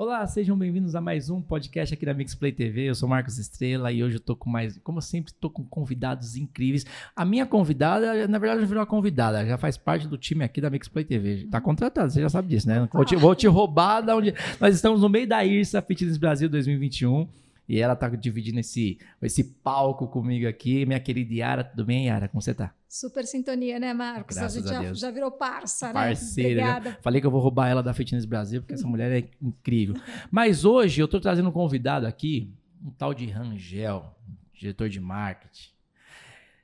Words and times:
Olá, 0.00 0.26
sejam 0.26 0.56
bem-vindos 0.56 0.94
a 0.94 1.00
mais 1.02 1.28
um 1.28 1.42
podcast 1.42 1.92
aqui 1.92 2.06
da 2.06 2.14
Mixplay 2.14 2.52
TV. 2.52 2.88
Eu 2.88 2.94
sou 2.94 3.06
Marcos 3.06 3.36
Estrela 3.36 3.92
e 3.92 4.02
hoje 4.02 4.16
eu 4.16 4.20
tô 4.20 4.34
com 4.34 4.48
mais, 4.48 4.78
como 4.78 4.98
sempre, 5.02 5.30
tô 5.34 5.50
com 5.50 5.62
convidados 5.62 6.36
incríveis. 6.36 6.86
A 7.14 7.22
minha 7.22 7.44
convidada, 7.44 8.26
na 8.26 8.38
verdade, 8.38 8.62
não 8.62 8.66
virou 8.66 8.80
uma 8.80 8.86
convidada, 8.86 9.44
já 9.44 9.58
faz 9.58 9.76
parte 9.76 10.08
do 10.08 10.16
time 10.16 10.42
aqui 10.42 10.58
da 10.58 10.70
Mixplay 10.70 11.04
TV. 11.04 11.46
Tá 11.50 11.60
contratada, 11.60 12.08
você 12.08 12.22
já 12.22 12.30
sabe 12.30 12.48
disso, 12.48 12.66
né? 12.66 12.88
Vou 12.90 13.04
te, 13.04 13.14
vou 13.14 13.34
te 13.34 13.46
roubar 13.46 14.00
da 14.00 14.16
onde. 14.16 14.32
Nós 14.58 14.74
estamos 14.74 15.02
no 15.02 15.08
meio 15.10 15.28
da 15.28 15.44
IRSA 15.44 15.82
Fitness 15.82 16.16
Brasil 16.16 16.48
2021. 16.48 17.28
E 17.70 17.78
ela 17.78 17.94
tá 17.94 18.08
dividindo 18.08 18.58
esse, 18.58 18.98
esse 19.22 19.44
palco 19.44 20.08
comigo 20.08 20.48
aqui. 20.48 20.84
Minha 20.84 20.98
querida 20.98 21.32
Yara, 21.32 21.62
tudo 21.62 21.84
bem, 21.84 22.06
Yara? 22.06 22.26
Como 22.26 22.42
você 22.42 22.52
tá? 22.52 22.74
Super 22.88 23.24
sintonia, 23.24 23.78
né, 23.78 23.94
Marcos? 23.94 24.36
Graças 24.36 24.56
a 24.56 24.60
gente 24.60 24.70
a 24.70 24.74
já, 24.74 24.82
Deus. 24.82 24.98
já 24.98 25.10
virou 25.12 25.30
parça, 25.30 25.86
né? 25.86 25.92
Parceira. 25.92 26.62
Obrigada. 26.62 26.98
Falei 27.00 27.20
que 27.20 27.28
eu 27.28 27.30
vou 27.30 27.40
roubar 27.40 27.68
ela 27.68 27.80
da 27.80 27.94
Fitness 27.94 28.24
Brasil, 28.24 28.60
porque 28.60 28.74
essa 28.74 28.86
mulher 28.90 29.12
é 29.12 29.30
incrível. 29.40 29.94
Mas 30.32 30.64
hoje 30.64 31.00
eu 31.00 31.06
tô 31.06 31.20
trazendo 31.20 31.48
um 31.48 31.52
convidado 31.52 32.08
aqui, 32.08 32.52
um 32.84 32.90
tal 32.90 33.14
de 33.14 33.26
Rangel, 33.26 34.18
diretor 34.52 34.88
de 34.88 34.98
marketing, 34.98 35.70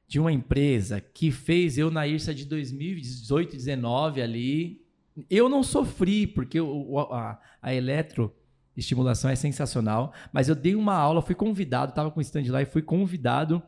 de 0.08 0.18
uma 0.18 0.32
empresa 0.32 1.00
que 1.00 1.30
fez 1.30 1.78
eu 1.78 1.88
na 1.88 2.04
IRSA 2.04 2.34
de 2.34 2.44
2018, 2.46 3.52
19 3.52 4.20
ali. 4.20 4.84
Eu 5.30 5.48
não 5.48 5.62
sofri, 5.62 6.26
porque 6.26 6.58
a, 6.58 7.38
a 7.62 7.72
eletro 7.72 8.34
estimulação 8.76 9.30
é 9.30 9.36
sensacional, 9.36 10.12
mas 10.32 10.48
eu 10.48 10.54
dei 10.54 10.74
uma 10.74 10.94
aula, 10.94 11.22
fui 11.22 11.34
convidado, 11.34 11.90
estava 11.90 12.10
com 12.10 12.18
o 12.18 12.22
stand 12.22 12.44
lá 12.50 12.60
e 12.62 12.66
fui 12.66 12.82
convidado 12.82 13.62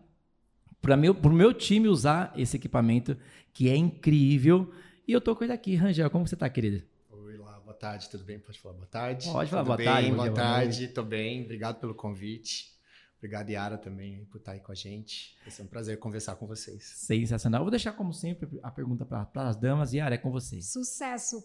para 0.80 0.96
meu, 0.96 1.12
o 1.12 1.30
meu 1.30 1.52
time 1.52 1.88
usar 1.88 2.32
esse 2.36 2.56
equipamento, 2.56 3.16
que 3.52 3.68
é 3.68 3.76
incrível. 3.76 4.72
E 5.06 5.12
eu 5.12 5.20
tô 5.20 5.34
com 5.34 5.44
ele 5.44 5.52
aqui. 5.52 5.74
Rangel, 5.74 6.10
como 6.10 6.26
você 6.26 6.36
tá, 6.36 6.48
querida? 6.48 6.84
Oi 7.10 7.36
lá, 7.36 7.58
boa 7.60 7.74
tarde, 7.74 8.08
tudo 8.08 8.24
bem? 8.24 8.38
Pode 8.38 8.60
falar 8.60 8.74
boa 8.74 8.86
tarde? 8.86 9.30
Pode 9.30 9.50
falar 9.50 9.62
Tudo 9.62 9.66
boa 9.66 9.76
bem? 9.76 9.86
tarde, 9.86 10.12
boa 10.12 10.30
tarde, 10.32 10.88
tô 10.88 11.02
bem, 11.02 11.44
obrigado 11.44 11.80
pelo 11.80 11.94
convite. 11.94 12.76
Obrigado, 13.18 13.50
Yara, 13.50 13.76
também 13.76 14.24
por 14.26 14.38
estar 14.38 14.52
aí 14.52 14.60
com 14.60 14.70
a 14.70 14.74
gente. 14.76 15.36
Vai 15.42 15.50
ser 15.50 15.62
um 15.62 15.66
prazer 15.66 15.98
conversar 15.98 16.36
com 16.36 16.46
vocês. 16.46 16.84
Sensacional. 16.84 17.60
Eu 17.62 17.64
vou 17.64 17.70
deixar, 17.72 17.90
como 17.92 18.12
sempre, 18.12 18.48
a 18.62 18.70
pergunta 18.70 19.04
para 19.04 19.48
as 19.48 19.56
damas. 19.56 19.92
Yara, 19.92 20.14
é 20.14 20.18
com 20.18 20.30
vocês. 20.30 20.70
Sucesso. 20.70 21.42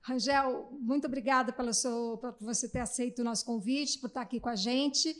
Rangel, 0.00 0.68
muito 0.80 1.06
obrigada 1.06 1.52
pelo 1.52 1.72
seu, 1.74 2.18
por 2.18 2.34
você 2.40 2.68
ter 2.68 2.80
aceito 2.80 3.20
o 3.20 3.24
nosso 3.24 3.44
convite, 3.44 3.98
por 3.98 4.06
estar 4.06 4.22
aqui 4.22 4.40
com 4.40 4.48
a 4.48 4.56
gente. 4.56 5.14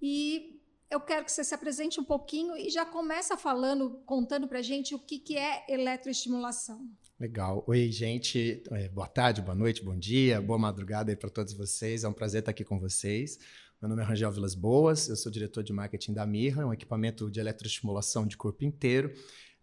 E 0.00 0.60
eu 0.90 1.00
quero 1.00 1.24
que 1.24 1.32
você 1.32 1.44
se 1.44 1.54
apresente 1.54 2.00
um 2.00 2.04
pouquinho 2.04 2.56
e 2.56 2.70
já 2.70 2.84
começa 2.84 3.36
falando, 3.36 4.00
contando 4.06 4.48
para 4.48 4.58
a 4.58 4.62
gente 4.62 4.94
o 4.94 4.98
que, 4.98 5.18
que 5.18 5.36
é 5.36 5.64
eletroestimulação. 5.68 6.88
Legal. 7.18 7.62
Oi, 7.66 7.92
gente. 7.92 8.62
É, 8.70 8.88
boa 8.88 9.06
tarde, 9.06 9.42
boa 9.42 9.54
noite, 9.54 9.84
bom 9.84 9.96
dia, 9.96 10.40
boa 10.40 10.58
madrugada 10.58 11.12
aí 11.12 11.16
para 11.16 11.28
todos 11.28 11.52
vocês. 11.52 12.02
É 12.02 12.08
um 12.08 12.12
prazer 12.12 12.40
estar 12.40 12.50
aqui 12.50 12.64
com 12.64 12.80
vocês. 12.80 13.38
Meu 13.80 13.88
nome 13.88 14.02
é 14.02 14.04
Rangel 14.04 14.30
Vilas 14.30 14.54
Boas, 14.54 15.08
eu 15.08 15.16
sou 15.16 15.32
diretor 15.32 15.62
de 15.62 15.72
marketing 15.72 16.12
da 16.12 16.26
Mirra, 16.26 16.66
um 16.66 16.72
equipamento 16.72 17.30
de 17.30 17.40
eletroestimulação 17.40 18.26
de 18.26 18.36
corpo 18.36 18.64
inteiro. 18.64 19.12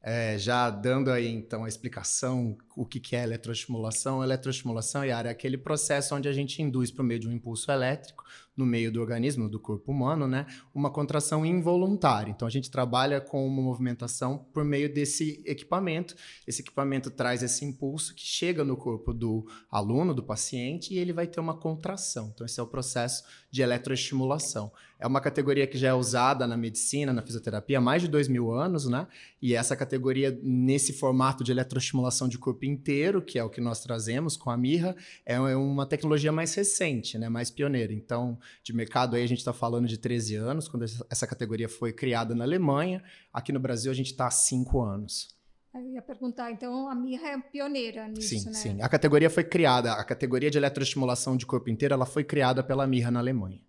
É, 0.10 0.38
já 0.38 0.70
dando 0.70 1.12
aí 1.12 1.28
então 1.28 1.66
a 1.66 1.68
explicação 1.68 2.58
o 2.78 2.86
que, 2.86 2.98
que 2.98 3.14
é 3.14 3.24
eletroestimulação. 3.24 4.24
Eletroestimulação 4.24 5.04
é 5.04 5.12
aquele 5.12 5.58
processo 5.58 6.16
onde 6.16 6.30
a 6.30 6.32
gente 6.32 6.62
induz 6.62 6.90
por 6.90 7.04
meio 7.04 7.20
de 7.20 7.28
um 7.28 7.32
impulso 7.34 7.70
elétrico 7.70 8.24
no 8.58 8.66
meio 8.66 8.92
do 8.92 9.00
organismo, 9.00 9.48
do 9.48 9.60
corpo 9.60 9.92
humano, 9.92 10.28
né, 10.28 10.48
uma 10.74 10.90
contração 10.90 11.46
involuntária. 11.46 12.32
Então 12.32 12.48
a 12.48 12.52
gente 12.52 12.72
trabalha 12.72 13.22
com 13.22 13.48
uma 13.48 13.62
movimentação 13.62 14.40
por 14.52 14.66
meio 14.66 14.92
desse 14.92 15.44
equipamento. 15.46 16.16
Esse 16.48 16.62
equipamento 16.62 17.12
traz 17.12 17.44
esse 17.44 17.64
impulso 17.64 18.16
que 18.16 18.26
chega 18.26 18.64
no 18.64 18.76
corpo 18.76 19.14
do 19.14 19.48
aluno, 19.70 20.14
do 20.14 20.24
paciente, 20.24 20.94
e 20.94 20.98
ele 20.98 21.14
vai 21.14 21.28
ter 21.28 21.40
uma 21.40 21.56
contração. 21.56 22.32
Então 22.34 22.46
esse 22.46 22.60
é 22.60 22.64
o 22.64 22.68
processo 22.68 23.24
de 23.52 23.62
eletroestimulação. 23.62 24.72
É 25.00 25.06
uma 25.06 25.22
categoria 25.22 25.68
que 25.68 25.78
já 25.78 25.90
é 25.90 25.94
usada 25.94 26.48
na 26.48 26.58
medicina, 26.58 27.14
na 27.14 27.22
fisioterapia 27.22 27.78
há 27.78 27.82
mais 27.82 28.02
de 28.02 28.08
dois 28.08 28.28
mil 28.28 28.52
anos, 28.52 28.88
né? 28.88 29.08
E 29.40 29.54
essa 29.54 29.76
categoria, 29.76 30.38
nesse 30.42 30.92
formato 30.92 31.44
de 31.44 31.52
eletroestimulação 31.52 32.28
de 32.28 32.40
corpo 32.40 32.66
inteiro, 32.66 33.22
que 33.22 33.38
é 33.38 33.44
o 33.44 33.50
que 33.50 33.62
nós 33.62 33.80
trazemos 33.80 34.36
com 34.36 34.50
a 34.50 34.58
Mirra, 34.58 34.96
é 35.24 35.40
uma 35.40 35.86
tecnologia 35.86 36.32
mais 36.32 36.54
recente, 36.56 37.18
né? 37.18 37.30
mais 37.30 37.52
pioneira. 37.52 37.94
Então, 37.94 38.40
de 38.64 38.74
mercado 38.74 39.16
aí 39.16 39.24
a 39.24 39.28
gente 39.28 39.40
está 39.40 39.54
falando 39.54 39.88
de 39.88 39.98
13 39.98 40.36
anos, 40.36 40.68
quando 40.68 40.84
essa 40.84 41.28
categoria 41.28 41.70
foi 41.70 41.94
criada 41.94 42.36
na 42.36 42.44
Alemanha. 42.44 43.04
Aqui 43.34 43.52
no 43.52 43.60
Brasil 43.60 43.92
a 43.92 43.96
gente 43.96 44.12
está 44.12 44.28
há 44.28 44.32
5 44.32 44.82
anos. 44.82 45.36
Eu 45.74 45.92
ia 45.92 46.02
perguntar, 46.02 46.52
então 46.52 46.90
a 46.90 46.96
Mirra 46.96 47.30
é 47.30 47.38
pioneira 47.38 48.08
nisso, 48.08 48.30
sim, 48.30 48.46
né? 48.46 48.54
sim. 48.54 48.82
A 48.82 48.90
categoria 48.90 49.30
foi 49.30 49.44
criada, 49.44 49.94
a 49.94 50.04
categoria 50.04 50.50
de 50.50 50.58
eletroestimulação 50.58 51.38
de 51.38 51.46
corpo 51.46 51.70
inteiro, 51.70 51.94
ela 51.94 52.06
foi 52.06 52.24
criada 52.24 52.64
pela 52.64 52.88
Mirra 52.88 53.12
na 53.12 53.20
Alemanha. 53.20 53.62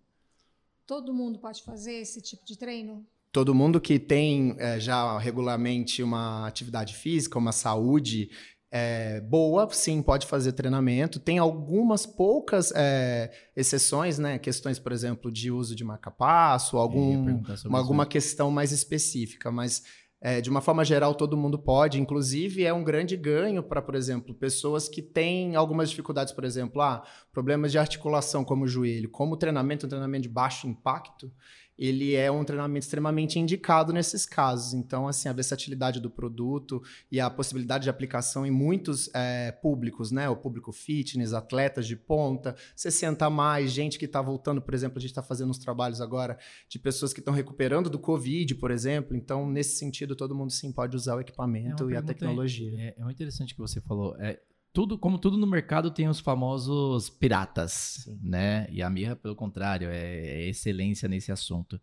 Todo 0.87 1.13
mundo 1.13 1.37
pode 1.37 1.61
fazer 1.63 1.93
esse 1.93 2.19
tipo 2.19 2.43
de 2.43 2.57
treino? 2.57 3.05
Todo 3.31 3.53
mundo 3.53 3.79
que 3.79 3.99
tem 3.99 4.55
é, 4.57 4.79
já 4.79 5.19
regularmente 5.19 6.01
uma 6.01 6.47
atividade 6.47 6.95
física, 6.95 7.37
uma 7.37 7.51
saúde 7.51 8.31
é, 8.71 9.19
boa, 9.21 9.67
sim, 9.71 10.01
pode 10.01 10.27
fazer 10.27 10.51
treinamento. 10.51 11.19
Tem 11.19 11.39
algumas 11.39 12.05
poucas 12.05 12.71
é, 12.75 13.31
exceções, 13.55 14.19
né? 14.19 14.37
Questões, 14.37 14.77
por 14.77 14.91
exemplo, 14.91 15.31
de 15.31 15.51
uso 15.51 15.75
de 15.75 15.83
marca-passo, 15.83 16.77
algum, 16.77 17.41
uma, 17.65 17.79
alguma 17.79 18.05
questão 18.05 18.51
mais 18.51 18.71
específica, 18.71 19.51
mas 19.51 19.83
é, 20.21 20.41
de 20.41 20.49
uma 20.49 20.61
forma 20.61 20.83
geral, 20.83 21.15
todo 21.15 21.37
mundo 21.37 21.57
pode. 21.57 21.99
Inclusive, 21.99 22.63
é 22.63 22.73
um 22.73 22.83
grande 22.83 23.17
ganho 23.17 23.63
para, 23.63 23.81
por 23.81 23.95
exemplo, 23.95 24.35
pessoas 24.35 24.87
que 24.87 25.01
têm 25.01 25.55
algumas 25.55 25.89
dificuldades, 25.89 26.33
por 26.33 26.43
exemplo, 26.43 26.81
ah, 26.81 27.03
problemas 27.31 27.71
de 27.71 27.79
articulação, 27.79 28.43
como 28.43 28.65
o 28.65 28.67
joelho. 28.67 29.09
Como 29.09 29.33
o 29.33 29.37
treinamento, 29.37 29.85
um 29.85 29.89
treinamento 29.89 30.23
de 30.23 30.29
baixo 30.29 30.67
impacto, 30.67 31.31
ele 31.79 32.13
é 32.13 32.29
um 32.29 32.43
treinamento 32.43 32.85
extremamente 32.85 33.39
indicado 33.39 33.93
nesses 33.93 34.25
casos. 34.25 34.73
Então, 34.73 35.07
assim, 35.07 35.29
a 35.29 35.33
versatilidade 35.33 36.01
do 36.01 36.09
produto 36.09 36.83
e 37.09 37.21
a 37.21 37.29
possibilidade 37.29 37.85
de 37.85 37.89
aplicação 37.89 38.45
em 38.45 38.51
muitos 38.51 39.09
é, 39.15 39.53
públicos, 39.53 40.11
né? 40.11 40.27
O 40.27 40.35
público 40.35 40.73
fitness, 40.73 41.33
atletas 41.33 41.87
de 41.87 41.95
ponta, 41.95 42.53
60 42.75 43.25
a 43.25 43.29
mais, 43.29 43.71
gente 43.71 43.97
que 43.97 44.03
está 44.03 44.21
voltando, 44.21 44.61
por 44.61 44.73
exemplo, 44.73 44.97
a 44.97 45.01
gente 45.01 45.11
está 45.11 45.23
fazendo 45.23 45.51
uns 45.51 45.57
trabalhos 45.57 46.01
agora 46.01 46.37
de 46.67 46.77
pessoas 46.77 47.13
que 47.13 47.21
estão 47.21 47.33
recuperando 47.33 47.89
do 47.89 47.97
Covid, 47.97 48.55
por 48.55 48.71
exemplo. 48.71 49.15
Então, 49.15 49.49
nesse 49.49 49.77
sentido, 49.77 50.17
todo 50.17 50.35
mundo 50.35 50.51
sim 50.51 50.73
pode 50.73 50.97
usar 50.97 51.15
o 51.15 51.21
equipamento 51.21 51.89
É 51.89 51.93
e 51.93 51.95
a 51.95 52.01
tecnologia. 52.01 52.73
É, 52.77 52.95
é 52.97 53.03
muito 53.03 53.15
interessante 53.15 53.55
que 53.55 53.61
você 53.61 53.79
falou. 53.79 54.17
É, 54.19 54.37
tudo, 54.71 54.97
como 54.99 55.17
tudo 55.17 55.35
no 55.35 55.47
mercado 55.47 55.89
tem 55.89 56.07
os 56.07 56.19
famosos 56.19 57.09
piratas, 57.09 58.03
Sim. 58.05 58.19
né? 58.21 58.67
E 58.71 58.81
a 58.83 58.89
Mirra, 58.89 59.15
pelo 59.15 59.35
contrário, 59.35 59.89
é, 59.89 60.43
é 60.43 60.47
excelência 60.47 61.09
nesse 61.09 61.31
assunto. 61.31 61.81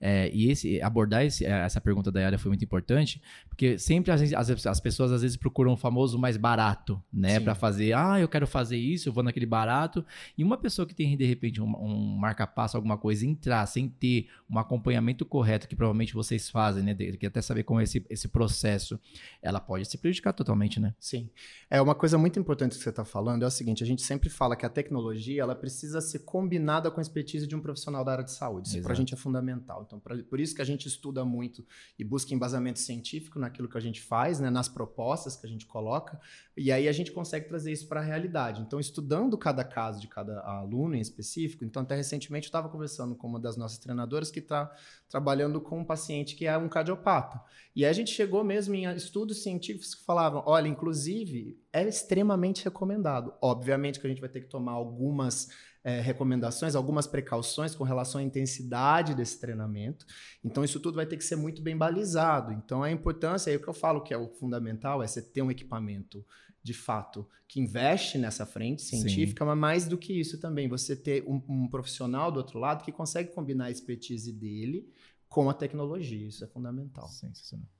É, 0.00 0.30
e 0.32 0.48
esse, 0.50 0.80
abordar 0.80 1.24
esse- 1.24 1.44
essa 1.44 1.80
pergunta 1.80 2.12
da 2.12 2.24
área 2.24 2.38
foi 2.38 2.48
muito 2.50 2.64
importante, 2.64 3.20
porque 3.48 3.76
sempre 3.78 4.14
vezes, 4.16 4.32
as, 4.32 4.66
as 4.66 4.80
pessoas 4.80 5.10
às 5.10 5.22
vezes 5.22 5.36
procuram 5.36 5.72
o 5.72 5.76
famoso 5.76 6.16
mais 6.18 6.36
barato, 6.36 7.02
né? 7.12 7.40
Para 7.40 7.54
fazer, 7.56 7.92
ah, 7.94 8.20
eu 8.20 8.28
quero 8.28 8.46
fazer 8.46 8.76
isso, 8.76 9.08
eu 9.08 9.12
vou 9.12 9.24
naquele 9.24 9.46
barato. 9.46 10.06
E 10.36 10.44
uma 10.44 10.56
pessoa 10.56 10.86
que 10.86 10.94
tem 10.94 11.16
de 11.16 11.24
repente 11.24 11.60
um, 11.60 11.66
um 11.76 12.16
marca-passo, 12.16 12.76
alguma 12.76 12.96
coisa, 12.96 13.26
entrar 13.26 13.66
sem 13.66 13.88
ter 13.88 14.28
um 14.48 14.58
acompanhamento 14.58 15.26
correto, 15.26 15.66
que 15.66 15.74
provavelmente 15.74 16.14
vocês 16.14 16.48
fazem, 16.48 16.84
né? 16.84 16.94
Que 16.94 17.26
até 17.26 17.42
saber 17.42 17.64
como 17.64 17.80
é 17.80 17.82
esse, 17.82 18.04
esse 18.08 18.28
processo, 18.28 18.98
ela 19.42 19.58
pode 19.58 19.84
se 19.86 19.98
prejudicar 19.98 20.32
totalmente, 20.32 20.78
né? 20.78 20.94
Sim. 21.00 21.28
É 21.68 21.82
uma 21.82 21.94
coisa 21.96 22.16
muito 22.16 22.27
importante 22.36 22.76
que 22.76 22.82
você 22.82 22.90
está 22.90 23.04
falando 23.04 23.44
é 23.44 23.46
o 23.46 23.50
seguinte: 23.50 23.84
a 23.84 23.86
gente 23.86 24.02
sempre 24.02 24.28
fala 24.28 24.56
que 24.56 24.66
a 24.66 24.68
tecnologia 24.68 25.40
ela 25.40 25.54
precisa 25.54 26.00
ser 26.00 26.20
combinada 26.20 26.90
com 26.90 26.98
a 26.98 27.02
expertise 27.02 27.46
de 27.46 27.54
um 27.54 27.60
profissional 27.60 28.04
da 28.04 28.10
área 28.10 28.24
de 28.24 28.32
saúde. 28.32 28.68
Isso 28.68 28.82
para 28.82 28.92
a 28.92 28.96
gente 28.96 29.14
é 29.14 29.16
fundamental. 29.16 29.84
Então, 29.86 30.00
pra- 30.00 30.16
por 30.28 30.40
isso 30.40 30.54
que 30.54 30.60
a 30.60 30.64
gente 30.64 30.86
estuda 30.88 31.24
muito 31.24 31.64
e 31.96 32.02
busca 32.02 32.34
embasamento 32.34 32.80
científico 32.80 33.38
naquilo 33.38 33.68
que 33.68 33.78
a 33.78 33.80
gente 33.80 34.00
faz, 34.02 34.40
né, 34.40 34.50
nas 34.50 34.68
propostas 34.68 35.36
que 35.36 35.46
a 35.46 35.48
gente 35.48 35.64
coloca, 35.66 36.20
e 36.56 36.72
aí 36.72 36.88
a 36.88 36.92
gente 36.92 37.12
consegue 37.12 37.46
trazer 37.48 37.70
isso 37.70 37.86
para 37.86 38.00
a 38.00 38.02
realidade. 38.02 38.60
Então, 38.62 38.80
estudando 38.80 39.38
cada 39.38 39.62
caso 39.62 40.00
de 40.00 40.08
cada 40.08 40.40
aluno 40.40 40.96
em 40.96 41.00
específico, 41.00 41.64
então 41.64 41.82
até 41.82 41.94
recentemente 41.94 42.46
eu 42.46 42.48
estava 42.48 42.68
conversando 42.68 43.14
com 43.14 43.28
uma 43.28 43.38
das 43.38 43.56
nossas 43.56 43.78
treinadoras 43.78 44.30
que 44.30 44.40
está 44.40 44.74
trabalhando 45.08 45.60
com 45.60 45.78
um 45.80 45.84
paciente 45.84 46.34
que 46.34 46.46
é 46.46 46.58
um 46.58 46.68
cardiopata. 46.68 47.40
E 47.76 47.84
aí 47.84 47.90
a 47.90 47.94
gente 47.94 48.10
chegou 48.10 48.42
mesmo 48.42 48.74
em 48.74 48.84
estudos 48.94 49.42
científicos 49.42 49.94
que 49.94 50.04
falavam, 50.04 50.42
olha, 50.46 50.66
inclusive 50.66 51.56
é 51.72 51.86
extremamente 51.86 52.64
recomendado. 52.64 53.32
Obviamente 53.42 54.00
que 54.00 54.06
a 54.06 54.10
gente 54.10 54.20
vai 54.20 54.28
ter 54.30 54.40
que 54.40 54.48
tomar 54.48 54.72
algumas 54.72 55.48
eh, 55.84 56.00
recomendações, 56.00 56.74
algumas 56.74 57.06
precauções 57.06 57.74
com 57.74 57.84
relação 57.84 58.20
à 58.20 58.24
intensidade 58.24 59.14
desse 59.14 59.38
treinamento. 59.40 60.06
Então 60.44 60.64
isso 60.64 60.80
tudo 60.80 60.96
vai 60.96 61.06
ter 61.06 61.16
que 61.16 61.24
ser 61.24 61.36
muito 61.36 61.62
bem 61.62 61.76
balizado. 61.76 62.52
Então 62.52 62.82
a 62.82 62.90
importância, 62.90 63.50
aí 63.50 63.56
o 63.56 63.60
que 63.60 63.68
eu 63.68 63.74
falo 63.74 64.02
que 64.02 64.12
é 64.12 64.18
o 64.18 64.28
fundamental 64.28 65.02
é 65.02 65.06
você 65.06 65.22
ter 65.22 65.42
um 65.42 65.50
equipamento 65.50 66.24
de 66.62 66.74
fato 66.74 67.28
que 67.46 67.60
investe 67.60 68.18
nessa 68.18 68.44
frente 68.44 68.82
científica, 68.82 69.44
mas 69.44 69.56
mais 69.56 69.88
do 69.88 69.96
que 69.96 70.12
isso 70.12 70.38
também, 70.38 70.68
você 70.68 70.94
ter 70.94 71.24
um, 71.26 71.42
um 71.48 71.68
profissional 71.68 72.30
do 72.30 72.36
outro 72.36 72.58
lado 72.58 72.84
que 72.84 72.92
consegue 72.92 73.32
combinar 73.32 73.66
a 73.66 73.70
expertise 73.70 74.32
dele 74.32 74.86
com 75.28 75.48
a 75.48 75.54
tecnologia. 75.54 76.26
Isso 76.26 76.44
é 76.44 76.46
fundamental. 76.46 77.08
Sensacional. 77.08 77.77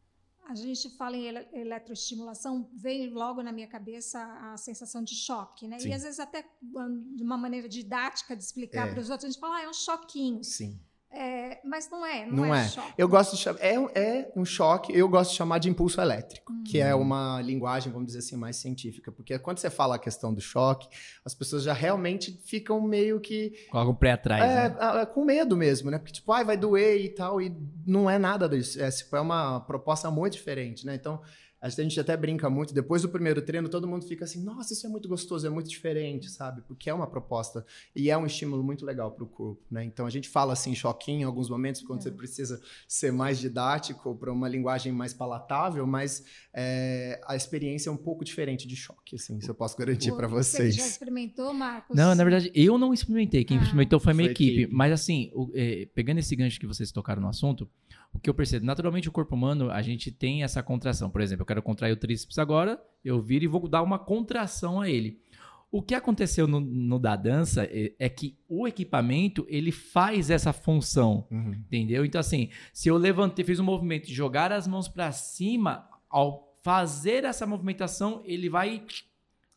A 0.49 0.55
gente 0.55 0.89
fala 0.97 1.15
em 1.17 1.27
ele 1.27 1.47
eletroestimulação, 1.53 2.71
vem 2.75 3.11
logo 3.11 3.43
na 3.43 3.53
minha 3.53 3.69
cabeça 3.69 4.19
a 4.53 4.57
sensação 4.57 5.03
de 5.03 5.15
choque, 5.15 5.69
né? 5.69 5.79
Sim. 5.79 5.91
E 5.91 5.93
às 5.93 6.03
vezes 6.03 6.19
até 6.19 6.43
de 7.15 7.23
uma 7.23 7.37
maneira 7.37 7.69
didática 7.69 8.35
de 8.35 8.43
explicar 8.43 8.89
É. 8.89 8.91
para 8.91 9.01
os 9.01 9.11
outros, 9.11 9.27
a 9.27 9.31
gente 9.31 9.41
fala, 9.41 9.57
ah, 9.59 9.63
é 9.63 9.69
um 9.69 9.75
choquinho. 9.75 10.43
Sim. 10.43 10.81
É, 11.11 11.59
mas 11.65 11.91
não 11.91 12.05
é, 12.05 12.27
não, 12.27 12.47
Não 12.47 12.55
é, 12.55 12.65
é. 12.65 12.69
choque. 12.69 12.93
Eu 12.99 13.09
gosto 13.09 13.35
de 13.35 13.43
chamar. 13.43 13.59
É, 13.61 13.75
é 13.75 14.33
um 14.37 14.45
choque, 14.45 14.93
eu 14.95 15.09
gosto 15.09 15.31
de 15.31 15.37
chamar 15.37 15.59
de 15.59 15.69
impulso 15.69 16.01
elétrico, 16.01 16.53
que 16.65 16.79
é 16.81 16.95
uma 16.95 17.41
linguagem, 17.41 17.91
vamos 17.91 18.09
dizer 18.09 18.19
assim, 18.19 18.37
mais 18.37 18.57
científica. 18.57 19.11
Porque 19.11 19.39
quando 19.39 19.59
você 19.59 19.71
fala 19.71 19.97
a 19.97 19.99
questão 19.99 20.35
do 20.35 20.41
choque, 20.41 20.87
as 21.25 21.35
pessoas 21.35 21.63
já 21.63 21.73
realmente 21.73 22.39
ficam 22.45 22.81
meio 22.83 23.21
que 23.21 23.53
Coloca 23.71 23.91
o 23.91 23.95
pé 23.95 24.13
atrás, 24.13 24.43
É, 24.45 24.69
né? 24.69 25.07
com 25.07 25.25
medo 25.25 25.57
mesmo, 25.57 25.91
né? 25.91 25.99
Porque, 25.99 26.13
tipo, 26.13 26.31
ai, 26.31 26.45
vai 26.45 26.57
doer 26.59 27.01
e 27.03 27.09
tal, 27.09 27.41
e 27.41 27.57
não 27.87 28.09
é 28.09 28.19
nada 28.19 28.47
disso. 28.49 28.81
É, 28.81 28.91
tipo, 28.91 29.17
é 29.17 29.21
uma 29.21 29.61
proposta 29.61 30.11
muito 30.11 30.35
diferente, 30.35 30.85
né? 30.85 30.95
Então, 30.95 31.23
a 31.61 31.69
gente 31.69 31.99
até 31.99 32.17
brinca 32.17 32.49
muito, 32.49 32.73
depois 32.73 33.03
do 33.03 33.09
primeiro 33.09 33.43
treino, 33.43 33.69
todo 33.69 33.87
mundo 33.89 34.05
fica 34.07 34.25
assim, 34.25 34.43
nossa, 34.45 34.73
isso 34.73 34.87
é 34.87 34.89
muito 34.91 35.09
gostoso, 35.09 35.47
é 35.47 35.51
muito 35.51 35.69
diferente, 35.69 36.31
sabe? 36.31 36.63
Porque 36.63 36.89
é 36.89 36.95
uma 36.95 37.07
proposta 37.07 37.65
e 37.95 38.11
é 38.11 38.17
um 38.17 38.27
estímulo 38.27 38.63
muito 38.63 38.85
legal 38.87 39.11
para 39.11 39.25
o 39.25 39.27
corpo, 39.27 39.63
né? 39.71 39.85
Então, 39.85 40.07
a 40.07 40.11
gente 40.11 40.29
fala 40.29 40.53
assim, 40.53 40.75
choquinho 40.75 41.21
em 41.21 41.25
alguns 41.25 41.49
momentos, 41.51 41.83
quando 41.83 42.03
você 42.03 42.11
precisa 42.11 42.61
ser 42.87 43.13
mais 43.13 43.39
didático, 43.39 44.15
para 44.17 44.33
uma 44.33 44.49
linguagem 44.49 44.93
mais 44.93 45.13
palatável, 45.13 45.87
mas 45.87 46.25
é, 46.55 47.21
a 47.27 47.35
experiência 47.37 47.89
é 47.91 47.93
um 47.93 47.97
pouco 47.97 48.25
diferente 48.25 48.67
de 48.67 48.77
choque, 48.77 49.17
assim, 49.17 49.39
isso 49.39 49.51
eu 49.51 49.55
posso 49.55 49.77
garantir 49.77 50.13
para 50.13 50.27
Você 50.29 50.59
vocês. 50.59 50.75
já 50.77 50.87
experimentou, 50.87 51.53
Marcos? 51.53 51.97
Não, 51.97 52.15
na 52.15 52.25
verdade, 52.25 52.51
eu 52.55 52.79
não 52.79 52.93
experimentei. 52.95 53.45
Quem 53.45 53.59
Ah, 53.59 53.63
experimentou 53.63 53.99
foi 54.01 54.13
a 54.13 54.17
minha 54.17 54.31
equipe. 54.31 54.53
equipe. 54.63 54.73
Mas 54.75 54.93
assim, 54.93 55.31
o- 55.35 55.51
é, 55.55 55.87
pegando 55.95 56.19
esse 56.19 56.35
gancho 56.37 56.59
que 56.61 56.67
vocês 56.67 56.93
tocaram 56.93 57.21
no 57.23 57.29
assunto, 57.29 57.69
o 58.13 58.19
que 58.19 58.29
eu 58.31 58.35
percebo, 58.35 58.65
naturalmente 58.65 59.09
o 59.09 59.13
corpo 59.13 59.35
humano, 59.35 59.71
a 59.71 59.83
gente 59.83 60.11
tem 60.11 60.43
essa 60.43 60.63
contração. 60.63 61.11
Por 61.11 61.21
exemplo, 61.21 61.43
eu 61.43 61.47
quero 61.49 61.63
contrair 61.63 61.93
o 61.93 61.97
tríceps 61.97 62.39
agora, 62.39 62.81
eu 63.05 63.21
viro 63.21 63.45
e 63.45 63.49
vou 63.49 63.67
dar 63.67 63.83
uma 63.83 63.99
contração 63.99 64.81
a 64.81 64.89
ele. 64.89 65.21
O 65.71 65.83
que 65.83 65.95
aconteceu 65.95 66.47
no, 66.47 66.61
no 66.61 66.99
da 66.99 67.15
dança 67.15 67.65
é, 67.65 67.93
é 67.99 68.09
que 68.09 68.39
o 68.49 68.67
equipamento, 68.67 69.47
ele 69.49 69.71
faz 69.71 70.31
essa 70.31 70.53
função. 70.53 71.27
Uhum. 71.31 71.51
Entendeu? 71.51 72.05
Então, 72.05 72.19
assim, 72.19 72.49
se 72.73 72.89
eu 72.89 72.97
levantei, 72.97 73.45
fiz 73.45 73.61
um 73.61 73.65
movimento 73.65 74.07
de 74.07 74.15
jogar 74.15 74.51
as 74.51 74.67
mãos 74.67 74.89
pra 74.89 75.13
cima, 75.13 75.87
ao 76.09 76.57
fazer 76.63 77.25
essa 77.25 77.47
movimentação, 77.47 78.23
ele 78.25 78.49
vai 78.49 78.83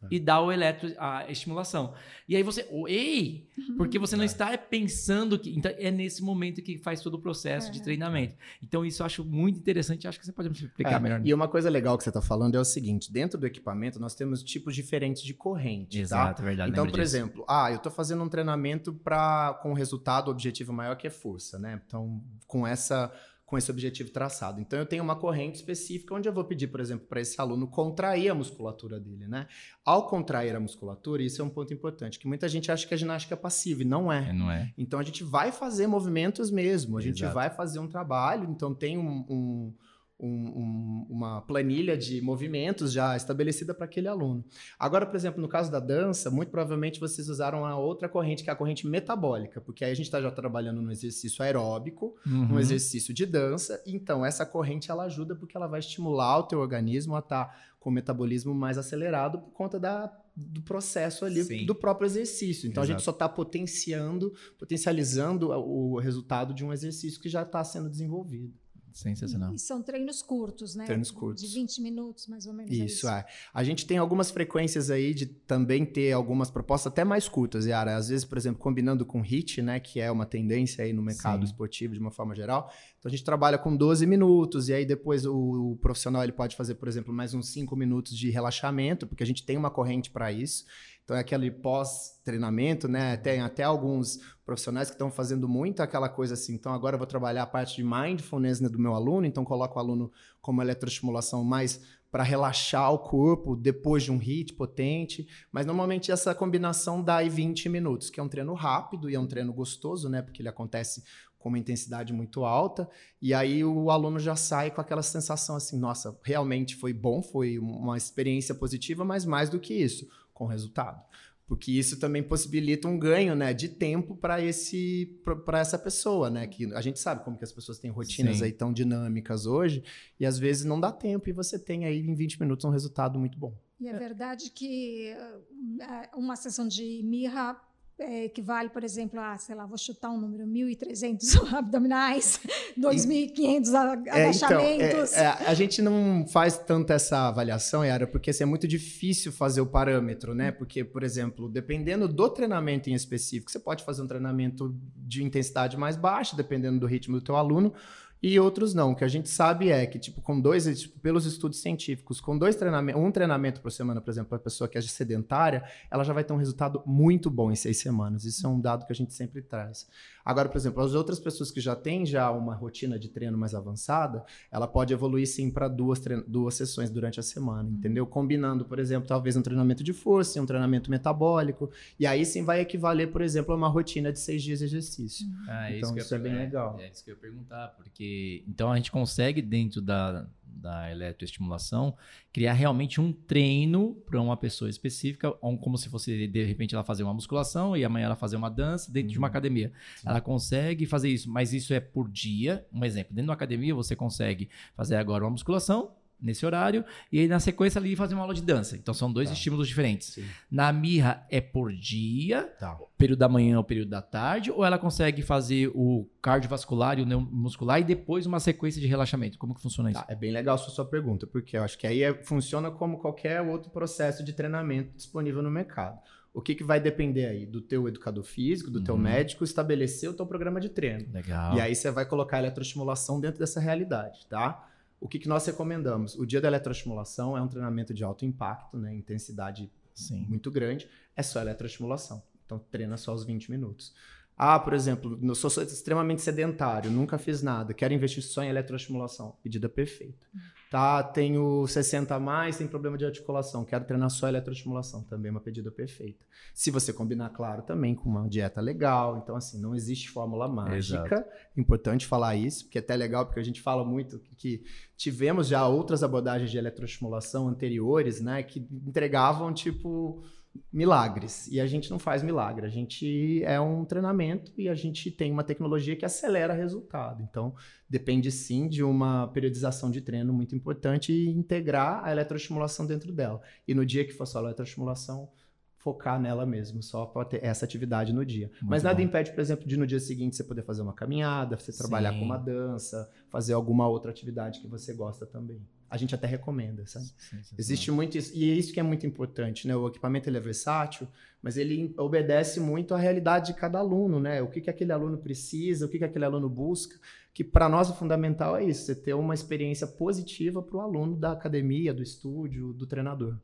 e 0.10 0.20
dá 0.20 0.42
o 0.42 0.52
eletro, 0.52 0.92
a 0.98 1.30
estimulação. 1.30 1.94
E 2.28 2.36
aí 2.36 2.44
você, 2.44 2.68
oh, 2.72 2.88
ei, 2.88 3.48
porque 3.78 4.00
você 4.00 4.16
não 4.16 4.24
É. 4.24 4.26
está 4.26 4.58
pensando 4.58 5.38
que. 5.38 5.50
Então, 5.56 5.72
é 5.78 5.92
nesse 5.92 6.24
momento 6.24 6.62
que 6.62 6.78
faz 6.78 7.02
todo 7.02 7.16
o 7.16 7.20
processo 7.20 7.72
de 7.72 7.80
É. 7.80 7.84
treinamento. 7.84 8.36
Então, 8.64 8.86
isso 8.86 9.02
eu 9.02 9.06
acho 9.06 9.24
muito 9.26 9.60
interessante. 9.60 10.08
Acho 10.08 10.20
que 10.20 10.26
você 10.26 10.32
pode 10.32 10.50
me 10.50 10.56
explicar 10.56 10.94
É, 10.96 11.00
melhor. 11.00 11.22
E 11.24 11.34
uma 11.34 11.48
coisa 11.48 11.70
legal 11.70 11.98
que 11.98 12.04
você 12.04 12.10
está 12.10 12.22
falando 12.22 12.56
é 12.56 12.60
o 12.60 12.66
seguinte: 12.66 13.12
dentro 13.12 13.40
do 13.40 13.46
equipamento 13.46 14.00
nós 14.00 14.16
temos 14.16 14.42
tipos 14.44 14.74
diferentes 14.74 15.22
de 15.22 15.34
corrente. 15.34 15.98
Tá? 15.98 16.02
Exato, 16.02 16.42
é 16.42 16.46
verdade. 16.46 16.72
Então, 16.72 16.86
por 16.86 16.92
disso. 17.00 17.02
exemplo, 17.18 17.46
ah, 17.48 17.70
eu 17.70 17.78
estou 17.78 17.92
fazendo 17.92 18.24
um 18.24 18.30
treinamento 18.30 18.94
para 18.94 19.54
com 19.62 19.72
um 19.72 19.76
resultado, 19.76 20.32
objetivo 20.32 20.72
maior 20.74 20.96
que 20.96 21.08
é 21.08 21.10
força, 21.10 21.60
né? 21.60 21.82
Então, 21.86 22.22
com 22.48 22.66
essa 22.66 23.12
com 23.52 23.58
esse 23.58 23.70
objetivo 23.70 24.10
traçado. 24.12 24.62
Então, 24.62 24.80
eu 24.80 24.86
tenho 24.86 25.04
uma 25.04 25.14
corrente 25.14 25.58
específica 25.58 26.16
onde 26.16 26.26
eu 26.30 26.32
vou 26.32 26.46
pedir, 26.46 26.68
por 26.68 26.80
exemplo, 26.80 27.06
para 27.06 27.20
esse 27.20 27.40
aluno 27.42 27.68
contrair 27.68 28.32
a 28.32 28.34
musculatura 28.34 28.98
dele, 28.98 29.28
né? 29.28 29.46
Ao 29.84 30.08
contrair 30.08 30.56
a 30.56 30.60
musculatura, 30.62 31.22
isso 31.22 31.42
é 31.42 31.44
um 31.46 31.50
ponto 31.50 31.74
importante, 31.74 32.18
que 32.18 32.26
muita 32.30 32.48
gente 32.48 32.72
acha 32.72 32.88
que 32.88 32.94
a 32.94 32.98
ginástica 32.98 33.34
é 33.34 33.38
passiva, 33.38 33.82
e 33.82 33.86
não 33.86 34.10
é. 34.10 34.30
É, 34.30 34.32
não 34.32 34.50
é? 34.50 34.72
Então 34.78 34.98
a 34.98 35.04
gente 35.04 35.22
vai 35.22 35.52
fazer 35.52 35.86
movimentos 35.86 36.50
mesmo, 36.50 36.98
a 36.98 37.02
gente 37.02 37.18
Exato. 37.24 37.36
vai 37.36 37.50
fazer 37.50 37.80
um 37.80 37.90
trabalho, 37.90 38.50
então 38.50 38.74
tem 38.74 38.98
um- 38.98 39.26
um- 39.30 39.74
um- 40.22 40.28
um- 40.28 41.06
uma 41.10 41.42
planilha 41.42 41.98
de 41.98 42.22
movimentos 42.22 42.92
já 42.94 43.16
estabelecida 43.18 43.74
para 43.74 43.86
aquele 43.86 44.08
aluno. 44.08 44.46
Agora, 44.78 45.06
por 45.06 45.16
exemplo, 45.16 45.42
no 45.42 45.48
caso 45.50 45.72
da 45.72 45.80
dança, 45.80 46.30
muito 46.30 46.50
provavelmente 46.50 47.00
vocês 47.00 47.28
usaram 47.28 47.66
a 47.66 47.76
outra 47.78 48.08
corrente, 48.08 48.44
que 48.44 48.50
é 48.50 48.54
a 48.54 48.56
corrente 48.56 48.88
metabólica, 48.88 49.60
porque 49.60 49.84
aí 49.84 49.92
a 49.92 49.96
gente 49.96 50.06
está 50.06 50.22
já 50.22 50.30
trabalhando 50.32 50.82
no 50.82 50.92
exercício 50.92 51.44
aeróbico, 51.44 52.16
Uhum. 52.26 52.54
um 52.54 52.60
exercício 52.60 53.14
de 53.14 53.26
dança. 53.26 53.82
Então, 53.86 54.26
essa 54.26 54.46
corrente 54.46 54.92
ela 54.92 55.04
ajuda 55.06 55.36
porque 55.36 55.58
ela 55.58 55.68
vai 55.68 55.80
estimular 55.80 56.38
o 56.38 56.44
teu 56.44 56.60
organismo 56.60 57.16
a 57.16 57.20
estar 57.20 57.72
com 57.80 57.90
o 57.90 57.94
metabolismo 57.94 58.54
mais 58.54 58.78
acelerado 58.78 59.40
por 59.40 59.52
conta 59.54 59.80
da, 59.80 60.06
do 60.36 60.62
processo 60.62 61.26
ali 61.26 61.44
Sim. 61.44 61.66
do 61.66 61.74
próprio 61.74 62.06
exercício. 62.06 62.70
Então, 62.70 62.84
a 62.84 62.86
gente 62.86 62.98
Exato. 62.98 63.06
só 63.06 63.12
está 63.12 63.28
potenciando, 63.28 64.32
potencializando 64.60 65.50
o 65.50 66.00
resultado 66.00 66.54
de 66.54 66.64
um 66.64 66.72
exercício 66.72 67.20
que 67.20 67.28
já 67.28 67.42
está 67.42 67.64
sendo 67.64 67.90
desenvolvido. 67.90 68.54
Sensacional. 68.94 69.54
E 69.54 69.60
são 69.60 69.82
treinos 69.82 70.22
curtos, 70.22 70.76
né? 70.76 70.86
Treinos 70.86 71.12
curtos. 71.12 71.42
De 71.42 71.54
20 71.54 71.82
minutos, 71.82 72.28
mais 72.28 72.46
ou 72.46 72.54
menos. 72.54 72.72
Isso, 72.72 73.08
é. 73.08 73.26
A 73.54 73.64
gente 73.64 73.86
tem 73.86 73.98
algumas 73.98 74.32
frequências 74.32 74.90
aí 74.90 75.14
de 75.14 75.26
também 75.26 75.86
ter 75.86 76.12
algumas 76.12 76.52
propostas 76.52 76.92
até 76.92 77.04
mais 77.04 77.28
curtas, 77.28 77.66
Yara. 77.66 77.96
Às 77.96 78.10
vezes, 78.10 78.26
por 78.26 78.38
exemplo, 78.38 78.60
combinando 78.60 79.06
com 79.06 79.22
HIIT, 79.22 79.62
né, 79.62 79.80
que 79.80 80.00
é 80.00 80.12
uma 80.12 80.26
tendência 80.26 80.84
aí 80.84 80.94
no 80.94 81.02
mercado 81.02 81.46
Sim. 81.46 81.52
esportivo 81.52 81.94
de 81.94 82.00
uma 82.00 82.12
forma 82.12 82.36
geral. 82.36 82.72
Então 83.02 83.10
a 83.10 83.12
gente 83.12 83.24
trabalha 83.24 83.58
com 83.58 83.76
12 83.76 84.06
minutos 84.06 84.70
e 84.70 84.74
aí 84.76 84.86
depois 84.86 85.26
o, 85.26 85.72
o 85.72 85.76
profissional 85.78 86.22
ele 86.22 86.32
pode 86.32 86.56
fazer, 86.56 86.76
por 86.76 86.88
exemplo, 86.88 87.12
mais 87.12 87.34
uns 87.34 87.52
5 87.52 87.76
minutos 87.76 88.16
de 88.16 88.30
relaxamento, 88.30 89.08
porque 89.08 89.24
a 89.24 89.26
gente 89.26 89.44
tem 89.44 89.58
uma 89.58 89.72
corrente 89.72 90.12
para 90.12 90.32
isso. 90.32 90.66
Então 91.04 91.18
é 91.18 91.20
aquele 91.20 91.50
pós-treinamento, 91.50 92.88
né? 92.88 93.18
Tem 93.18 93.42
até 93.42 93.64
alguns 93.64 94.20
profissionais 94.46 94.90
que 94.90 94.94
estão 94.94 95.10
fazendo 95.10 95.50
muito 95.50 95.82
aquela 95.82 96.08
coisa 96.08 96.36
assim. 96.36 96.54
Então 96.54 96.72
agora 96.72 96.94
eu 96.94 97.00
vou 97.00 97.08
trabalhar 97.08 97.42
a 97.42 97.48
parte 97.48 97.76
de 97.76 97.84
mindfulness 97.84 98.62
né, 98.62 98.70
do 98.70 98.78
meu 98.78 98.94
aluno, 98.94 99.26
então 99.26 99.44
coloco 99.44 99.78
o 99.78 99.82
aluno 99.82 100.12
como 100.40 100.62
eletroestimulação 100.62 101.44
mais 101.44 101.82
para 102.12 102.24
relaxar 102.24 102.92
o 102.92 103.00
corpo 103.00 103.56
depois 103.56 104.04
de 104.04 104.12
um 104.12 104.18
hit 104.18 104.54
potente, 104.54 105.26
mas 105.52 105.66
normalmente 105.66 106.12
essa 106.12 106.36
combinação 106.36 107.02
dá 107.02 107.18
aí 107.18 107.30
20 107.30 107.70
minutos, 107.70 108.10
que 108.10 108.20
é 108.20 108.24
um 108.24 108.28
treino 108.28 108.54
rápido 108.54 109.10
e 109.10 109.16
é 109.16 109.20
um 109.20 109.26
treino 109.26 109.54
gostoso, 109.54 110.10
né? 110.10 110.22
Porque 110.22 110.42
ele 110.42 110.50
acontece 110.50 111.04
com 111.42 111.50
uma 111.50 111.60
intensidade 111.60 112.14
muito 112.14 112.46
alta, 112.46 112.88
e 113.22 113.34
aí 113.34 113.64
o 113.64 113.90
aluno 113.90 114.20
já 114.20 114.36
sai 114.36 114.72
com 114.72 114.80
aquela 114.80 115.02
sensação 115.02 115.56
assim, 115.56 115.78
nossa, 115.78 116.18
realmente 116.24 116.76
foi 116.76 116.94
bom, 116.94 117.22
foi 117.22 117.58
uma 117.58 117.98
experiência 117.98 118.54
positiva, 118.54 119.04
mas 119.04 119.26
mais 119.26 119.50
do 119.50 119.60
que 119.60 119.74
isso, 119.74 120.08
com 120.34 120.46
resultado. 120.46 121.04
Porque 121.48 121.72
isso 121.72 122.00
também 122.00 122.24
possibilita 122.24 122.88
um 122.88 122.98
ganho, 122.98 123.36
né, 123.36 123.54
de 123.54 123.68
tempo 123.68 124.16
para 124.16 124.40
esse 124.42 125.20
para 125.44 125.60
essa 125.60 125.78
pessoa, 125.78 126.30
né, 126.30 126.48
que 126.48 126.74
a 126.74 126.80
gente 126.80 127.00
sabe 127.00 127.26
como 127.26 127.38
que 127.38 127.44
as 127.44 127.52
pessoas 127.52 127.78
têm 127.78 127.92
rotinas 127.92 128.38
Sim. 128.38 128.46
aí 128.46 128.52
tão 128.54 128.72
dinâmicas 128.72 129.46
hoje, 129.46 129.84
e 130.20 130.26
às 130.26 130.40
vezes 130.40 130.64
não 130.64 130.80
dá 130.80 130.92
tempo 130.92 131.28
e 131.28 131.34
você 131.34 131.60
tem 131.60 131.86
aí 131.86 132.00
em 132.00 132.16
20 132.16 132.40
minutos 132.40 132.64
um 132.64 132.70
resultado 132.70 133.20
muito 133.20 133.38
bom. 133.38 133.54
E 133.80 133.88
é 133.88 133.98
verdade 133.98 134.52
que 134.52 135.14
uh, 135.18 136.18
uma 136.18 136.36
sessão 136.36 136.68
de 136.68 137.02
mirra 137.04 137.60
é, 138.00 138.26
equivale, 138.26 138.70
por 138.70 138.84
exemplo, 138.84 139.20
a, 139.20 139.38
sei 139.38 139.54
lá, 139.56 139.66
vou 139.66 139.78
chutar 139.78 140.10
um 140.10 140.20
número, 140.20 140.44
1.300 140.46 141.54
abdominais, 141.54 142.40
2.500 142.80 143.74
a- 143.76 144.04
É, 144.08 144.24
agachamentos. 144.24 145.14
é, 145.14 145.24
é, 145.24 145.28
a 145.48 145.54
gente 145.54 145.82
não 145.82 146.26
faz 146.28 146.58
tanto 146.58 146.92
essa 146.92 147.28
avaliação, 147.28 147.86
Yara, 147.86 148.08
porque 148.08 148.32
assim, 148.32 148.44
é 148.44 148.46
muito 148.46 148.68
difícil 148.68 149.32
fazer 149.32 149.62
o 149.62 149.66
parâmetro, 149.68 150.34
né? 150.34 150.52
Porque, 150.52 150.84
por 150.84 151.04
exemplo, 151.04 151.48
dependendo 151.48 152.08
do 152.08 152.30
treinamento 152.30 152.90
em 152.90 152.94
específico, 152.94 153.52
você 153.52 153.60
pode 153.60 153.84
fazer 153.84 154.02
um 154.02 154.08
treinamento 154.08 154.76
de 154.98 155.24
intensidade 155.24 155.78
mais 155.78 155.96
baixa, 155.96 156.36
dependendo 156.36 156.80
do 156.80 156.88
ritmo 156.88 157.18
do 157.20 157.24
teu 157.24 157.36
aluno, 157.36 157.74
e 158.22 158.40
outros 158.40 158.74
não. 158.74 158.92
O 158.92 158.96
que 158.96 159.04
a 159.04 159.08
gente 159.08 159.28
sabe 159.30 159.70
é 159.70 159.86
que, 159.88 159.98
tipo, 159.98 160.22
com 160.22 160.40
dois, 160.40 160.80
tipo, 160.80 161.00
pelos 161.00 161.26
estudos 161.26 161.60
científicos, 161.60 162.22
com 162.22 162.38
dois 162.38 162.56
treinamentos, 162.56 163.02
um 163.02 163.12
treinamento 163.12 163.62
por 163.62 163.72
semana, 163.72 164.00
por 164.00 164.12
exemplo, 164.12 164.30
para 164.30 164.38
a 164.38 164.42
pessoa 164.42 164.68
que 164.68 164.78
é 164.78 164.82
sedentária, 164.82 165.64
ela 165.90 166.04
já 166.04 166.14
vai 166.14 166.24
ter 166.24 166.32
um 166.32 166.38
resultado 166.38 166.84
muito 166.86 167.30
bom 167.30 167.52
em 167.52 167.56
seis 167.56 167.78
semanas. 167.78 168.24
Isso 168.24 168.46
é 168.46 168.50
um 168.50 168.60
dado 168.60 168.86
que 168.86 168.94
a 168.94 168.96
gente 168.96 169.14
sempre 169.14 169.42
traz. 169.42 169.88
Agora, 170.24 170.48
por 170.50 170.58
exemplo, 170.58 170.84
as 170.84 170.94
outras 170.94 171.20
pessoas 171.20 171.52
que 171.52 171.60
já 171.62 171.76
têm 171.76 172.06
já 172.06 172.30
uma 172.32 172.54
rotina 172.56 172.98
de 173.00 173.10
treino 173.10 173.38
mais 173.38 173.54
avançada, 173.56 174.24
ela 174.52 174.68
pode 174.68 174.94
evoluir 174.94 175.28
sim 175.28 175.50
para 175.50 175.68
duas, 175.68 176.02
duas 176.28 176.56
sessões 176.56 176.90
durante 176.90 177.20
a 177.20 177.24
semana, 177.24 177.70
entendeu? 177.70 178.06
Combinando, 178.06 178.66
por 178.66 178.80
exemplo, 178.80 179.08
talvez 179.08 179.36
um 179.36 179.42
treinamento 179.42 179.84
de 179.84 179.94
força 179.94 180.38
e 180.38 180.42
um 180.42 180.46
treinamento 180.46 180.90
metabólico. 180.92 181.72
E 182.00 182.06
aí 182.06 182.26
sim 182.26 182.44
vai 182.44 182.60
equivaler, 182.62 183.12
por 183.12 183.22
exemplo, 183.22 183.54
a 183.54 183.58
uma 183.58 183.68
rotina 183.68 184.12
de 184.12 184.20
seis 184.20 184.44
dias 184.44 184.60
de 184.60 184.66
exercício. 184.66 185.28
Ah, 185.48 185.72
Então, 185.72 185.94
que 185.94 186.00
eu 186.00 186.04
isso 186.04 186.16
é 186.16 186.20
bem 186.20 186.32
per- 186.34 186.42
legal. 186.42 186.80
É 186.80 186.90
isso 186.90 187.04
que 187.04 187.12
eu 187.12 187.16
ia 187.16 187.20
perguntar, 187.22 187.70
porque 187.78 188.44
então 188.48 188.72
a 188.72 188.76
gente 188.76 188.92
consegue, 188.92 189.42
dentro 189.42 189.82
da, 189.82 190.28
da 190.54 190.92
eletroestimulação, 190.92 191.96
criar 192.34 192.54
realmente 192.54 193.00
um 193.00 193.12
treino 193.12 193.96
para 194.06 194.22
uma 194.22 194.36
pessoa 194.38 194.70
específica, 194.70 195.32
como 195.32 195.78
se 195.78 195.90
fosse, 195.90 196.28
de 196.28 196.44
repente, 196.44 196.76
ela 196.76 196.84
fazer 196.84 197.04
uma 197.04 197.14
musculação 197.14 197.76
e 197.76 197.84
amanhã 197.86 198.06
ela 198.06 198.16
fazer 198.16 198.36
uma 198.36 198.50
dança 198.50 198.92
dentro 198.92 199.10
de 199.12 199.18
uma 199.18 199.28
Uhum. 199.28 199.32
academia. 199.32 199.72
Sim. 199.98 200.10
Ela 200.10 200.22
consegue 200.22 200.86
fazer 200.86 201.10
isso, 201.10 201.30
mas 201.30 201.54
isso 201.54 201.74
é 201.74 201.80
por 201.80 202.10
dia. 202.10 202.66
Um 202.72 202.84
exemplo, 202.84 203.12
dentro 203.14 203.26
de 203.26 203.30
uma 203.30 203.34
academia 203.36 203.74
você 203.74 203.96
consegue 203.96 204.50
fazer 204.76 204.96
agora 204.96 205.24
uma 205.24 205.32
musculação 205.32 205.92
nesse 206.22 206.46
horário, 206.46 206.86
e 207.12 207.20
aí 207.20 207.28
na 207.28 207.40
sequência 207.40 207.80
ali 207.80 207.96
fazer 207.96 208.14
uma 208.14 208.22
aula 208.22 208.34
de 208.34 208.42
dança. 208.42 208.76
Então 208.78 208.94
são 208.94 209.12
dois 209.12 209.30
Tá. 209.30 209.34
estímulos 209.34 209.68
diferentes. 209.68 210.10
Sim. 210.14 210.26
Na 210.52 210.72
Mirra 210.72 211.26
é 211.30 211.42
por 211.42 211.74
dia, 211.74 212.44
Tá. 212.60 212.78
período 212.98 213.20
da 213.20 213.28
manhã 213.30 213.58
ou 213.58 213.64
período 213.64 213.90
da 213.90 214.02
tarde, 214.02 214.52
ou 214.52 214.64
ela 214.64 214.78
consegue 214.78 215.22
fazer 215.22 215.72
o 215.74 216.08
cardiovascular 216.22 217.00
e 217.00 217.02
o 217.02 217.06
neuromuscular 217.06 217.80
e 217.80 217.84
depois 217.84 218.26
uma 218.26 218.40
sequência 218.40 218.80
de 218.80 218.88
relaxamento? 218.88 219.38
Como 219.38 219.56
que 219.56 219.62
funciona 219.62 219.90
isso? 219.92 220.00
Tá, 220.00 220.06
é 220.12 220.16
bem 220.16 220.32
legal 220.32 220.56
a 220.56 220.58
sua, 220.58 220.86
pergunta, 220.86 221.26
porque 221.28 221.58
eu 221.58 221.64
acho 221.64 221.78
que 221.78 221.88
aí 221.88 222.04
é- 222.04 222.24
funciona 222.24 222.70
como 222.72 223.00
qualquer 223.00 223.42
outro 223.42 223.70
processo 223.72 224.24
de 224.24 224.34
treinamento 224.34 224.96
disponível 224.96 225.42
no 225.42 225.50
mercado. 225.52 226.00
O 226.34 226.42
que, 226.42 226.56
que 226.56 226.64
vai 226.64 226.80
depender 226.80 227.26
aí? 227.26 227.46
Do 227.46 227.60
teu 227.62 227.88
educador 227.90 228.24
físico, 228.24 228.72
do 228.72 228.82
teu 228.84 228.96
Uhum. 228.96 229.02
médico, 229.02 229.44
estabelecer 229.44 230.10
o 230.10 230.14
teu 230.14 230.26
programa 230.26 230.62
de 230.62 230.70
treino. 230.70 231.12
Legal. 231.12 231.56
E 231.58 231.62
aí 231.62 231.76
você 231.76 231.92
vai 231.92 232.06
colocar 232.06 232.38
a 232.38 232.40
eletroestimulação 232.40 233.20
dentro 233.20 233.38
dessa 233.40 233.60
realidade, 233.60 234.26
tá? 234.28 234.66
O 235.02 235.08
que, 235.08 235.18
que 235.18 235.28
nós 235.28 235.46
recomendamos? 235.46 236.16
O 236.16 236.26
dia 236.26 236.40
da 236.40 236.48
eletroestimulação 236.48 237.36
é 237.36 237.42
um 237.42 237.48
treinamento 237.48 237.92
de 237.94 238.04
alto 238.04 238.24
impacto, 238.24 238.78
né? 238.78 238.94
Intensidade 238.94 239.70
Sim. 239.96 240.26
muito 240.30 240.52
grande, 240.52 240.88
é 241.16 241.24
só 241.24 241.42
eletroestimulação. 241.42 242.24
Então 242.46 242.60
treina 242.72 242.96
só 242.98 243.14
os 243.14 243.26
20 243.26 243.50
minutos. 243.50 243.94
Ah, 244.38 244.60
por 244.60 244.74
exemplo, 244.74 245.20
eu 245.22 245.36
sou 245.36 245.50
sou 245.50 245.64
extremamente 245.64 246.22
sedentário, 246.22 246.90
nunca 246.90 247.18
fiz 247.18 247.42
nada, 247.42 247.74
quero 247.74 247.94
investir 247.94 248.24
só 248.24 248.44
em 248.44 248.50
eletroestimulação. 248.50 249.36
Pedida 249.44 249.68
perfeita. 249.68 250.26
Tá, 250.72 251.04
tenho 251.04 251.68
60 251.68 252.16
a 252.16 252.18
mais, 252.18 252.58
tem 252.58 252.66
problema 252.66 252.98
de 252.98 253.04
articulação, 253.04 253.66
quero 253.66 253.84
treinar 253.84 254.10
só 254.10 254.30
eletroestimulação, 254.30 255.04
também 255.04 255.28
é 255.28 255.32
uma 255.32 255.42
pedida 255.42 255.70
perfeita. 255.70 256.24
Se 256.54 256.72
você 256.72 256.94
combinar, 256.94 257.30
claro, 257.32 257.62
também 257.62 257.94
com 257.94 258.10
uma 258.10 258.26
dieta 258.30 258.62
legal, 258.62 259.18
então 259.18 259.36
assim, 259.36 259.60
não 259.60 259.76
existe 259.76 260.10
fórmula 260.10 260.48
mágica. 260.48 261.28
Importante 261.58 262.08
falar 262.08 262.38
isso, 262.38 262.64
porque 262.64 262.78
é 262.78 262.82
até 262.82 262.96
legal, 262.96 263.26
porque 263.26 263.42
a 263.42 263.44
gente 263.44 263.62
fala 263.62 263.84
muito 263.84 264.18
que 264.38 264.64
tivemos 264.96 265.50
já 265.50 265.68
outras 265.68 266.04
abordagens 266.04 266.50
de 266.50 266.58
eletroestimulação 266.58 267.50
anteriores, 267.50 268.22
né, 268.22 268.42
que 268.42 268.66
entregavam 268.72 269.54
tipo 269.54 270.24
milagres. 270.72 271.48
E 271.48 271.60
a 271.60 271.68
gente 271.68 271.90
não 271.90 272.00
faz 272.00 272.24
milagre, 272.24 272.66
a 272.66 272.70
gente 272.70 273.44
é 273.44 273.60
um 273.60 273.86
treinamento 273.86 274.52
e 274.58 274.68
a 274.68 274.76
gente 274.76 275.12
tem 275.12 275.32
uma 275.32 275.44
tecnologia 275.44 275.96
que 275.96 276.06
acelera 276.06 276.54
resultado. 276.54 277.22
Então, 277.24 277.54
depende 277.90 278.32
sim 278.32 278.68
de 278.68 278.84
uma 278.84 279.28
periodização 279.28 279.92
de 279.92 280.02
treino 280.02 280.34
muito 280.34 280.56
importante 280.56 281.12
e 281.12 281.30
integrar 281.30 282.04
a 282.04 282.12
eletroestimulação 282.12 282.86
dentro 282.86 283.12
dela. 283.12 283.42
E 283.68 283.74
no 283.74 283.86
dia 283.86 284.06
que 284.06 284.14
for 284.14 284.26
só 284.26 284.40
a 284.40 284.44
eletroestimulação, 284.44 285.30
focar 285.78 286.20
nela 286.20 286.46
mesmo, 286.46 286.82
só 286.84 287.06
para 287.06 287.26
ter 287.26 287.44
essa 287.44 287.66
atividade 287.66 288.14
no 288.14 288.24
dia. 288.24 288.52
Mas 288.62 288.62
Muito 288.62 288.84
nada 288.84 288.98
bom. 288.98 289.04
impede, 289.04 289.32
por 289.32 289.40
exemplo, 289.40 289.68
de 289.68 289.76
no 289.76 289.88
dia 289.88 290.00
seguinte 290.00 290.36
você 290.36 290.44
poder 290.44 290.62
fazer 290.62 290.84
uma 290.84 290.94
caminhada, 290.94 291.58
você 291.58 291.76
trabalhar 291.76 292.14
Sim. 292.14 292.20
com 292.20 292.26
uma 292.26 292.38
dança, 292.38 293.10
fazer 293.30 293.54
alguma 293.54 293.88
outra 293.88 294.12
atividade 294.12 294.60
que 294.60 294.68
você 294.68 294.94
gosta 294.94 295.26
também. 295.26 295.60
A 295.92 295.98
gente 295.98 296.16
até 296.16 296.26
recomenda, 296.26 296.88
sabe? 296.88 297.06
Sensacional. 297.06 297.56
Existe 297.60 297.92
muito 297.92 298.18
isso, 298.18 298.32
e 298.34 298.50
é 298.50 298.54
isso 298.56 298.72
que 298.72 298.80
é 298.80 298.84
muito 298.84 299.06
importante, 299.06 299.68
né? 299.68 299.76
O 299.76 299.90
equipamento 299.90 300.30
ele 300.30 300.38
é 300.38 300.40
versátil, 300.40 301.06
mas 301.42 301.58
ele 301.58 301.94
obedece 301.98 302.62
muito 302.62 302.96
à 302.96 302.98
realidade 302.98 303.48
de 303.48 303.60
cada 303.60 303.78
aluno, 303.80 304.18
né? 304.18 304.42
O 304.42 304.48
que, 304.48 304.62
que 304.62 304.70
aquele 304.70 304.94
aluno 304.94 305.18
precisa, 305.18 305.86
o 305.86 305.90
que, 305.90 305.98
que 305.98 306.06
aquele 306.06 306.24
aluno 306.24 306.48
busca, 306.48 306.98
que 307.34 307.44
para 307.44 307.68
nós 307.68 307.90
o 307.90 307.94
fundamental 307.94 308.56
é 308.56 308.64
isso, 308.64 308.86
você 308.86 308.96
ter 308.96 309.14
uma 309.14 309.34
experiência 309.34 309.86
positiva 309.86 310.62
para 310.62 310.78
o 310.78 310.82
aluno 310.82 311.18
da 311.18 311.34
academia, 311.34 311.94
do 311.94 312.02
estúdio, 312.02 312.72
do 312.72 312.88
treinador. 312.88 313.38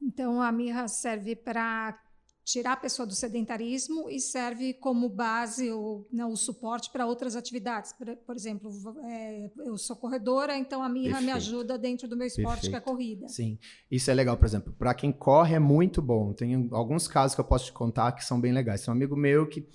Então, 0.00 0.42
a 0.42 0.52
Mirra 0.52 0.88
serve 0.88 1.34
para 1.34 1.98
tirar 2.44 2.72
a 2.72 2.76
pessoa 2.76 3.06
do 3.06 3.14
sedentarismo 3.14 4.10
e 4.10 4.18
serve 4.18 4.74
como 4.74 5.08
base 5.08 5.70
ou 5.70 6.08
não, 6.12 6.32
o 6.32 6.36
suporte 6.36 6.90
para 6.90 7.06
outras 7.06 7.36
atividades. 7.36 7.92
Por, 7.92 8.16
por 8.16 8.34
exemplo, 8.34 8.70
é, 9.04 9.50
eu 9.58 9.78
sou 9.78 9.94
corredora, 9.94 10.56
então 10.56 10.82
a 10.82 10.88
Mirra 10.88 11.20
me 11.20 11.26
Perfeito. 11.26 11.36
ajuda 11.36 11.78
dentro 11.78 12.08
do 12.08 12.16
meu 12.16 12.26
esporte, 12.26 12.68
que 12.68 12.74
é 12.74 12.78
a 12.78 12.80
Perfeito. 12.80 12.84
corrida. 12.84 13.28
Sim, 13.28 13.58
isso 13.90 14.10
é 14.10 14.14
legal, 14.14 14.36
por 14.36 14.46
exemplo, 14.46 14.72
para 14.76 14.92
quem 14.92 15.12
corre 15.12 15.54
é 15.54 15.60
muito 15.60 16.02
bom. 16.02 16.32
Tem 16.32 16.68
alguns 16.72 17.06
casos 17.06 17.34
que 17.34 17.40
eu 17.40 17.44
posso 17.44 17.66
te 17.66 17.72
contar 17.72 18.12
que 18.12 18.24
são 18.24 18.40
bem 18.40 18.52
legais. 18.52 18.84
Tem 18.84 18.92
um 18.92 18.96
amigo 18.96 19.16
meu 19.16 19.46
que 19.46 19.66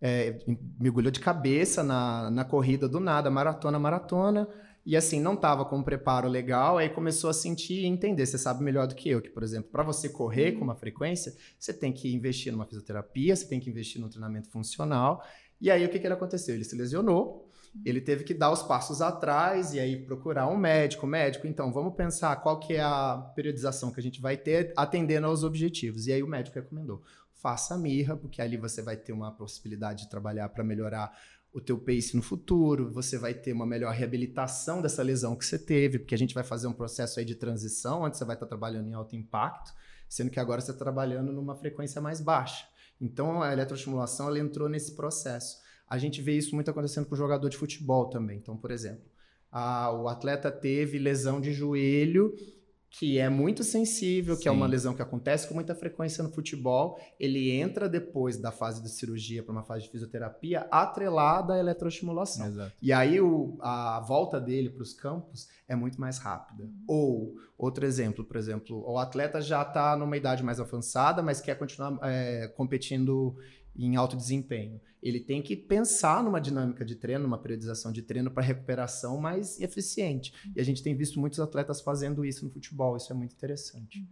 é, 0.00 0.38
mergulhou 0.78 1.10
de 1.10 1.18
cabeça 1.18 1.82
na, 1.82 2.30
na 2.30 2.44
corrida 2.44 2.88
do 2.88 3.00
nada, 3.00 3.30
maratona, 3.30 3.78
maratona, 3.78 4.48
e 4.86 4.96
assim, 4.96 5.18
não 5.18 5.34
estava 5.34 5.64
com 5.64 5.78
um 5.78 5.82
preparo 5.82 6.28
legal, 6.28 6.76
aí 6.76 6.90
começou 6.90 7.30
a 7.30 7.32
sentir 7.32 7.80
e 7.80 7.86
entender. 7.86 8.26
Você 8.26 8.36
sabe 8.36 8.62
melhor 8.62 8.86
do 8.86 8.94
que 8.94 9.08
eu, 9.08 9.22
que, 9.22 9.30
por 9.30 9.42
exemplo, 9.42 9.70
para 9.70 9.82
você 9.82 10.08
correr 10.08 10.52
com 10.52 10.64
uma 10.64 10.74
frequência, 10.74 11.34
você 11.58 11.72
tem 11.72 11.92
que 11.92 12.14
investir 12.14 12.52
numa 12.52 12.66
fisioterapia, 12.66 13.34
você 13.34 13.46
tem 13.46 13.58
que 13.58 13.70
investir 13.70 14.00
num 14.00 14.08
treinamento 14.08 14.50
funcional. 14.50 15.24
E 15.58 15.70
aí 15.70 15.84
o 15.86 15.88
que, 15.88 15.98
que 15.98 16.06
ele 16.06 16.12
aconteceu? 16.12 16.54
Ele 16.54 16.64
se 16.64 16.76
lesionou, 16.76 17.48
ele 17.82 18.00
teve 18.00 18.24
que 18.24 18.34
dar 18.34 18.52
os 18.52 18.62
passos 18.62 19.00
atrás 19.00 19.72
e 19.72 19.80
aí 19.80 19.96
procurar 19.96 20.48
um 20.48 20.56
médico. 20.56 21.06
Médico, 21.06 21.46
então, 21.46 21.72
vamos 21.72 21.94
pensar 21.94 22.36
qual 22.36 22.60
que 22.60 22.74
é 22.74 22.82
a 22.82 23.16
periodização 23.34 23.90
que 23.90 23.98
a 23.98 24.02
gente 24.02 24.20
vai 24.20 24.36
ter 24.36 24.74
atendendo 24.76 25.26
aos 25.26 25.42
objetivos. 25.42 26.06
E 26.06 26.12
aí 26.12 26.22
o 26.22 26.28
médico 26.28 26.56
recomendou, 26.56 27.02
faça 27.32 27.74
a 27.74 27.78
mirra, 27.78 28.16
porque 28.16 28.40
ali 28.42 28.56
você 28.56 28.82
vai 28.82 28.96
ter 28.96 29.12
uma 29.12 29.32
possibilidade 29.32 30.04
de 30.04 30.10
trabalhar 30.10 30.48
para 30.50 30.62
melhorar 30.62 31.16
o 31.54 31.60
teu 31.60 31.78
pace 31.78 32.16
no 32.16 32.22
futuro, 32.22 32.90
você 32.90 33.16
vai 33.16 33.32
ter 33.32 33.52
uma 33.52 33.64
melhor 33.64 33.94
reabilitação 33.94 34.82
dessa 34.82 35.04
lesão 35.04 35.36
que 35.36 35.46
você 35.46 35.56
teve, 35.56 36.00
porque 36.00 36.14
a 36.14 36.18
gente 36.18 36.34
vai 36.34 36.42
fazer 36.42 36.66
um 36.66 36.72
processo 36.72 37.20
aí 37.20 37.24
de 37.24 37.36
transição, 37.36 38.02
onde 38.02 38.18
você 38.18 38.24
vai 38.24 38.34
estar 38.34 38.46
trabalhando 38.46 38.88
em 38.88 38.92
alto 38.94 39.14
impacto, 39.14 39.72
sendo 40.08 40.30
que 40.30 40.40
agora 40.40 40.60
você 40.60 40.72
está 40.72 40.84
trabalhando 40.84 41.32
numa 41.32 41.54
frequência 41.54 42.00
mais 42.00 42.20
baixa. 42.20 42.66
Então 43.00 43.40
a 43.40 43.52
eletroestimulação 43.52 44.26
ela 44.26 44.38
entrou 44.40 44.68
nesse 44.68 44.96
processo. 44.96 45.58
A 45.88 45.96
gente 45.96 46.20
vê 46.20 46.36
isso 46.36 46.56
muito 46.56 46.70
acontecendo 46.72 47.06
com 47.06 47.14
o 47.14 47.18
jogador 47.18 47.48
de 47.48 47.56
futebol 47.56 48.10
também. 48.10 48.38
Então, 48.38 48.56
por 48.56 48.72
exemplo, 48.72 49.04
a- 49.50 49.92
o 49.92 50.08
atleta 50.08 50.50
teve 50.50 50.98
lesão 50.98 51.40
de 51.40 51.52
joelho, 51.52 52.34
que 52.96 53.18
é 53.18 53.28
muito 53.28 53.64
sensível, 53.64 54.36
que 54.36 54.48
é 54.48 54.52
Sim. 54.52 54.56
uma 54.56 54.66
lesão 54.66 54.94
que 54.94 55.02
acontece 55.02 55.48
com 55.48 55.54
muita 55.54 55.74
frequência 55.74 56.22
no 56.22 56.30
futebol. 56.30 56.96
Ele 57.18 57.50
entra 57.50 57.88
depois 57.88 58.36
da 58.36 58.52
fase 58.52 58.80
de 58.80 58.88
cirurgia 58.88 59.42
para 59.42 59.50
uma 59.52 59.64
fase 59.64 59.82
de 59.84 59.90
fisioterapia 59.90 60.68
atrelada 60.70 61.54
à 61.54 61.58
eletroestimulação. 61.58 62.46
Exato. 62.46 62.72
E 62.80 62.92
aí 62.92 63.20
o- 63.20 63.56
a 63.60 63.98
volta 64.00 64.40
dele 64.40 64.70
para 64.70 64.82
os 64.82 64.92
campos 64.92 65.48
é 65.66 65.74
muito 65.74 66.00
mais 66.00 66.18
rápida. 66.18 66.68
Ou, 66.86 67.34
outro 67.58 67.84
exemplo, 67.84 68.24
por 68.24 68.36
exemplo, 68.36 68.84
o 68.88 68.96
atleta 68.96 69.40
já 69.40 69.62
está 69.62 69.96
numa 69.96 70.16
idade 70.16 70.44
mais 70.44 70.60
avançada, 70.60 71.20
mas 71.20 71.40
quer 71.40 71.58
continuar 71.58 71.98
é, 72.02 72.46
competindo 72.56 73.36
em 73.76 73.96
alto 73.96 74.16
desempenho. 74.16 74.80
Ele 75.02 75.20
tem 75.20 75.42
que 75.42 75.54
pensar 75.54 76.22
numa 76.22 76.40
dinâmica 76.40 76.84
de 76.84 76.94
treino, 76.94 77.24
numa 77.24 77.38
periodização 77.38 77.92
de 77.92 78.02
treino 78.02 78.30
para 78.30 78.42
recuperação 78.42 79.20
mais 79.20 79.60
eficiente. 79.60 80.32
E 80.56 80.60
a 80.60 80.64
gente 80.64 80.82
tem 80.82 80.96
visto 80.96 81.20
muitos 81.20 81.40
atletas 81.40 81.80
fazendo 81.80 82.24
isso 82.24 82.44
no 82.44 82.50
futebol, 82.50 82.96
isso 82.96 83.12
é 83.12 83.14
muito 83.14 83.34
interessante. 83.34 84.08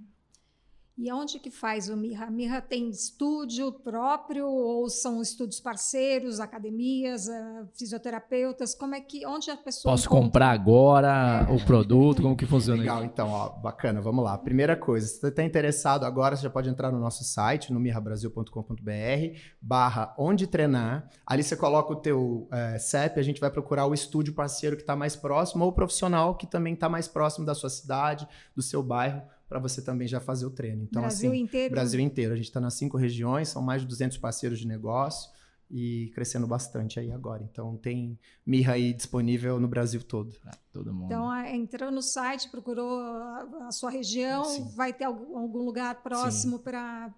E 1.03 1.11
aonde 1.11 1.41
que 1.41 1.51
faz 1.51 1.89
o 1.89 1.97
Mirra? 1.97 2.27
A 2.27 2.31
Mirra 2.31 2.61
tem 2.61 2.89
estúdio 2.89 3.73
próprio 3.73 4.47
ou 4.47 4.89
são 4.89 5.21
estúdios 5.21 5.59
parceiros, 5.59 6.39
academias, 6.39 7.29
ah, 7.29 7.67
fisioterapeutas? 7.75 8.73
Como 8.73 8.95
é 8.95 9.01
que 9.01 9.27
onde 9.27 9.51
a 9.51 9.57
pessoa 9.57 9.93
Posso 9.93 10.07
encontra? 10.07 10.25
comprar 10.27 10.51
agora 10.51 11.49
o 11.51 11.67
produto? 11.67 12.23
Como 12.23 12.37
que 12.37 12.47
funciona 12.47 12.79
Legal, 12.79 12.99
isso? 12.99 13.07
então, 13.07 13.31
ó, 13.31 13.49
bacana, 13.49 14.01
vamos 14.01 14.23
lá. 14.23 14.39
Primeira 14.39 14.77
coisa, 14.77 15.09
se 15.09 15.19
você 15.19 15.27
está 15.27 15.43
interessado 15.43 16.05
agora, 16.05 16.37
você 16.37 16.45
já 16.45 16.51
pode 16.51 16.69
entrar 16.69 16.93
no 16.93 17.01
nosso 17.01 17.25
site, 17.25 17.73
no 17.73 17.81
mirrabrasil.com.br, 17.81 19.39
barra 19.61 20.15
onde 20.17 20.47
treinar. 20.47 21.11
Ali 21.27 21.43
você 21.43 21.57
coloca 21.57 21.93
o 21.93 21.97
teu 21.97 22.47
eh, 22.53 22.79
CEP, 22.79 23.19
a 23.19 23.25
gente 23.25 23.41
vai 23.41 23.51
procurar 23.51 23.87
o 23.87 23.95
estúdio 23.95 24.35
parceiro 24.35 24.77
que 24.77 24.83
está 24.85 24.95
mais 24.95 25.17
próximo 25.17 25.65
ou 25.65 25.71
o 25.71 25.75
profissional 25.75 26.37
que 26.37 26.47
também 26.47 26.75
está 26.75 26.89
mais 26.89 27.09
próximo 27.09 27.45
da 27.45 27.57
sua 27.57 27.71
cidade, 27.71 28.29
do 28.55 28.63
seu 28.63 28.85
bairro, 28.85 29.21
para 29.53 29.61
você 29.61 29.83
também 29.83 30.09
já 30.09 30.19
fazer 30.19 30.47
o 30.47 30.51
treino. 30.51 30.85
Então, 30.85 31.03
Brasil 31.03 31.31
assim, 31.31 31.41
inteiro? 31.43 31.75
Brasil 31.75 32.01
inteiro. 32.01 32.33
A 32.33 32.37
gente 32.37 32.47
está 32.47 32.59
nas 32.59 32.73
cinco 32.73 32.97
regiões, 32.97 33.49
são 33.49 33.61
mais 33.61 33.83
de 33.83 33.89
200 33.89 34.17
parceiros 34.17 34.59
de 34.59 34.67
negócio 34.67 35.31
e 35.71 36.11
crescendo 36.15 36.47
bastante 36.47 36.99
aí 36.99 37.13
agora. 37.13 37.47
Então, 37.51 37.77
tem 37.77 38.19
Mirra 38.47 38.73
aí 38.73 38.95
disponível 38.95 39.61
no 39.61 39.69
Brasil 39.69 40.03
todo. 40.03 40.35
Ah, 40.47 40.57
Todo 40.73 40.95
mundo. 40.95 41.05
Então, 41.05 41.29
ah, 41.29 41.51
entrou 41.51 41.91
no 41.91 42.01
site, 42.01 42.51
procurou 42.51 42.99
a, 42.99 43.67
a 43.69 43.73
sua 43.73 43.91
região, 43.91 44.43
Sim. 44.45 44.71
vai 44.75 44.91
ter 44.91 45.05
algum, 45.05 45.63
lugar 45.63 46.03
próximo 46.03 46.59
para 46.59 47.13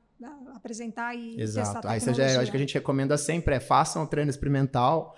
apresentar 0.55 1.15
e 1.15 1.37
testar 1.37 1.61
a 1.61 1.63
Exato. 1.63 1.89
Aí 1.89 2.01
você 2.01 2.07
já, 2.07 2.13
tecnologia. 2.13 2.37
eu 2.37 2.43
acho 2.43 2.51
que 2.51 2.57
a 2.57 2.61
gente 2.61 2.75
recomenda 2.75 3.17
sempre 3.17 3.55
é 3.55 3.61
façam 3.61 4.03
o 4.03 4.07
treino 4.09 4.31
experimental 4.31 5.15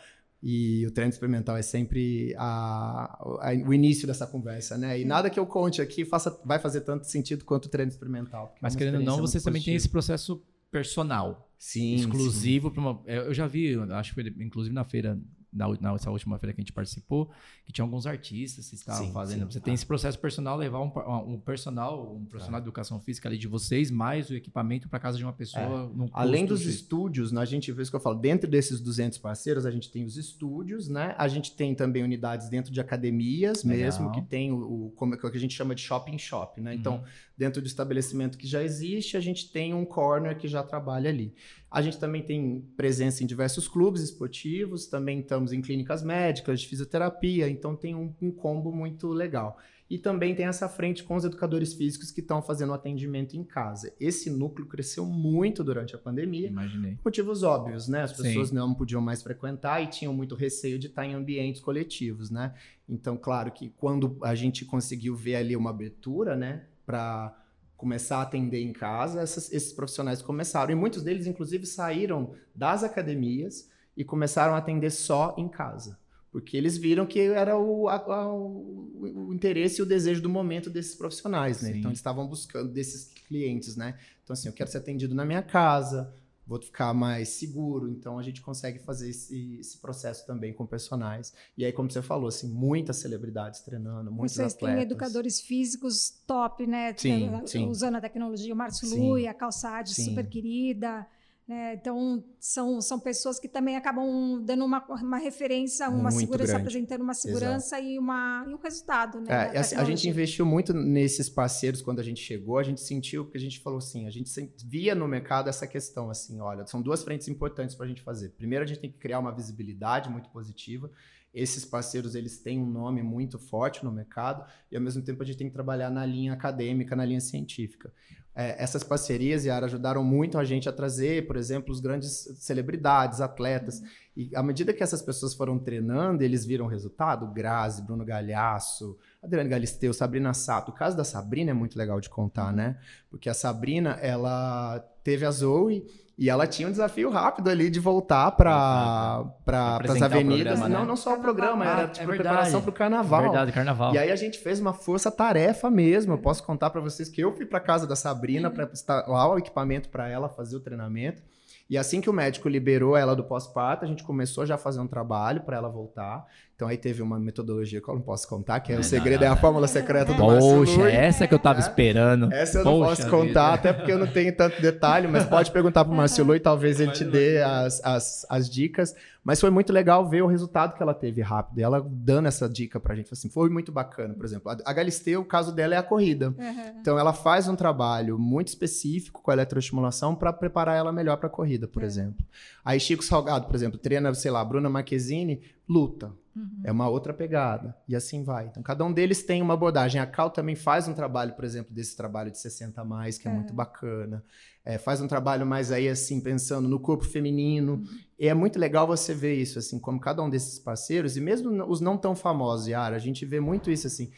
e 0.49 0.87
o 0.87 0.93
treino 0.93 1.11
experimental 1.11 1.57
é 1.57 1.63
sempre 1.63 2.33
a- 2.39 3.19
a- 3.41 3.53
o 3.67 3.75
início 3.75 4.07
dessa 4.07 4.29
conversa, 4.29 4.79
né? 4.79 5.01
E 5.01 5.05
nada 5.05 5.29
que 5.29 5.41
eu 5.41 5.45
conte 5.45 5.83
aqui 5.83 6.05
faça, 6.05 6.31
vai 6.45 6.61
fazer 6.61 6.83
tanto 6.83 7.05
sentido 7.09 7.45
quanto 7.45 7.65
o 7.67 7.69
treino 7.69 7.91
experimental. 7.91 8.53
é 8.55 8.59
Mas 8.63 8.75
uma 8.75 8.79
querendo 8.79 8.99
ou 8.99 9.03
não, 9.03 9.19
muito 9.19 9.33
também 9.33 9.43
têm 9.43 9.75
positiva. 9.75 9.77
esse 9.77 9.89
processo 9.89 10.41
personal, 10.71 11.51
sim, 11.59 11.95
exclusivo 11.97 12.71
para 12.71 12.81
uma. 12.81 13.03
Eu 13.07 13.35
já 13.35 13.47
vi, 13.49 13.75
acho 13.91 14.15
que 14.15 14.23
foi 14.23 14.35
inclusive 14.45 14.73
na 14.75 14.85
feira 14.85 15.19
na, 15.57 15.93
nessa 15.93 16.11
última 16.11 16.39
feira 16.39 16.53
que 16.53 16.61
a 16.61 16.63
gente 16.63 16.73
participou, 16.73 17.31
que 17.65 17.73
tinha 17.73 17.85
alguns 17.85 18.07
artistas 18.07 18.69
que 18.69 18.75
estavam 18.75 19.07
sim, 19.07 19.13
fazendo. 19.13 19.47
Sim. 19.47 19.53
Você 19.53 19.61
tem 19.61 19.75
esse 19.75 19.87
processo 19.87 20.19
personal, 20.19 20.57
levar 20.57 20.81
um, 20.81 21.35
um 21.35 21.41
personal, 21.41 22.15
um 22.15 22.25
profissional 22.25 22.61
de 22.61 22.65
educação 22.65 23.01
física 23.01 23.29
ali 23.29 23.39
de 23.39 23.49
vocês, 23.49 23.91
mais 23.91 24.29
o 24.29 24.35
equipamento 24.35 24.89
para 24.89 24.99
casa 24.99 25.17
de 25.17 25.25
uma 25.25 25.33
pessoa. 25.33 25.91
É. 25.99 26.09
Além 26.13 26.45
dos 26.45 26.61
de... 26.61 26.71
estúdios, 26.71 27.33
né, 27.33 27.41
a 27.41 27.45
gente 27.45 27.73
vê 27.73 27.83
isso 27.83 27.91
que 27.91 27.97
eu 27.97 28.01
falo, 28.01 28.17
dentro 28.17 28.49
desses 28.49 28.81
200 28.81 29.19
parceiros, 29.19 29.65
a 29.65 29.71
gente 29.71 29.91
tem 29.91 30.05
os 30.05 30.17
estúdios, 30.17 30.89
né? 30.89 31.15
A 31.19 31.29
gente 31.29 31.53
tem 31.53 31.75
também 31.75 32.03
unidades 32.03 32.49
dentro 32.49 32.73
de 32.73 32.81
academias 32.81 33.65
Legal. 33.65 33.85
mesmo, 33.85 34.13
que 34.13 34.23
tem 34.23 34.53
o, 34.53 34.87
o, 34.87 34.93
como, 34.97 35.15
é 35.15 35.17
que 35.17 35.27
a 35.27 35.41
gente 35.41 35.55
chama 35.55 35.75
de 35.75 35.81
shopping 35.81 36.19
shop, 36.19 36.61
né? 36.61 36.75
Então, 36.75 36.97
uhum. 36.97 37.05
Dentro 37.37 37.61
do 37.61 37.67
estabelecimento 37.67 38.39
que 38.39 38.47
já 38.47 38.63
existe, 38.63 39.17
a 39.17 39.21
gente 39.21 39.53
tem 39.53 39.75
um 39.75 39.85
corner 39.85 40.37
que 40.39 40.49
já 40.49 40.63
trabalha 40.63 41.11
ali. 41.11 41.35
A 41.71 41.83
gente 41.83 41.99
também 41.99 42.23
tem 42.23 42.65
presença 42.77 43.23
em 43.23 43.27
diversos 43.27 43.69
clubes 43.69 44.03
esportivos, 44.03 44.87
também 44.87 45.21
estamos 45.21 45.53
em 45.53 45.61
clínicas 45.61 46.03
médicas, 46.03 46.61
de 46.61 46.69
fisioterapia, 46.69 47.49
então 47.49 47.77
tem 47.77 47.95
um, 47.95 48.15
um 48.23 48.31
combo 48.31 48.73
muito 48.73 49.09
legal. 49.09 49.59
E 49.89 49.99
também 49.99 50.35
tem 50.35 50.47
essa 50.47 50.69
frente 50.69 51.05
com 51.05 51.15
os 51.15 51.25
educadores 51.25 51.73
físicos 51.73 52.11
que 52.11 52.21
estão 52.21 52.43
fazendo 52.43 52.73
atendimento 52.73 53.37
em 53.37 53.45
casa. 53.45 53.95
Esse 54.01 54.29
núcleo 54.29 54.67
cresceu 54.67 55.07
muito 55.07 55.63
durante 55.63 55.95
a 55.95 55.99
pandemia. 55.99 56.49
Imaginei. 56.49 56.99
Motivos 57.05 57.45
óbvios, 57.45 57.87
né? 57.87 58.03
As 58.03 58.13
pessoas 58.13 58.49
Sim. 58.49 58.55
não 58.57 58.75
podiam 58.75 59.01
mais 59.01 59.23
frequentar 59.23 59.81
e 59.81 59.87
tinham 59.87 60.13
muito 60.13 60.35
receio 60.35 60.77
de 60.77 60.89
estar 60.89 61.07
em 61.07 61.15
ambientes 61.15 61.61
coletivos, 61.61 62.31
né? 62.31 62.53
Então, 62.89 63.17
claro 63.17 63.53
que 63.53 63.73
quando 63.77 64.19
a 64.23 64.35
gente 64.35 64.65
conseguiu 64.65 65.15
ver 65.15 65.37
ali 65.37 65.55
uma 65.55 65.71
abertura, 65.71 66.35
né, 66.35 66.65
para 66.87 67.37
começar 67.77 68.19
a 68.19 68.23
atender 68.23 68.63
em 68.63 68.73
casa, 68.73 69.21
essas, 69.21 69.53
esses 69.53 69.73
profissionais 69.73 70.23
começaram. 70.23 70.73
E 70.73 70.75
muitos 70.75 71.03
deles, 71.03 71.27
inclusive, 71.27 71.67
saíram 71.67 72.33
das 72.55 72.83
academias 72.83 73.69
e 73.97 74.05
começaram 74.05 74.55
a 74.55 74.59
atender 74.59 74.91
só 74.91 75.35
em 75.37 75.49
casa. 75.49 75.99
Porque 76.31 76.57
eles 76.57 76.77
viram 76.77 77.07
que 77.07 77.19
era 77.19 77.59
o, 77.59 77.89
a, 77.89 78.33
o, 78.33 79.29
o, 79.29 79.35
interesse 79.35 79.81
e 79.81 79.83
o 79.83 79.87
desejo 79.87 80.21
do 80.21 80.29
momento 80.29 80.69
desses 80.69 80.95
profissionais, 80.95 81.63
né? 81.63 81.71
Então, 81.71 81.91
eles 81.91 81.99
estavam 81.99 82.27
buscando 82.27 82.71
desses 82.71 83.13
clientes, 83.27 83.77
né? 83.77 83.99
Então, 84.23 84.35
assim, 84.35 84.49
eu 84.49 84.53
quero 84.53 84.71
ser 84.71 84.79
atendido 84.79 85.15
na 85.15 85.25
minha 85.25 85.43
casa, 85.43 86.15
vou 86.47 86.61
ficar 86.61 86.95
mais 86.95 87.31
seguro. 87.31 87.89
Então 87.91 88.19
a 88.19 88.23
gente 88.23 88.41
consegue 88.41 88.79
fazer 88.79 89.11
esse, 89.11 89.59
esse, 89.59 89.79
processo 89.79 90.27
também 90.27 90.53
com 90.53 90.65
personagens. 90.65 91.35
E 91.57 91.65
aí, 91.65 91.73
como 91.73 91.91
você 91.91 92.01
falou, 92.01 92.29
assim, 92.29 92.49
muitas 92.49 92.97
celebridades 92.97 93.61
treinando, 93.61 94.11
muitos 94.11 94.37
Vocês 94.37 94.55
atletas. 94.55 94.77
têm 94.77 94.85
educadores 94.85 95.41
físicos 95.41 96.11
top, 96.27 96.67
né? 96.67 96.95
Sim, 96.97 97.31
sim. 97.47 97.69
Usando 97.69 97.97
a 97.97 98.01
tecnologia, 98.01 98.55
o 98.55 98.57
Márcio 98.57 98.89
Lui, 98.89 99.27
a 99.27 99.35
Calçade, 99.35 99.93
sim. 99.93 100.05
super 100.05 100.29
querida. 100.29 101.07
Né? 101.49 101.75
Então, 101.75 102.25
são, 102.41 102.81
são 102.81 102.99
pessoas 102.99 103.39
que 103.39 103.49
também 103.49 103.77
acabam 103.77 104.43
dando 104.45 104.65
uma, 104.65 104.85
uma 105.01 105.17
referência, 105.17 105.89
uma 105.89 106.11
muito 106.11 106.19
segurança, 106.19 106.55
grande. 106.55 106.63
apresentando 106.63 107.03
uma 107.03 107.15
segurança 107.15 107.79
e, 107.79 107.97
uma, 108.01 108.45
e 108.49 108.53
um 108.53 108.59
resultado. 108.59 109.21
Né, 109.21 109.53
é, 109.55 109.59
assim, 109.59 109.77
a 109.77 109.85
gente 109.85 110.09
investiu 110.09 110.45
muito 110.45 110.75
nesses 110.75 111.29
parceiros 111.29 111.81
quando 111.81 112.01
a 112.01 112.03
gente 112.03 112.21
chegou, 112.21 112.59
a 112.59 112.65
gente 112.65 112.81
sentiu, 112.81 113.25
porque 113.25 113.39
a 113.39 113.41
gente 113.41 113.61
falou 113.61 113.79
assim, 113.79 114.09
a 114.09 114.11
gente 114.11 114.29
via 114.65 114.93
no 114.93 115.07
mercado 115.07 115.49
essa 115.49 115.69
questão 115.69 116.11
assim, 116.11 116.41
olha, 116.41 116.67
são 116.67 116.83
duas 116.83 117.05
frentes 117.05 117.29
importantes 117.29 117.77
para 117.77 117.87
a 117.87 117.89
gente 117.89 118.03
fazer. 118.03 118.31
Primeiro, 118.31 118.65
a 118.65 118.67
gente 118.67 118.81
tem 118.81 118.91
que 118.91 118.99
criar 118.99 119.21
uma 119.21 119.31
visibilidade 119.31 120.11
muito 120.11 120.29
positiva, 120.31 120.91
esses 121.33 121.65
parceiros 121.65 122.17
eles 122.17 122.39
têm 122.39 122.59
um 122.59 122.67
nome 122.67 123.05
muito 123.05 123.39
forte 123.39 123.85
no 123.85 123.93
mercado 123.93 124.45
e 124.73 124.77
ao 124.77 124.83
mesmo 124.83 125.03
tempo 125.03 125.23
a 125.23 125.27
gente 125.27 125.37
tem 125.37 125.47
que 125.47 125.53
trabalhar 125.53 125.91
na 125.91 126.05
linha 126.05 126.33
acadêmica, 126.33 126.97
na 126.97 127.05
linha 127.05 127.21
científica 127.21 127.93
é, 128.37 128.63
essas 128.63 128.85
parcerias, 128.85 129.47
Yara, 129.47 129.65
ajudaram 129.65 130.05
muito 130.05 130.39
a 130.39 130.45
gente 130.45 130.69
a 130.69 130.73
trazer, 130.73 131.27
por 131.27 131.37
exemplo, 131.37 131.73
os 131.73 131.81
grandes 131.81 132.29
celebridades, 132.39 133.23
atletas. 133.23 133.83
E 134.15 134.31
à 134.37 134.43
medida 134.43 134.75
que 134.75 134.83
essas 134.83 135.01
pessoas 135.01 135.33
foram 135.33 135.59
treinando, 135.59 136.23
eles 136.23 136.45
viram 136.45 136.67
resultado. 136.67 137.27
Grazi, 137.33 137.83
Bruno 137.83 138.05
Galhaço, 138.05 138.99
Adriane 139.23 139.49
Galisteu, 139.49 139.95
Sabrina 139.95 140.35
Sato. 140.35 140.71
O 140.71 140.75
caso 140.75 140.95
da 140.95 141.03
Sabrina 141.03 141.53
é 141.53 141.55
muito 141.55 141.79
legal 141.79 141.99
de 141.99 142.11
contar, 142.11 142.53
né? 142.53 142.79
Porque 143.09 143.31
a 143.31 143.35
Sabrina, 143.35 143.93
ela 144.03 144.81
teve 145.03 145.25
a 145.25 145.31
Zoe 145.31 145.87
e 146.19 146.31
ela 146.31 146.47
tinha 146.47 146.67
um 146.67 146.71
desafio 146.71 147.11
rápido 147.11 147.51
ali 147.51 147.69
de 147.69 147.79
voltar 147.79 148.31
para 148.33 149.25
pra, 149.45 149.79
as 149.87 150.01
avenidas. 150.01 150.59
Programa, 150.59 150.69
não, 150.69 150.81
né? 150.81 150.89
não 150.89 150.97
só 150.97 151.15
o 151.15 151.21
programa, 151.21 151.65
ah, 151.65 151.69
era 151.69 151.89
tipo, 151.89 152.11
é 152.11 152.15
preparação 152.15 152.63
para 152.63 152.71
o 152.71 152.73
carnaval. 152.73 153.23
Verdade, 153.23 153.53
carnaval. 153.53 153.95
E 153.95 153.99
aí 153.99 154.11
a 154.11 154.17
gente 154.17 154.39
fez 154.39 154.59
uma 154.59 154.73
força-tarefa 154.73 155.71
mesmo. 155.71 156.15
Eu 156.15 156.19
posso 156.19 156.43
contar 156.43 156.71
para 156.71 156.81
vocês 156.81 157.11
que 157.11 157.21
eu 157.21 157.35
fui 157.35 157.45
para 157.45 157.61
casa 157.61 157.87
da 157.87 157.95
Sabrina 157.95 158.51
para 158.51 158.65
instalar 158.73 159.29
o 159.29 159.39
equipamento 159.39 159.91
para 159.91 160.09
ela 160.09 160.29
fazer 160.31 160.57
o 160.57 160.61
treinamento. 160.61 161.23
E 161.69 161.77
assim 161.77 162.01
que 162.01 162.09
o 162.09 162.13
médico 162.13 162.49
liberou 162.49 162.97
ela 162.97 163.15
do 163.15 163.25
pós-parto, 163.25 163.85
a 163.85 163.89
gente 163.89 164.05
começou 164.05 164.47
já 164.47 164.55
a 164.55 164.59
fazer 164.59 164.81
um 164.81 164.87
trabalho 164.87 165.43
para 165.43 165.57
ela 165.57 165.69
voltar. 165.69 166.25
Então 166.57 166.69
aí 166.69 166.79
teve 166.79 167.03
uma 167.03 167.19
metodologia 167.21 167.83
que 167.83 167.89
eu 167.89 167.95
não 167.95 168.01
posso 168.01 168.27
contar, 168.27 168.61
que 168.61 168.73
é, 168.73 168.79
o 168.79 168.83
segredo 168.83 169.23
é 169.23 169.27
a 169.27 169.37
fórmula 169.37 169.69
secreta 169.69 170.15
do 170.15 170.25
Poxa, 170.25 170.91
essa 170.91 171.27
que 171.27 171.35
eu 171.35 171.39
tava 171.39 171.61
esperando. 171.61 172.33
Essa 172.33 172.61
eu 172.61 172.65
Poxa 172.65 172.79
não 172.79 172.87
posso 172.87 173.11
contar, 173.11 173.53
até 173.53 173.75
porque 173.75 173.93
eu 173.93 173.99
não 173.99 174.07
tenho 174.07 174.35
tanto 174.35 174.63
detalhe, 174.63 175.07
mas 175.07 175.27
pode 175.27 175.51
perguntar 175.51 175.85
pro 175.85 175.93
Marcelo 175.93 176.35
e 176.35 176.41
talvez 176.41 176.81
ele 176.81 176.93
te 176.93 177.05
dê 177.05 177.43
as, 177.43 177.85
as, 177.85 178.27
as 178.31 178.49
dicas. 178.49 178.95
Mas 179.23 179.39
foi 179.39 179.51
muito 179.51 179.71
legal 179.71 180.09
ver 180.09 180.23
o 180.23 180.27
resultado 180.27 180.75
que 180.75 180.83
ela 180.83 180.95
teve 180.95 181.21
rápido. 181.21 181.59
E 181.59 181.63
ela 181.63 181.85
dando 181.87 182.29
essa 182.29 182.49
dica 182.49 182.81
pra 182.81 182.95
gente, 182.95 183.13
assim, 183.13 183.29
foi 183.29 183.51
muito 183.51 183.71
bacana. 183.73 184.15
Por 184.15 184.25
exemplo, 184.25 184.51
a 184.65 184.73
Galisteu, 184.73 185.21
o 185.21 185.25
caso 185.25 185.53
dela 185.53 185.75
é 185.75 185.79
a 185.79 185.83
corrida. 185.83 186.29
Uhum. 186.29 186.81
Então 186.81 186.99
ela 186.99 187.13
faz 187.13 187.49
um 187.49 187.57
trabalho 187.57 188.19
muito 188.19 188.49
específico 188.49 189.21
com 189.21 189.31
a 189.31 189.35
eletroestimulação 189.35 190.15
para 190.15 190.33
preparar 190.33 190.77
ela 190.77 190.93
melhor 190.93 191.17
para 191.17 191.27
a 191.27 191.31
corrida, 191.31 191.69
por 191.69 191.83
uhum. 191.83 191.89
exemplo. 191.89 192.25
Aí 192.65 192.81
Chico 192.81 193.05
Salgado, 193.05 193.47
por 193.47 193.55
exemplo, 193.57 193.79
treina, 193.79 194.15
sei 194.15 194.31
lá, 194.31 194.43
Bruna 194.43 194.71
Marquezine, 194.71 195.43
luta. 195.69 196.13
Uhum. 196.37 196.61
É 196.65 196.71
uma 196.71 196.87
outra 196.87 197.15
pegada. 197.15 197.75
E 197.89 197.97
assim 197.97 198.23
vai. 198.23 198.47
Então, 198.47 198.63
cada 198.63 198.85
um 198.85 198.93
deles 198.93 199.23
tem 199.23 199.41
uma 199.41 199.55
abordagem. 199.55 200.01
A 200.01 200.07
Cal 200.07 200.31
também 200.31 200.55
faz 200.55 200.87
um 200.87 200.93
trabalho, 200.93 201.35
por 201.35 201.45
exemplo, 201.45 201.75
desse 201.75 201.97
trabalho 201.97 202.31
de 202.31 202.39
60 202.39 202.79
a 202.79 202.85
mais, 202.85 203.17
que 203.17 203.27
é, 203.27 203.31
é 203.31 203.35
muito 203.35 203.55
bacana. 203.55 204.23
É, 204.63 204.77
faz 204.77 205.01
um 205.01 205.09
trabalho 205.09 205.47
mais 205.47 205.73
aí, 205.73 205.89
assim, 205.89 206.21
pensando 206.21 206.69
no 206.69 206.79
corpo 206.79 207.05
feminino. 207.05 207.77
Uhum. 207.77 207.99
E 208.19 208.29
é 208.29 208.35
muito 208.35 208.59
legal 208.59 208.87
você 208.87 209.15
ver 209.15 209.35
isso, 209.35 209.59
assim, 209.59 209.79
como 209.79 209.99
cada 209.99 210.23
um 210.23 210.29
desses 210.29 210.59
parceiros, 210.59 211.17
e 211.17 211.21
mesmo 211.21 211.65
os 211.67 211.81
não 211.81 211.97
tão 211.97 212.15
famosos, 212.15 212.69
Yara, 212.69 212.97
a 212.97 212.99
gente 213.01 213.25
vê 213.25 213.41
muito 213.41 213.71
isso, 213.71 213.87
assim. 213.87 214.13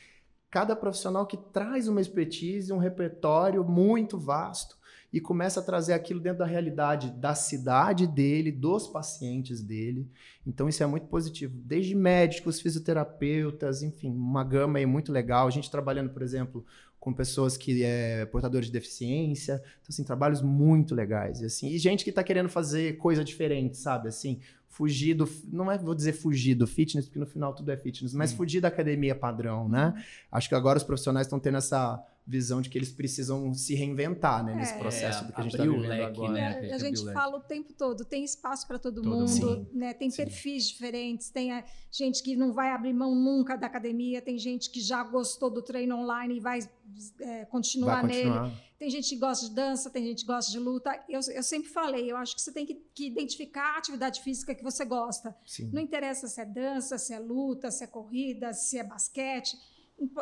Cada 0.50 0.74
profissional 0.74 1.26
que 1.26 1.36
traz 1.36 1.86
uma 1.86 2.00
expertise, 2.00 2.72
um 2.72 2.78
repertório 2.78 3.62
muito 3.62 4.18
vasto 4.18 4.77
e 5.12 5.20
começa 5.20 5.60
a 5.60 5.62
trazer 5.62 5.94
aquilo 5.94 6.20
dentro 6.20 6.40
da 6.40 6.46
realidade 6.46 7.10
da 7.10 7.34
cidade 7.34 8.06
dele, 8.06 8.52
dos 8.52 8.86
pacientes 8.86 9.62
dele. 9.62 10.06
Então 10.46 10.68
isso 10.68 10.82
é 10.82 10.86
muito 10.86 11.06
positivo. 11.06 11.56
Desde 11.64 11.94
médicos, 11.94 12.60
fisioterapeutas, 12.60 13.82
enfim, 13.82 14.10
uma 14.10 14.44
gama 14.44 14.78
aí 14.78 14.86
muito 14.86 15.10
legal. 15.10 15.46
A 15.46 15.50
gente 15.50 15.70
trabalhando, 15.70 16.10
por 16.10 16.22
exemplo, 16.22 16.64
com 17.00 17.12
pessoas 17.12 17.56
que 17.56 17.82
é 17.82 18.26
portadores 18.26 18.66
de 18.66 18.72
deficiência. 18.72 19.54
Então, 19.54 19.88
assim, 19.88 20.04
trabalhos 20.04 20.42
muito 20.42 20.94
legais. 20.94 21.40
E, 21.40 21.46
assim, 21.46 21.68
e 21.68 21.78
gente 21.78 22.04
que 22.04 22.10
está 22.10 22.22
querendo 22.22 22.48
fazer 22.48 22.98
coisa 22.98 23.24
diferente, 23.24 23.76
sabe? 23.76 24.08
Assim, 24.08 24.40
fugir 24.68 25.14
do. 25.14 25.28
Não 25.50 25.70
é, 25.70 25.78
vou 25.78 25.94
dizer 25.94 26.12
fugir 26.12 26.54
do 26.54 26.66
fitness, 26.66 27.06
porque 27.06 27.18
no 27.18 27.26
final 27.26 27.54
tudo 27.54 27.70
é 27.70 27.76
fitness, 27.76 28.14
mas 28.14 28.32
fugir 28.32 28.60
da 28.60 28.68
academia 28.68 29.14
padrão, 29.14 29.68
né? 29.68 29.94
Acho 30.30 30.48
que 30.48 30.54
agora 30.54 30.76
os 30.76 30.84
profissionais 30.84 31.26
estão 31.26 31.40
tendo 31.40 31.56
essa 31.56 32.02
visão 32.28 32.60
de 32.60 32.68
que 32.68 32.76
eles 32.76 32.92
precisam 32.92 33.54
se 33.54 33.74
reinventar, 33.74 34.44
né, 34.44 34.54
nesse 34.54 34.74
é, 34.74 34.78
processo 34.78 35.24
do 35.24 35.32
que 35.32 35.40
a 35.40 35.44
gente 35.44 35.52
está 35.52 35.64
vivendo 35.64 35.80
leque, 35.80 36.02
agora. 36.02 36.32
Né? 36.32 36.72
a 36.72 36.78
gente 36.78 37.02
fala 37.12 37.38
o 37.38 37.40
tempo 37.40 37.72
todo, 37.72 38.04
tem 38.04 38.22
espaço 38.22 38.66
para 38.66 38.78
todo, 38.78 39.00
todo, 39.00 39.08
mundo, 39.08 39.66
né? 39.72 39.94
Tem 39.94 40.10
sim. 40.10 40.18
perfis 40.18 40.68
diferentes, 40.68 41.30
tem 41.30 41.52
a, 41.52 41.64
gente 41.90 42.22
que 42.22 42.36
não 42.36 42.52
vai 42.52 42.70
abrir 42.70 42.92
mão 42.92 43.14
nunca 43.14 43.56
da 43.56 43.66
academia, 43.66 44.20
tem 44.20 44.38
gente 44.38 44.70
que 44.70 44.78
já 44.78 45.02
gostou 45.02 45.48
do 45.48 45.62
treino 45.62 45.96
online 45.96 46.36
e 46.36 46.40
vai, 46.40 46.60
é, 47.20 47.46
continuar, 47.46 48.02
vai 48.02 48.10
continuar, 48.10 48.44
nele. 48.44 48.56
Tem 48.78 48.90
gente 48.90 49.08
que 49.08 49.16
gosta 49.16 49.48
de 49.48 49.54
dança, 49.54 49.90
tem 49.90 50.04
gente 50.04 50.20
que 50.20 50.26
gosta 50.26 50.52
de 50.52 50.58
luta. 50.58 51.02
Eu, 51.08 51.20
eu 51.34 51.42
sempre 51.42 51.68
falei, 51.70 52.12
eu 52.12 52.16
acho 52.16 52.36
que 52.36 52.42
você 52.42 52.52
tem 52.52 52.66
que, 52.66 52.74
que 52.94 53.06
identificar 53.06 53.74
a 53.74 53.78
atividade 53.78 54.22
física 54.22 54.54
que 54.54 54.62
você 54.62 54.84
gosta. 54.84 55.34
Sim. 55.46 55.70
Não 55.72 55.80
interessa 55.80 56.28
se 56.28 56.40
é 56.40 56.44
dança, 56.44 56.98
se 56.98 57.14
é 57.14 57.18
luta, 57.18 57.70
se 57.70 57.82
é 57.82 57.86
corrida, 57.86 58.52
se 58.52 58.78
é 58.78 58.84
basquete. 58.84 59.56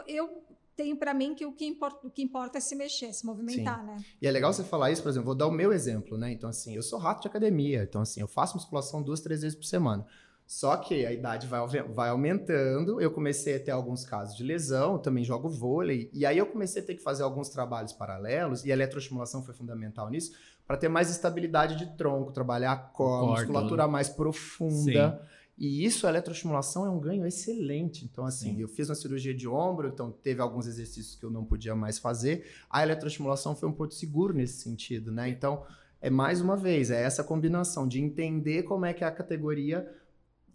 Eu 0.06 0.46
tenho 0.76 0.96
para 0.96 1.14
mim 1.14 1.34
que 1.34 1.46
o 1.46 1.52
que, 1.52 1.64
importa, 1.64 2.06
o 2.06 2.10
que 2.10 2.22
importa 2.22 2.58
é 2.58 2.60
se 2.60 2.76
mexer, 2.76 3.12
se 3.12 3.24
movimentar, 3.24 3.80
Sim. 3.80 3.86
né? 3.86 3.96
E 4.20 4.26
é 4.26 4.30
legal 4.30 4.52
você 4.52 4.62
falar 4.62 4.90
isso, 4.90 5.02
por 5.02 5.08
exemplo, 5.08 5.26
vou 5.26 5.34
dar 5.34 5.46
o 5.46 5.50
meu 5.50 5.72
exemplo, 5.72 6.18
né? 6.18 6.30
Então, 6.30 6.50
assim, 6.50 6.76
eu 6.76 6.82
sou 6.82 6.98
rato 6.98 7.22
de 7.22 7.28
academia, 7.28 7.82
então, 7.82 8.02
assim, 8.02 8.20
eu 8.20 8.28
faço 8.28 8.54
musculação 8.56 9.02
duas, 9.02 9.20
três 9.20 9.40
vezes 9.40 9.56
por 9.56 9.64
semana. 9.64 10.06
Só 10.46 10.76
que 10.76 11.04
a 11.04 11.12
idade 11.12 11.48
vai, 11.48 11.66
vai 11.66 12.08
aumentando, 12.10 13.00
eu 13.00 13.10
comecei 13.10 13.56
a 13.56 13.60
ter 13.60 13.72
alguns 13.72 14.04
casos 14.04 14.36
de 14.36 14.44
lesão, 14.44 14.96
também 14.96 15.24
jogo 15.24 15.48
vôlei, 15.48 16.08
e 16.12 16.24
aí 16.24 16.38
eu 16.38 16.46
comecei 16.46 16.82
a 16.82 16.84
ter 16.84 16.94
que 16.94 17.02
fazer 17.02 17.24
alguns 17.24 17.48
trabalhos 17.48 17.92
paralelos, 17.92 18.64
e 18.64 18.70
a 18.70 18.74
eletroestimulação 18.74 19.42
foi 19.42 19.54
fundamental 19.54 20.08
nisso, 20.08 20.36
para 20.66 20.76
ter 20.76 20.88
mais 20.88 21.10
estabilidade 21.10 21.76
de 21.76 21.96
tronco, 21.96 22.30
trabalhar 22.32 22.72
a 22.72 22.76
core, 22.76 23.30
musculatura 23.30 23.88
mais 23.88 24.08
profunda. 24.08 25.20
Sim. 25.20 25.36
E 25.58 25.84
isso, 25.84 26.06
a 26.06 26.10
eletroestimulação 26.10 26.84
é 26.84 26.90
um 26.90 27.00
ganho 27.00 27.26
excelente. 27.26 28.04
Então, 28.04 28.26
assim, 28.26 28.54
Sim. 28.54 28.60
eu 28.60 28.68
fiz 28.68 28.90
uma 28.90 28.94
cirurgia 28.94 29.34
de 29.34 29.48
ombro, 29.48 29.88
então 29.88 30.12
teve 30.12 30.42
alguns 30.42 30.66
exercícios 30.66 31.16
que 31.16 31.24
eu 31.24 31.30
não 31.30 31.44
podia 31.44 31.74
mais 31.74 31.98
fazer. 31.98 32.46
A 32.68 32.82
eletroestimulação 32.82 33.56
foi 33.56 33.68
um 33.68 33.72
porto 33.72 33.94
seguro 33.94 34.34
nesse 34.34 34.60
sentido, 34.62 35.10
né? 35.10 35.28
Então, 35.28 35.64
é 36.00 36.10
mais 36.10 36.42
uma 36.42 36.56
vez, 36.56 36.90
é 36.90 37.02
essa 37.02 37.24
combinação 37.24 37.88
de 37.88 38.00
entender 38.00 38.64
como 38.64 38.84
é 38.84 38.92
que 38.92 39.02
a 39.02 39.10
categoria 39.10 39.90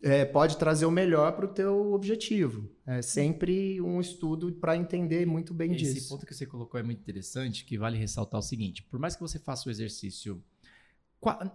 é, 0.03 0.23
pode 0.23 0.57
trazer 0.57 0.85
o 0.85 0.91
melhor 0.91 1.31
para 1.33 1.45
o 1.45 1.49
teu 1.49 1.93
objetivo. 1.93 2.69
É 2.85 3.01
sempre 3.01 3.81
um 3.81 3.99
estudo 3.99 4.51
para 4.53 4.75
entender 4.77 5.25
muito 5.25 5.53
bem 5.53 5.71
Esse 5.71 5.79
disso. 5.79 5.97
Esse 5.97 6.09
ponto 6.09 6.25
que 6.25 6.33
você 6.33 6.45
colocou 6.45 6.79
é 6.79 6.83
muito 6.83 6.99
interessante, 6.99 7.65
que 7.65 7.77
vale 7.77 7.97
ressaltar 7.97 8.39
o 8.39 8.43
seguinte: 8.43 8.83
por 8.83 8.99
mais 8.99 9.15
que 9.15 9.21
você 9.21 9.39
faça 9.39 9.67
o 9.67 9.71
exercício, 9.71 10.43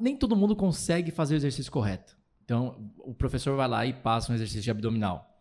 nem 0.00 0.16
todo 0.16 0.36
mundo 0.36 0.56
consegue 0.56 1.10
fazer 1.10 1.34
o 1.34 1.36
exercício 1.36 1.70
correto. 1.70 2.16
Então, 2.46 2.92
o 2.98 3.12
professor 3.12 3.56
vai 3.56 3.66
lá 3.66 3.84
e 3.84 3.92
passa 3.92 4.30
um 4.30 4.34
exercício 4.36 4.62
de 4.62 4.70
abdominal. 4.70 5.36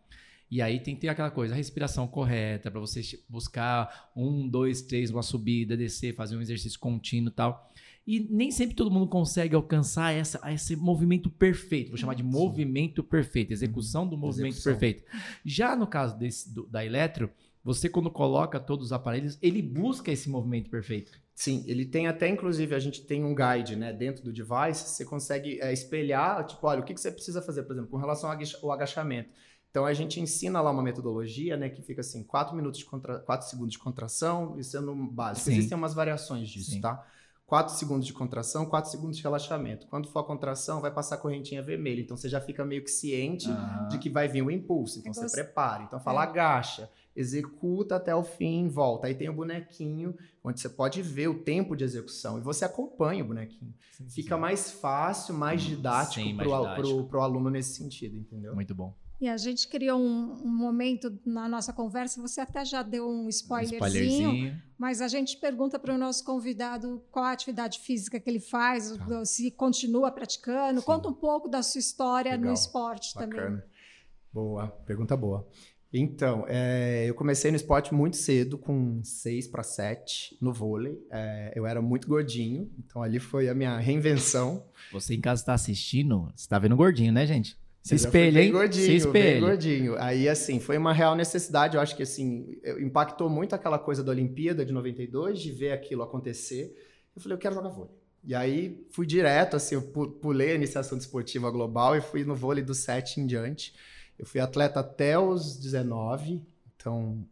E 0.50 0.60
aí 0.60 0.80
tem 0.80 0.94
que 0.94 1.02
ter 1.02 1.08
aquela 1.08 1.30
coisa, 1.30 1.54
a 1.54 1.56
respiração 1.56 2.06
correta, 2.06 2.70
para 2.70 2.80
você 2.80 3.00
buscar 3.28 4.10
um, 4.14 4.46
dois, 4.48 4.82
três, 4.82 5.10
uma 5.10 5.22
subida, 5.22 5.76
descer, 5.76 6.14
fazer 6.14 6.36
um 6.36 6.40
exercício 6.40 6.78
contínuo 6.78 7.30
e 7.30 7.34
tal. 7.34 7.72
E 8.04 8.20
nem 8.30 8.50
sempre 8.50 8.74
todo 8.74 8.90
mundo 8.90 9.06
consegue 9.06 9.54
alcançar 9.54 10.12
essa, 10.12 10.40
esse 10.52 10.74
movimento 10.76 11.30
perfeito. 11.30 11.90
Vou 11.90 11.96
chamar 11.96 12.14
de 12.14 12.24
Sim. 12.24 12.28
movimento 12.28 13.02
perfeito, 13.04 13.52
execução 13.52 14.06
do 14.06 14.16
movimento 14.16 14.54
execução. 14.54 14.72
perfeito. 14.72 15.04
Já 15.44 15.76
no 15.76 15.86
caso 15.86 16.16
desse, 16.18 16.52
do, 16.52 16.66
da 16.66 16.84
Eletro, 16.84 17.30
você 17.62 17.88
quando 17.88 18.10
coloca 18.10 18.60
todos 18.60 18.86
os 18.86 18.92
aparelhos, 18.92 19.38
ele 19.40 19.62
busca 19.62 20.10
esse 20.12 20.28
movimento 20.28 20.70
perfeito. 20.70 21.20
Sim, 21.36 21.62
ele 21.66 21.84
tem 21.84 22.08
até, 22.08 22.26
inclusive, 22.28 22.74
a 22.74 22.78
gente 22.78 23.04
tem 23.04 23.22
um 23.22 23.34
guide, 23.34 23.76
né, 23.76 23.92
dentro 23.92 24.24
do 24.24 24.32
device, 24.32 24.88
você 24.88 25.04
consegue 25.04 25.60
é, 25.60 25.70
espelhar, 25.70 26.46
tipo, 26.46 26.66
olha, 26.66 26.80
o 26.80 26.82
que, 26.82 26.94
que 26.94 27.00
você 27.00 27.12
precisa 27.12 27.42
fazer, 27.42 27.64
por 27.64 27.74
exemplo, 27.74 27.90
com 27.90 27.98
relação 27.98 28.30
ao 28.30 28.72
agachamento. 28.72 29.28
Então 29.70 29.84
a 29.84 29.92
gente 29.92 30.18
ensina 30.18 30.62
lá 30.62 30.70
uma 30.70 30.82
metodologia, 30.82 31.54
né, 31.54 31.68
que 31.68 31.82
fica 31.82 32.00
assim, 32.00 32.24
4 32.24 32.56
minutos 32.56 32.78
de 32.78 32.86
contra... 32.86 33.18
4 33.18 33.46
segundos 33.48 33.72
de 33.72 33.78
contração, 33.78 34.58
isso 34.58 34.74
é 34.78 34.80
no 34.80 34.96
básico. 34.96 35.44
Sim. 35.44 35.58
Existem 35.58 35.76
umas 35.76 35.92
variações 35.92 36.48
disso, 36.48 36.70
Sim. 36.70 36.80
tá? 36.80 37.06
4 37.44 37.74
segundos 37.74 38.06
de 38.06 38.14
contração, 38.14 38.64
4 38.64 38.90
segundos 38.90 39.18
de 39.18 39.22
relaxamento. 39.22 39.86
Quando 39.88 40.08
for 40.08 40.20
a 40.20 40.24
contração, 40.24 40.80
vai 40.80 40.90
passar 40.90 41.16
a 41.16 41.18
correntinha 41.18 41.62
vermelha. 41.62 42.00
Então 42.00 42.16
você 42.16 42.30
já 42.30 42.40
fica 42.40 42.64
meio 42.64 42.82
que 42.82 42.90
ciente 42.90 43.50
uhum. 43.50 43.88
de 43.88 43.98
que 43.98 44.08
vai 44.08 44.26
vir 44.26 44.40
o 44.40 44.50
impulso. 44.50 45.00
Então 45.00 45.12
você 45.12 45.30
prepara. 45.30 45.82
Então 45.82 46.00
fala, 46.00 46.24
é. 46.24 46.28
agacha, 46.28 46.90
executa 47.16 47.96
até 47.96 48.14
o 48.14 48.22
fim, 48.22 48.68
volta. 48.68 49.06
Aí 49.06 49.14
tem 49.14 49.28
o 49.28 49.32
bonequinho, 49.32 50.14
onde 50.44 50.60
você 50.60 50.68
pode 50.68 51.00
ver 51.02 51.28
o 51.28 51.42
tempo 51.42 51.74
de 51.74 51.82
execução 51.82 52.38
e 52.38 52.42
você 52.42 52.64
acompanha 52.64 53.24
o 53.24 53.28
bonequinho. 53.28 53.74
Sim, 53.92 54.08
fica 54.10 54.34
sim. 54.34 54.40
mais 54.40 54.70
fácil, 54.70 55.34
mais 55.34 55.62
didático 55.62 56.36
para 56.36 57.18
o 57.18 57.22
aluno 57.22 57.48
nesse 57.48 57.74
sentido, 57.74 58.16
entendeu? 58.16 58.54
Muito 58.54 58.74
bom. 58.74 58.94
E 59.18 59.28
a 59.28 59.36
gente 59.38 59.66
criou 59.66 59.98
um, 59.98 60.34
um, 60.44 60.48
momento 60.48 61.18
na 61.24 61.48
nossa 61.48 61.72
conversa, 61.72 62.20
você 62.20 62.42
até 62.42 62.62
já 62.66 62.82
deu 62.82 63.08
um 63.08 63.30
spoilerzinho, 63.30 63.82
um 63.82 63.86
spoilerzinho. 63.86 64.62
mas 64.76 65.00
a 65.00 65.08
gente 65.08 65.38
pergunta 65.38 65.78
para 65.78 65.94
o 65.94 65.98
nosso 65.98 66.22
convidado 66.22 67.02
qual 67.10 67.24
a 67.24 67.32
atividade 67.32 67.80
física 67.80 68.20
que 68.20 68.28
ele 68.28 68.40
faz, 68.40 68.94
tá. 68.94 69.24
se 69.24 69.50
continua 69.50 70.10
praticando. 70.10 70.80
Sim. 70.80 70.86
Conta 70.86 71.08
um 71.08 71.14
pouco 71.14 71.48
da 71.48 71.62
sua 71.62 71.78
história 71.78 72.32
Legal. 72.32 72.48
no 72.48 72.52
esporte 72.52 73.14
Bacana. 73.14 73.42
também. 73.42 73.62
Boa, 74.30 74.68
pergunta 74.68 75.16
boa. 75.16 75.48
Então, 75.92 76.44
é, 76.48 77.06
eu 77.08 77.14
comecei 77.14 77.50
no 77.50 77.56
esporte 77.56 77.94
muito 77.94 78.16
cedo, 78.16 78.58
com 78.58 79.00
6 79.02 79.48
para 79.48 79.62
7, 79.62 80.36
no 80.40 80.52
vôlei. 80.52 80.98
É, 81.10 81.52
eu 81.54 81.66
era 81.66 81.80
muito 81.80 82.08
gordinho, 82.08 82.70
então 82.78 83.02
ali 83.02 83.18
foi 83.18 83.48
a 83.48 83.54
minha 83.54 83.78
reinvenção. 83.78 84.64
Você 84.92 85.14
em 85.14 85.20
casa 85.20 85.42
está 85.42 85.54
assistindo, 85.54 86.22
você 86.34 86.44
está 86.44 86.58
vendo 86.58 86.76
gordinho, 86.76 87.12
né, 87.12 87.26
gente? 87.26 87.56
Se 87.86 87.94
espelha, 87.94 88.42
hein? 88.42 88.50
Gordinho, 88.50 88.84
Se 88.84 88.96
espelha. 88.96 89.40
Gordinho. 89.40 89.96
Aí, 89.98 90.28
assim, 90.28 90.58
foi 90.58 90.76
uma 90.76 90.92
real 90.92 91.14
necessidade. 91.14 91.76
Eu 91.76 91.80
acho 91.80 91.94
que, 91.94 92.02
assim, 92.02 92.58
impactou 92.80 93.30
muito 93.30 93.54
aquela 93.54 93.78
coisa 93.78 94.02
da 94.02 94.10
Olimpíada 94.10 94.66
de 94.66 94.72
92, 94.72 95.40
de 95.40 95.52
ver 95.52 95.70
aquilo 95.70 96.02
acontecer. 96.02 96.74
Eu 97.14 97.22
falei, 97.22 97.36
eu 97.36 97.38
quero 97.38 97.54
jogar 97.54 97.68
vôlei. 97.68 97.94
E 98.24 98.34
aí, 98.34 98.84
fui 98.90 99.06
direto, 99.06 99.54
assim, 99.54 99.76
eu 99.76 99.82
pulei 99.82 100.50
a 100.50 100.54
iniciação 100.56 100.98
desportiva 100.98 101.48
global 101.48 101.94
e 101.94 102.00
fui 102.00 102.24
no 102.24 102.34
vôlei 102.34 102.64
do 102.64 102.74
7 102.74 103.20
em 103.20 103.26
diante. 103.26 103.72
Eu 104.18 104.26
fui 104.26 104.40
atleta 104.40 104.80
até 104.80 105.18
os 105.18 105.56
19, 105.56 106.42
então 106.76 107.26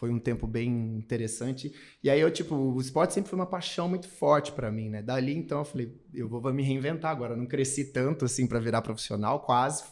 foi 0.00 0.10
um 0.10 0.18
tempo 0.18 0.46
bem 0.46 0.96
interessante. 0.96 1.74
E 2.02 2.08
aí 2.08 2.18
eu, 2.18 2.30
tipo, 2.30 2.54
o 2.54 2.80
esporte 2.80 3.12
sempre 3.12 3.28
foi 3.28 3.38
uma 3.38 3.44
paixão 3.44 3.86
muito 3.86 4.08
forte 4.08 4.50
para 4.50 4.70
mim, 4.70 4.88
né? 4.88 5.02
Dali 5.02 5.36
então 5.36 5.58
eu 5.58 5.64
falei, 5.64 5.94
eu 6.14 6.26
vou, 6.26 6.40
vou 6.40 6.54
me 6.54 6.62
reinventar 6.62 7.10
agora. 7.10 7.34
Eu 7.34 7.36
não 7.36 7.44
cresci 7.44 7.84
tanto 7.84 8.24
assim 8.24 8.46
para 8.46 8.58
virar 8.58 8.80
profissional, 8.80 9.40
quase, 9.40 9.84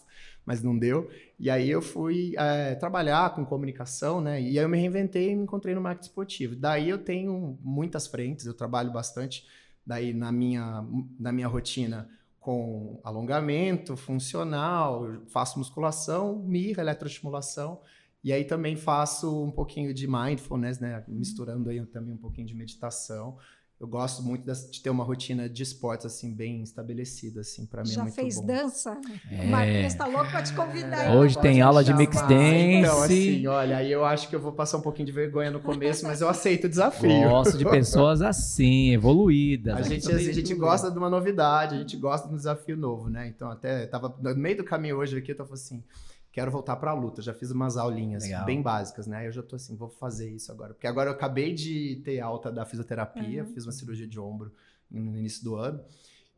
mas 0.47 0.63
não 0.63 0.79
deu. 0.79 1.11
E 1.39 1.51
aí 1.51 1.71
eu 1.71 1.83
fui 1.83 2.33
é, 2.39 2.75
trabalhar 2.75 3.35
com 3.35 3.45
comunicação, 3.45 4.19
né? 4.19 4.41
E 4.41 4.59
aí 4.59 4.65
eu 4.65 4.69
me 4.69 4.79
reinventei 4.79 5.31
e 5.31 5.37
me 5.37 5.43
encontrei 5.43 5.75
no 5.75 5.81
marketing 5.83 6.09
esportivo. 6.09 6.57
Daí 6.57 6.89
eu 6.89 6.99
tenho 6.99 7.59
muitas 7.63 8.07
frentes, 8.07 8.47
eu 8.47 8.55
trabalho 8.55 8.91
bastante 8.91 9.47
daí 9.85 10.15
na 10.15 10.33
minha, 10.33 10.87
na 11.21 11.33
minha 11.33 11.49
rotina 11.49 12.09
com 12.49 12.99
alongamento 13.05 13.95
funcional, 13.95 15.05
faço 15.27 15.59
musculação, 15.59 16.39
mirra, 16.39 16.81
eletroestimulação 16.81 17.79
e 18.25 18.33
aí 18.33 18.43
também 18.43 18.75
faço 18.75 19.45
um 19.45 19.51
pouquinho 19.51 19.93
de 19.93 20.07
mindfulness, 20.07 20.79
né? 20.81 21.05
Misturando 21.09 21.69
aí 21.69 21.85
também 21.85 22.15
um 22.15 22.17
pouquinho 22.17 22.47
de 22.47 22.55
meditação. 22.55 23.37
Eu 23.81 23.87
gosto 23.87 24.25
muito 24.25 24.45
de 24.45 24.83
ter 24.83 24.91
uma 24.91 25.05
rotina 25.05 25.49
de 25.49 25.63
esportes, 25.63 26.05
assim, 26.05 26.35
bem 26.35 26.65
estabelecida, 26.65 27.43
assim, 27.43 27.65
para 27.65 27.85
mim 27.85 27.91
é 27.91 27.93
Já 27.93 28.01
é 28.01 28.05
muito 28.05 28.15
fez 28.17 28.37
bom. 28.41 28.47
dança? 28.47 29.01
É. 29.31 29.45
O 29.45 29.51
Marquinhos 29.51 29.95
tá 29.95 30.07
louco 30.07 30.29
pra 30.31 30.43
te 30.43 30.53
convidar. 30.53 31.15
Hoje 31.15 31.39
tem 31.39 31.63
aula 31.63 31.85
de 31.85 31.95
mix 31.95 32.21
dance. 32.23 32.35
Então, 32.35 33.03
assim, 33.05 33.47
olha, 33.47 33.77
aí 33.77 33.93
eu 33.93 34.05
acho 34.05 34.29
que 34.29 34.35
eu 34.35 34.41
vou 34.41 34.51
passar 34.51 34.79
um 34.79 34.81
pouquinho 34.81 35.07
de 35.07 35.13
vergonha 35.13 35.53
no 35.53 35.61
começo, 35.61 36.05
mas 36.05 36.21
eu 36.21 36.29
aceito 36.29 36.65
o 36.65 36.69
desafio. 36.69 37.29
Gosto 37.29 37.57
de 37.57 37.65
pessoas 37.65 38.21
assim, 38.21 38.91
evoluídas. 38.93 39.77
A 39.77 39.83
gente, 39.83 40.11
a 40.11 40.19
gente 40.19 40.55
gosta 40.57 40.91
de 40.91 40.99
uma 40.99 41.09
novidade, 41.09 41.77
a 41.77 41.79
gente 41.79 41.97
gosta 41.97 42.27
de 42.27 42.35
um 42.35 42.37
desafio 42.37 42.77
novo, 42.77 43.09
né? 43.09 43.29
Então, 43.29 43.49
até, 43.49 43.87
tava 43.87 44.13
no 44.21 44.35
meio 44.35 44.57
do 44.57 44.65
caminho 44.65 44.97
hoje 44.97 45.17
aqui, 45.17 45.31
eu 45.31 45.37
tava 45.37 45.55
assim 45.55 45.85
quero 46.33 46.51
voltar 46.51 46.77
para 46.77 46.91
a 46.91 46.95
luta. 46.95 47.23
Já 47.23 47.35
fiz 47.35 47.51
umas 47.51 47.77
aulinhas 47.77 48.25
Legal. 48.25 48.45
bem 48.45 48.63
básicas, 48.63 49.07
né? 49.07 49.27
Eu 49.27 49.33
já 49.33 49.43
tô 49.43 49.57
assim, 49.57 49.77
vou 49.77 49.89
fazer 49.89 50.31
isso 50.31 50.53
agora. 50.53 50.75
Porque 50.75 50.87
agora 50.87 51.11
eu 51.11 51.15
acabei 51.15 51.55
de 51.55 52.01
ter 52.05 52.21
alta 52.21 52.51
da 52.51 52.65
fisioterapia, 52.65 53.45
uhum. 53.45 53.53
fiz 53.53 53.65
uma 53.65 53.73
cirurgia 53.73 54.07
de 54.07 54.19
ombro 54.21 54.53
no 54.91 55.17
início 55.17 55.43
do 55.45 55.57
ano. 55.57 55.81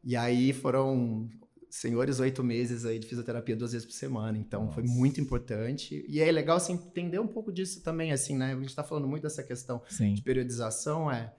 E 0.03 0.17
aí 0.17 0.53
foram 0.53 1.29
senhores 1.69 2.19
oito 2.19 2.43
meses 2.43 2.85
aí 2.85 2.99
de 2.99 3.07
fisioterapia 3.07 3.55
duas 3.55 3.73
vezes 3.73 3.87
por 3.87 3.93
semana. 3.95 4.37
Então 4.37 4.65
Nossa. 4.65 4.75
foi 4.75 4.83
muito 4.83 5.21
importante. 5.21 6.05
E 6.09 6.21
é 6.21 6.31
legal 6.31 6.57
assim, 6.57 6.75
entender 6.75 7.21
um 7.21 7.29
pouco 7.29 7.53
disso 7.53 7.83
também, 7.83 8.13
assim, 8.13 8.37
né? 8.37 8.53
A 8.53 8.57
gente 8.57 8.69
está 8.69 8.83
falando 8.83 9.07
muito 9.07 9.23
dessa 9.23 9.43
questão 9.43 9.81
Sim. 9.89 10.15
de 10.15 10.23
periodização, 10.23 11.11
é. 11.11 11.33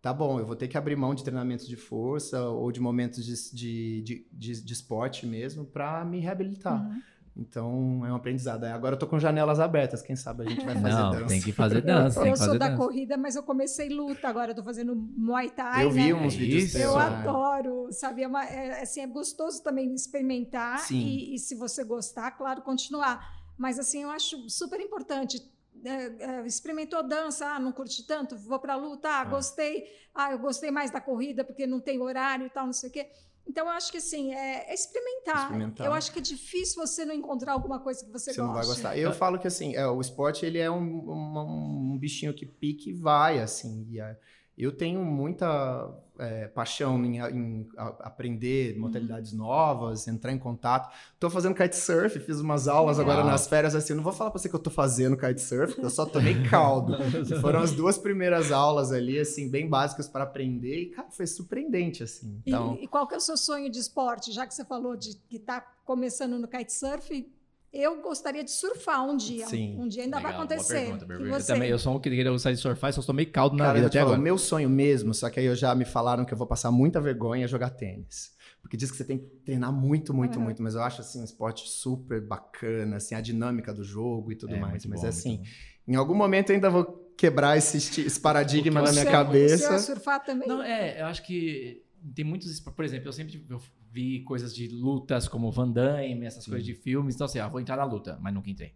Tá 0.00 0.12
bom, 0.12 0.40
eu 0.40 0.46
vou 0.46 0.56
ter 0.56 0.66
que 0.66 0.76
abrir 0.76 0.96
mão 0.96 1.14
de 1.14 1.22
treinamentos 1.22 1.66
de 1.66 1.76
força 1.76 2.42
ou 2.48 2.72
de 2.72 2.80
momentos 2.80 3.24
de, 3.24 3.54
de, 3.54 4.02
de, 4.02 4.26
de, 4.32 4.64
de 4.64 4.72
esporte 4.72 5.26
mesmo 5.26 5.64
para 5.64 6.04
me 6.04 6.18
reabilitar. 6.18 6.84
Uhum. 6.84 7.02
Então 7.34 8.04
é 8.04 8.12
um 8.12 8.16
aprendizado. 8.16 8.64
Agora 8.64 8.94
eu 8.94 8.98
tô 8.98 9.06
com 9.06 9.18
janelas 9.18 9.58
abertas, 9.58 10.02
quem 10.02 10.14
sabe 10.14 10.44
a 10.44 10.48
gente 10.48 10.64
vai 10.64 10.74
fazer 10.74 10.94
Não, 10.94 11.10
dança. 11.12 11.26
Tem 11.26 11.40
que 11.40 11.52
fazer 11.52 11.80
dança. 11.80 12.20
Eu, 12.22 12.26
eu 12.26 12.36
sou 12.36 12.58
da 12.58 12.68
dança. 12.68 12.76
corrida, 12.76 13.16
mas 13.16 13.36
eu 13.36 13.42
comecei 13.42 13.88
luta 13.88 14.28
agora, 14.28 14.50
eu 14.50 14.54
tô 14.54 14.62
fazendo 14.62 14.94
Muay 14.94 15.50
Thai. 15.50 15.84
Eu 15.84 15.90
vi 15.90 16.12
né? 16.12 16.14
uns 16.14 16.34
vídeos 16.34 16.64
Isso. 16.64 16.78
Eu 16.78 16.98
é. 16.98 17.02
adoro, 17.02 17.88
sabe? 17.90 18.22
É, 18.22 18.28
uma, 18.28 18.44
é, 18.44 18.82
assim, 18.82 19.00
é 19.00 19.06
gostoso 19.06 19.62
também 19.62 19.94
experimentar 19.94 20.86
e, 20.90 21.34
e, 21.34 21.38
se 21.38 21.54
você 21.54 21.82
gostar, 21.84 22.32
claro, 22.32 22.60
continuar. 22.62 23.26
Mas 23.56 23.78
assim, 23.78 24.02
eu 24.02 24.10
acho 24.10 24.48
super 24.50 24.80
importante. 24.80 25.42
É, 25.84 26.40
é, 26.40 26.46
experimentou 26.46 27.02
dança, 27.02 27.46
ah, 27.46 27.58
não 27.58 27.72
curti 27.72 28.06
tanto, 28.06 28.36
vou 28.36 28.58
pra 28.58 28.76
luta, 28.76 29.08
ah, 29.08 29.20
ah, 29.20 29.24
gostei, 29.24 29.84
ah, 30.14 30.30
eu 30.30 30.38
gostei 30.38 30.70
mais 30.70 30.90
da 30.90 31.00
corrida 31.00 31.42
porque 31.42 31.66
não 31.66 31.80
tem 31.80 32.00
horário 32.00 32.46
e 32.46 32.50
tal, 32.50 32.66
não 32.66 32.72
sei 32.72 32.90
o 32.90 32.92
quê. 32.92 33.10
Então, 33.46 33.66
eu 33.66 33.72
acho 33.72 33.90
que 33.90 33.98
assim, 33.98 34.32
é, 34.32 34.70
é 34.70 34.74
experimentar. 34.74 35.42
experimentar. 35.42 35.86
Eu 35.86 35.92
acho 35.92 36.12
que 36.12 36.18
é 36.18 36.22
difícil 36.22 36.76
você 36.76 37.04
não 37.04 37.14
encontrar 37.14 37.52
alguma 37.52 37.80
coisa 37.80 38.04
que 38.04 38.10
você, 38.10 38.32
você 38.32 38.40
gosta. 38.40 38.46
não 38.46 38.54
vai 38.54 38.66
gostar. 38.66 38.96
Eu 38.96 39.12
falo 39.12 39.38
que 39.38 39.46
assim, 39.46 39.74
é, 39.74 39.86
o 39.86 40.00
esporte 40.00 40.46
ele 40.46 40.58
é 40.58 40.70
um, 40.70 40.80
um, 40.80 41.92
um 41.92 41.98
bichinho 41.98 42.32
que 42.32 42.46
pique 42.46 42.90
e 42.90 42.94
vai, 42.94 43.40
assim. 43.40 43.86
E 43.90 44.00
é, 44.00 44.16
eu 44.56 44.70
tenho 44.70 45.02
muita 45.04 45.90
é, 46.18 46.46
paixão 46.48 47.02
em, 47.04 47.18
em 47.18 47.68
aprender 47.76 48.78
modalidades 48.78 49.32
uhum. 49.32 49.38
novas, 49.38 50.06
entrar 50.06 50.32
em 50.32 50.38
contato. 50.38 50.92
Estou 51.14 51.30
fazendo 51.30 51.54
kitesurf, 51.54 52.20
fiz 52.20 52.38
umas 52.38 52.68
aulas 52.68 52.98
agora 52.98 53.24
nas 53.24 53.46
férias, 53.46 53.74
assim, 53.74 53.94
não 53.94 54.02
vou 54.02 54.12
falar 54.12 54.30
para 54.30 54.38
você 54.38 54.48
que 54.48 54.54
eu 54.54 54.58
estou 54.58 54.72
fazendo 54.72 55.16
kitesurf, 55.16 55.78
eu 55.78 55.90
só 55.90 56.04
tomei 56.04 56.42
caldo. 56.44 56.96
foram 57.40 57.60
as 57.60 57.72
duas 57.72 57.96
primeiras 57.96 58.52
aulas 58.52 58.92
ali, 58.92 59.18
assim, 59.18 59.48
bem 59.48 59.68
básicas 59.68 60.08
para 60.08 60.24
aprender 60.24 60.82
e, 60.82 60.86
cara, 60.86 61.10
foi 61.10 61.26
surpreendente, 61.26 62.02
assim. 62.02 62.40
Então... 62.46 62.76
E, 62.78 62.84
e, 62.84 62.88
qual 62.88 63.06
que 63.06 63.14
é 63.14 63.18
o 63.18 63.20
seu 63.20 63.36
sonho 63.36 63.70
de 63.70 63.78
esporte? 63.78 64.32
Já 64.32 64.46
que 64.46 64.54
você 64.54 64.64
falou 64.64 64.96
de 64.96 65.16
que 65.28 65.36
está 65.36 65.60
começando 65.84 66.38
no 66.38 66.46
kitesurf, 66.46 67.26
eu 67.72 68.02
gostaria 68.02 68.44
de 68.44 68.50
surfar 68.50 69.02
um 69.02 69.16
dia. 69.16 69.46
Sim. 69.46 69.78
Um 69.78 69.88
dia 69.88 70.02
ainda 70.02 70.18
Legal, 70.18 70.32
vai 70.32 70.40
acontecer. 70.40 70.98
Pergunta, 71.06 71.38
eu, 71.38 71.46
também, 71.46 71.70
eu 71.70 71.78
sou 71.78 71.96
um 71.96 71.98
que 71.98 72.10
queria 72.10 72.30
gostar 72.30 72.52
de 72.52 72.58
surfar 72.58 72.92
só 72.92 73.00
tomei 73.00 73.24
caldo 73.24 73.56
na 73.56 73.64
Cara, 73.64 73.74
vida 73.76 73.86
até 73.86 74.00
agora. 74.00 74.18
Meu 74.18 74.36
sonho 74.36 74.68
mesmo, 74.68 75.14
só 75.14 75.30
que 75.30 75.40
aí 75.40 75.46
eu 75.46 75.56
já 75.56 75.74
me 75.74 75.86
falaram 75.86 76.24
que 76.24 76.34
eu 76.34 76.38
vou 76.38 76.46
passar 76.46 76.70
muita 76.70 77.00
vergonha 77.00 77.48
jogar 77.48 77.70
tênis. 77.70 78.32
Porque 78.60 78.76
diz 78.76 78.90
que 78.90 78.96
você 78.96 79.04
tem 79.04 79.18
que 79.18 79.24
treinar 79.44 79.72
muito, 79.72 80.14
muito, 80.14 80.38
uhum. 80.38 80.44
muito. 80.44 80.62
Mas 80.62 80.74
eu 80.74 80.82
acho, 80.82 81.00
assim, 81.00 81.20
um 81.20 81.24
esporte 81.24 81.68
super 81.68 82.20
bacana, 82.20 82.96
assim, 82.96 83.14
a 83.14 83.20
dinâmica 83.20 83.72
do 83.72 83.82
jogo 83.82 84.30
e 84.30 84.36
tudo 84.36 84.54
é, 84.54 84.60
mais. 84.60 84.86
Mas, 84.86 85.00
bom, 85.00 85.08
assim, 85.08 85.42
em 85.88 85.96
algum 85.96 86.14
momento 86.14 86.50
eu 86.50 86.54
ainda 86.54 86.70
vou 86.70 86.84
quebrar 87.16 87.56
esse, 87.56 87.78
esse 88.02 88.18
paradigma 88.20 88.82
na 88.82 88.92
minha 88.92 89.06
cabeça. 89.06 89.56
Você 89.56 89.68
vai 89.68 89.78
surfar 89.78 90.24
também? 90.24 90.46
Não, 90.46 90.62
é, 90.62 91.00
eu 91.00 91.06
acho 91.06 91.24
que 91.24 91.82
tem 92.14 92.24
muitos... 92.24 92.60
Por 92.60 92.84
exemplo, 92.84 93.08
eu 93.08 93.12
sempre... 93.12 93.44
Eu 93.50 93.60
vi 93.92 94.20
coisas 94.20 94.54
de 94.54 94.68
lutas 94.68 95.28
como 95.28 95.50
Van 95.50 95.68
Damme, 95.70 96.24
essas 96.24 96.46
coisas 96.46 96.64
de 96.64 96.74
filmes. 96.74 97.14
Então, 97.14 97.26
assim, 97.26 97.38
ah, 97.38 97.46
vou 97.48 97.60
entrar 97.60 97.76
na 97.76 97.84
luta, 97.84 98.18
mas 98.22 98.32
nunca 98.32 98.48
entrei. 98.50 98.72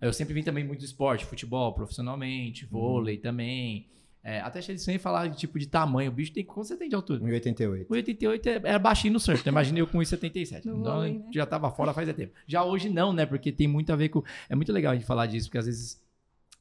Eu 0.00 0.12
sempre 0.12 0.32
vim 0.32 0.42
também 0.42 0.64
muito 0.64 0.80
do 0.80 0.84
esporte, 0.86 1.26
futebol, 1.26 1.72
profissionalmente, 1.74 2.64
vôlei 2.64 3.18
também. 3.18 3.86
É, 4.24 4.40
até 4.40 4.58
achei 4.58 4.76
sem 4.78 4.98
falar 4.98 5.28
de 5.28 5.36
tipo 5.38 5.58
de 5.58 5.66
tamanho. 5.66 6.10
O 6.10 6.14
bicho 6.14 6.32
tem 6.32 6.44
quanto 6.44 6.66
você 6.68 6.76
tem 6.76 6.88
de 6.88 6.94
altura? 6.94 7.20
1,88. 7.20 7.86
1,88 7.88 8.46
é- 8.46 8.60
era 8.64 8.78
baixinho 8.78 9.12
no 9.12 9.20
surf, 9.20 9.40
então 9.40 9.50
imagina 9.52 9.78
eu 9.78 9.86
com 9.86 9.98
1,77. 9.98 10.66
No 10.66 10.80
Então 10.80 10.94
vôlei, 10.96 11.18
né? 11.18 11.24
já 11.32 11.46
tava 11.46 11.70
fora 11.70 11.92
faz 11.94 12.12
tempo. 12.14 12.32
Já 12.46 12.64
hoje 12.64 12.88
não, 12.88 13.12
né? 13.12 13.24
Porque 13.26 13.52
tem 13.52 13.68
muito 13.68 13.92
a 13.92 13.96
ver 13.96 14.08
com. 14.08 14.22
É 14.48 14.54
muito 14.56 14.72
legal 14.72 14.92
a 14.92 14.94
gente 14.96 15.06
falar 15.06 15.26
disso, 15.26 15.48
porque 15.48 15.58
às 15.58 15.66
vezes. 15.66 16.02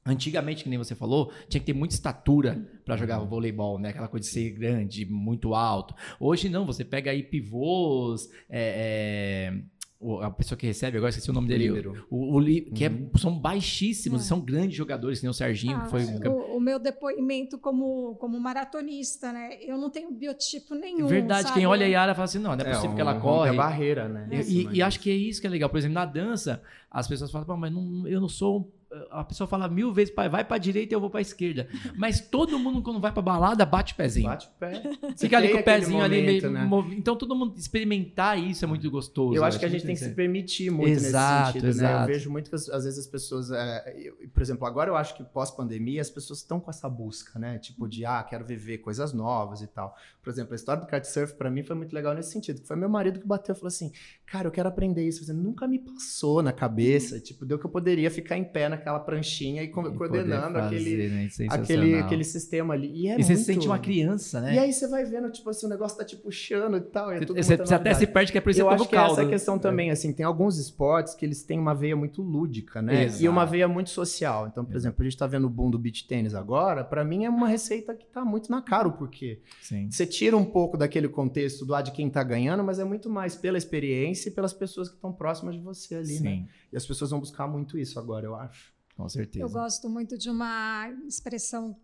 Antigamente, 0.08 0.64
que 0.64 0.70
nem 0.70 0.78
você 0.80 0.96
falou, 0.96 1.32
tinha 1.50 1.60
que 1.60 1.66
ter 1.68 1.74
muita 1.74 1.94
estatura 1.94 2.66
pra 2.86 2.96
jogar 2.96 3.20
voleibol, 3.20 3.78
né? 3.78 3.90
Aquela 3.90 4.08
coisa 4.08 4.26
de 4.26 4.32
ser 4.32 4.50
grande, 4.52 5.06
muito 5.06 5.54
alto. 5.54 5.94
Hoje 6.20 6.48
não, 6.50 6.66
você 6.66 6.86
pega 6.86 7.12
aí 7.12 7.22
pivôs, 7.22 8.30
é, 8.50 9.52
é, 9.52 10.24
a 10.24 10.30
pessoa 10.30 10.56
que 10.58 10.66
recebe, 10.68 10.96
agora 10.98 11.10
esqueci 11.10 11.30
o 11.30 11.34
nome 11.34 11.48
dele. 11.48 11.68
Líbero. 11.70 12.06
O, 12.10 12.36
o 12.36 12.40
li- 12.40 12.62
que 12.62 12.86
é- 12.86 12.90
Uhum. 12.90 13.10
são 13.18 13.38
baixíssimos, 13.38 14.22
É. 14.22 14.26
são 14.26 14.40
grandes 14.40 14.78
jogadores, 14.78 15.20
que 15.20 15.26
nem 15.26 15.32
o 15.32 15.34
Serginho, 15.34 15.76
Ah, 15.76 15.82
que 15.82 15.90
foi 15.90 16.06
um 16.06 16.20
o, 16.30 16.58
o 16.58 16.60
meu 16.62 16.78
depoimento 16.80 17.58
como, 17.58 18.16
como 18.16 18.40
maratonista, 18.40 19.34
né? 19.34 19.58
Eu 19.62 19.78
não 19.78 19.90
tenho 19.90 20.12
biotipo 20.12 20.76
nenhum. 20.76 21.08
Verdade, 21.08 21.48
sabe? 21.48 21.56
quem 21.56 21.66
olha 21.68 21.86
a 21.86 21.90
Yara 21.90 22.14
fala 22.14 22.26
assim: 22.26 22.38
não, 22.40 22.56
não 22.56 22.64
é 22.66 22.70
possível 22.74 22.96
que 22.96 23.02
ela 23.02 23.16
um- 23.16 23.20
corre. 23.20 23.50
a 23.50 23.54
barreira, 23.54 24.08
né? 24.08 24.30
E, 24.32 24.40
Isso, 24.40 24.52
e- 24.52 24.64
mas- 24.66 24.78
e 24.78 24.82
acho 24.84 25.00
que 25.00 25.10
é 25.10 25.16
isso 25.16 25.42
que 25.42 25.48
é 25.48 25.50
legal. 25.50 25.68
Por 25.70 25.78
exemplo, 25.80 25.96
na 25.96 26.06
dança, 26.06 26.62
as 26.92 27.08
pessoas 27.08 27.32
falam, 27.32 27.48
"Pô, 27.48 27.58
mas 27.58 27.74
não- 27.74 28.08
eu 28.08 28.22
não 28.22 28.30
sou. 28.30 28.72
A 29.12 29.24
pessoa 29.24 29.48
fala 29.48 29.68
mil 29.68 29.92
vezes, 29.92 30.14
pai, 30.14 30.30
vai 30.30 30.46
pra 30.46 30.58
direita 30.58 30.94
e 30.94 30.96
eu 30.96 31.02
vou 31.02 31.10
pra 31.10 31.20
esquerda. 31.20 31.68
Mas 31.98 32.22
todo 32.22 32.58
mundo, 32.58 32.82
quando 32.82 33.00
vai 33.02 33.12
pra 33.12 33.22
balada, 33.22 33.66
bate 33.66 33.94
o 33.94 33.98
pezinho. 33.98 34.28
Bate 34.30 34.48
o 34.48 34.52
pé. 34.60 34.82
Fica 35.18 35.38
ali 35.38 35.50
com 35.50 35.58
o 35.58 35.64
pezinho 35.64 36.02
ali 36.02 36.22
momento, 36.22 36.42
meio. 36.44 36.52
né? 36.54 36.66
movi- 36.66 36.96
Então 36.98 37.16
todo 37.16 37.36
mundo 37.36 37.58
experimentar 37.58 38.40
isso 38.40 38.64
é 38.64 38.68
muito 38.68 38.90
gostoso. 38.90 39.36
Eu 39.36 39.44
acho 39.44 39.60
que 39.60 39.66
a 39.66 39.70
gente 39.70 39.86
tem 39.86 39.94
que 39.94 40.02
se 40.02 40.12
permitir 40.12 40.70
muito 40.72 40.90
Exato, 40.90 41.38
nesse 41.40 41.54
sentido, 41.54 41.64
né? 41.64 41.70
exato. 41.70 42.02
Eu 42.04 42.08
vejo 42.16 42.32
muito 42.32 42.50
que 42.50 42.56
às 42.56 42.66
vezes 42.86 42.98
as 43.00 43.08
pessoas, 43.08 43.52
é, 43.52 43.94
eu- 43.98 44.16
por 44.34 44.42
exemplo, 44.42 44.66
agora 44.66 44.90
eu 44.90 44.96
acho 44.96 45.16
que 45.18 45.24
pós-pandemia 45.24 46.00
as 46.02 46.10
pessoas 46.10 46.40
estão 46.40 46.60
com 46.60 46.70
essa 46.70 46.88
busca, 46.90 47.38
né? 47.38 47.58
Tipo 47.60 47.88
de, 47.90 48.06
ah, 48.06 48.24
quero 48.24 48.46
viver 48.46 48.78
coisas 48.78 49.12
novas 49.12 49.62
e 49.62 49.68
tal. 49.68 49.96
Por 50.24 50.30
exemplo, 50.30 50.54
a 50.54 50.56
história 50.56 50.82
do 50.82 50.88
kitesurf 50.88 51.34
pra 51.36 51.50
mim 51.52 51.62
foi 51.64 51.76
muito 51.76 51.94
legal 51.94 52.14
nesse 52.14 52.32
sentido. 52.32 52.62
Foi 52.66 52.76
meu 52.78 52.88
marido 52.90 53.20
que 53.20 53.28
bateu 53.28 53.54
e 53.54 53.58
falou 53.58 53.68
assim, 53.68 53.92
cara, 54.26 54.48
eu 54.48 54.52
quero 54.52 54.70
aprender 54.70 55.06
isso. 55.06 55.22
Eu 55.24 55.28
falei, 55.28 55.42
nunca 55.42 55.68
me 55.68 55.78
passou 55.80 56.42
na 56.42 56.54
cabeça, 56.54 57.20
tipo, 57.20 57.46
deu 57.46 57.60
que 57.60 57.66
eu 57.66 57.70
poderia 57.70 58.10
ficar 58.10 58.38
em 58.38 58.44
pé 58.46 58.70
naquela 58.70 58.78
pranchinha 59.00 59.64
e 59.64 59.68
co- 59.68 59.82
E 59.82 59.84
poder 59.86 59.98
coordenando 59.98 60.58
aquele, 60.58 61.10
fazer, 61.28 61.44
né? 61.44 61.48
aquele, 61.50 61.96
aquele 61.96 62.24
sistema 62.24 62.74
ali. 62.74 62.92
E, 62.94 63.08
é 63.08 63.20
E 63.20 63.24
você 63.24 63.34
muito... 63.34 63.38
se 63.40 63.44
sente 63.54 63.68
uma 63.68 63.80
criança, 63.80 64.42
né? 64.42 64.56
E 64.56 64.60
aí 64.60 64.72
você 64.74 64.88
vai 64.88 65.04
vendo, 65.06 65.30
tipo 65.32 65.50
assim, 65.50 65.66
o 65.66 65.70
negócio 65.70 65.98
tá 65.98 66.06
te 66.06 66.16
puxando 66.16 66.78
e 66.78 66.82
tal. 66.82 67.12
e 67.14 67.18
é 67.18 67.26
você, 67.26 67.58
você 67.58 67.74
até 67.74 67.94
se 67.94 68.08
perde 68.08 68.32
que 68.32 68.38
é 68.38 68.42
por 68.42 68.50
isso 68.52 68.62
Eu 68.62 68.68
que 68.70 68.74
acho 68.76 68.88
que 68.90 68.96
é 68.96 69.00
essa 69.00 69.16
caldo. 69.16 69.30
questão 69.30 69.60
também, 69.60 69.92
assim, 69.92 70.14
tem 70.14 70.26
alguns 70.26 70.58
esportes 70.58 71.14
que 71.14 71.26
eles 71.26 71.44
têm 71.44 71.60
uma 71.60 71.74
veia 71.76 71.96
muito 71.96 72.22
lúdica, 72.22 72.82
né? 72.82 73.04
Exato. 73.06 73.24
E 73.24 73.28
uma 73.30 73.46
veia 73.46 73.68
muito 73.68 73.90
social. 73.90 74.48
Então, 74.48 74.64
por 74.64 74.76
exemplo, 74.76 75.02
a 75.02 75.04
gente 75.04 75.18
tá 75.18 75.28
vendo 75.28 75.46
o 75.48 75.50
boom 75.50 75.70
do 75.70 75.78
beach 75.80 76.08
tênis 76.08 76.34
agora, 76.34 76.84
pra 76.84 77.04
mim 77.04 77.26
é 77.26 77.30
uma 77.30 77.48
receita 77.48 77.94
que 77.96 78.06
tá 78.06 78.24
muito 78.24 78.50
na 78.52 78.62
cara 78.62 78.88
o 78.88 78.92
porquê. 78.94 79.42
Sim. 79.62 79.90
Você 79.92 80.06
tira 80.06 80.36
um 80.38 80.46
pouco 80.46 80.78
daquele 80.78 81.08
contexto 81.10 81.66
do 81.66 81.74
ah, 81.76 81.82
de 81.82 81.92
quem 81.92 82.10
tá 82.10 82.24
ganhando, 82.24 82.64
mas 82.64 82.80
é 82.80 82.84
muito 82.84 83.10
mais 83.10 83.36
pela 83.36 83.58
experiência 83.58 84.30
e 84.30 84.32
pelas 84.32 84.54
pessoas 84.54 84.90
que 84.90 84.96
estão 84.96 85.12
próximas 85.12 85.56
de 85.56 85.62
você 85.62 85.96
ali, 85.96 86.20
né? 86.20 86.30
Sim, 86.32 86.48
E 86.72 86.78
as 86.78 86.86
pessoas 86.86 87.12
vão 87.12 87.20
buscar 87.20 87.48
muito 87.48 87.78
isso 87.78 88.00
agora, 88.00 88.26
eu 88.26 88.36
acho. 88.36 88.77
Com 88.98 89.08
certeza. 89.08 89.46
Eu 89.46 89.50
gosto 89.50 89.88
muito 89.90 90.18
de 90.18 90.30
uma 90.30 90.90
expressão. 91.08 91.78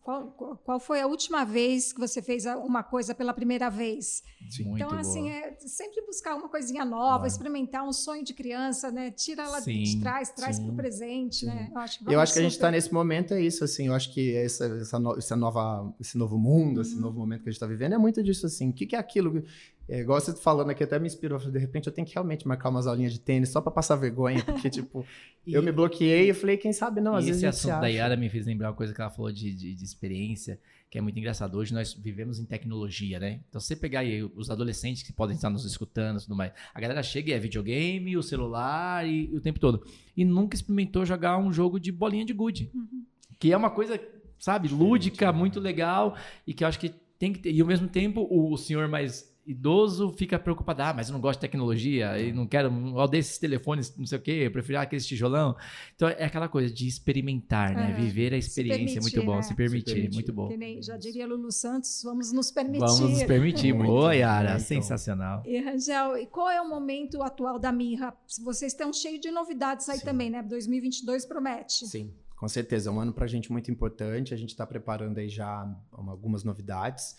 Qual, 0.00 0.28
qual- 0.64 0.78
foi 0.80 1.00
a 1.00 1.06
última 1.06 1.44
vez 1.44 1.92
que 1.92 1.98
você 2.00 2.22
fez 2.22 2.44
uma 2.46 2.82
coisa 2.82 3.14
pela 3.14 3.34
primeira 3.34 3.68
vez? 3.68 4.22
Sim. 4.48 4.64
Muito 4.64 4.76
então, 4.76 4.88
boa. 4.90 5.00
assim, 5.00 5.28
é 5.28 5.56
sempre 5.58 6.00
buscar 6.06 6.36
uma 6.36 6.48
coisinha 6.48 6.84
nova, 6.84 7.04
Claro. 7.18 7.26
experimentar 7.26 7.84
um 7.86 7.92
sonho 7.92 8.22
de 8.24 8.32
criança, 8.32 8.90
né? 8.92 9.10
Tira 9.10 9.42
ela 9.42 9.60
Sim, 9.60 9.82
de 9.82 10.00
trás, 10.00 10.30
traz 10.30 10.56
sim, 10.56 10.62
para 10.62 10.72
o 10.72 10.76
presente, 10.76 11.44
né? 11.44 11.68
Eu 11.72 11.78
acho 11.78 11.98
que, 11.98 12.14
Eu 12.14 12.20
acho 12.20 12.32
que 12.32 12.38
a 12.38 12.42
gente 12.42 12.52
está 12.52 12.70
nesse 12.70 12.92
momento, 12.94 13.34
é 13.34 13.42
isso, 13.42 13.64
assim, 13.64 13.88
eu 13.88 13.94
acho 13.94 14.12
que 14.14 14.34
essa, 14.36 14.64
essa, 14.66 14.98
no- 14.98 15.18
essa 15.18 15.34
nova, 15.36 15.92
esse 16.00 16.16
novo 16.16 16.38
mundo, 16.38 16.80
esse 16.80 16.96
novo 16.96 17.18
momento 17.18 17.42
que 17.42 17.48
a 17.48 17.52
gente 17.52 17.56
está 17.56 17.66
vivendo 17.66 17.94
é 17.94 17.98
muito 17.98 18.22
disso, 18.22 18.46
assim, 18.46 18.70
o 18.70 18.72
que, 18.72 18.86
que 18.86 18.94
é 18.94 18.98
aquilo, 18.98 19.42
é, 19.88 20.00
igual 20.00 20.18
você 20.18 20.34
falando 20.34 20.70
aqui, 20.70 20.82
até 20.82 20.98
me 20.98 21.06
inspirou, 21.06 21.38
falei, 21.38 21.52
de 21.52 21.58
repente 21.58 21.86
eu 21.86 21.92
tenho 21.92 22.06
que 22.06 22.14
realmente 22.14 22.48
marcar 22.48 22.70
umas 22.70 22.86
aulinhas 22.86 23.12
de 23.12 23.20
tênis 23.20 23.50
só 23.50 23.60
para 23.60 23.70
passar 23.70 23.96
vergonha, 23.96 24.42
porque, 24.42 24.68
tipo, 24.70 25.06
eu 25.46 25.62
me 25.62 25.70
bloqueei 25.70 26.30
e 26.30 26.34
falei, 26.34 26.56
quem 26.56 26.72
sabe 26.72 27.02
não, 27.02 27.14
às 27.14 27.24
e 27.24 27.26
vezes 27.26 27.42
esse 27.42 27.46
a 27.46 27.50
gente 27.50 27.60
se 27.60 27.70
assunto 27.70 27.82
da. 27.82 27.88
Yara 27.88 28.16
me 28.16 28.30
fez 28.30 28.46
lembrar 28.46 28.70
uma 28.70 28.76
coisa 28.76 28.94
que 28.94 29.00
ela 29.00 29.10
falou 29.10 29.30
de, 29.30 29.54
de, 29.54 29.74
de 29.74 29.84
experiência, 29.84 30.58
que 30.90 30.96
é 30.96 31.00
muito 31.02 31.18
engraçado. 31.18 31.58
Hoje 31.58 31.74
nós 31.74 31.92
vivemos 31.92 32.38
em 32.38 32.46
tecnologia, 32.46 33.18
né? 33.18 33.40
Então, 33.48 33.60
você 33.60 33.76
pegar 33.76 34.00
aí 34.00 34.22
os 34.22 34.48
adolescentes 34.48 35.02
que 35.02 35.12
podem 35.12 35.36
estar 35.36 35.50
nos 35.50 35.66
escutando 35.66 36.18
e 36.18 36.22
tudo 36.22 36.34
mais, 36.34 36.52
a 36.72 36.80
galera 36.80 37.02
chega 37.02 37.30
e 37.30 37.34
é 37.34 37.38
videogame, 37.38 38.16
o 38.16 38.22
celular 38.22 39.06
e, 39.06 39.30
e 39.30 39.36
o 39.36 39.40
tempo 39.40 39.60
todo. 39.60 39.84
E 40.16 40.24
nunca 40.24 40.54
experimentou 40.54 41.04
jogar 41.04 41.36
um 41.36 41.52
jogo 41.52 41.78
de 41.78 41.92
bolinha 41.92 42.24
de 42.24 42.32
gude. 42.32 42.70
Que 43.38 43.52
é 43.52 43.56
uma 43.56 43.70
coisa, 43.70 44.00
sabe, 44.38 44.68
lúdica, 44.68 45.30
né? 45.30 45.38
muito 45.38 45.60
legal 45.60 46.16
e 46.46 46.54
que 46.54 46.64
eu 46.64 46.68
acho 46.68 46.78
que 46.78 46.94
tem 47.18 47.34
que 47.34 47.40
ter. 47.40 47.52
E 47.52 47.60
ao 47.60 47.66
mesmo 47.66 47.88
tempo, 47.88 48.26
o, 48.30 48.52
o 48.52 48.56
senhor 48.56 48.88
mais 48.88 49.33
idoso 49.46 50.12
fica 50.12 50.38
preocupado, 50.38 50.82
ah, 50.82 50.92
mas 50.94 51.08
eu 51.08 51.12
não 51.12 51.20
gosto 51.20 51.38
de 51.38 51.42
tecnologia, 51.42 52.18
e 52.18 52.32
não 52.32 52.46
quero, 52.46 52.68
eu 52.68 52.94
odeio 52.94 53.20
esses 53.20 53.38
telefones, 53.38 53.94
não 53.96 54.06
sei 54.06 54.18
o 54.18 54.20
quê, 54.22 54.30
eu 54.46 54.50
prefiro 54.50 54.78
aqueles 54.78 55.06
tijolão. 55.06 55.54
Então 55.94 56.08
é 56.08 56.24
aquela 56.24 56.48
coisa 56.48 56.72
de 56.72 56.86
experimentar, 56.88 57.74
né? 57.74 57.90
É, 57.90 57.94
Viver 57.94 58.32
a 58.32 58.36
experiência, 58.36 59.00
muito 59.00 59.14
permitir, 59.14 59.26
bom, 59.26 59.36
né? 59.36 59.42
se 59.42 59.54
permitir, 59.54 59.88
Se 59.90 59.94
permitir. 59.94 60.14
muito 60.14 60.32
bom. 60.32 60.48
Que 60.48 60.56
nem 60.56 60.82
já 60.82 60.96
diria 60.96 61.26
Lulu 61.26 61.52
Santos, 61.52 62.00
vamos 62.02 62.32
nos 62.32 62.50
permitir. 62.50 62.80
Vamos 62.80 63.00
nos 63.00 63.22
permitir. 63.24 63.72
Muito, 63.72 63.88
Boa, 63.88 64.14
Yara, 64.14 64.50
então. 64.50 64.60
sensacional. 64.60 65.42
E, 65.46 65.58
Rangel, 65.60 66.16
e 66.18 66.26
qual 66.26 66.48
é 66.50 66.60
o 66.60 66.68
momento 66.68 67.22
atual 67.22 67.58
da 67.58 67.70
Mirra? 67.72 68.14
Vocês 68.42 68.72
estão 68.72 68.92
cheios 68.92 69.20
de 69.20 69.30
novidades 69.30 69.88
aí 69.88 69.98
Sim. 69.98 70.04
também, 70.04 70.30
né? 70.30 70.42
2022 70.42 71.24
promete. 71.26 71.86
Sim, 71.86 72.12
com 72.36 72.48
certeza. 72.48 72.88
É 72.88 72.92
um 72.92 72.98
ano 73.00 73.12
para 73.12 73.24
a 73.24 73.28
gente 73.28 73.50
muito 73.52 73.70
importante. 73.70 74.32
A 74.32 74.36
gente 74.36 74.50
está 74.50 74.66
preparando 74.66 75.18
aí 75.18 75.28
já 75.28 75.64
uma- 75.92 76.12
algumas 76.12 76.44
novidades. 76.44 77.16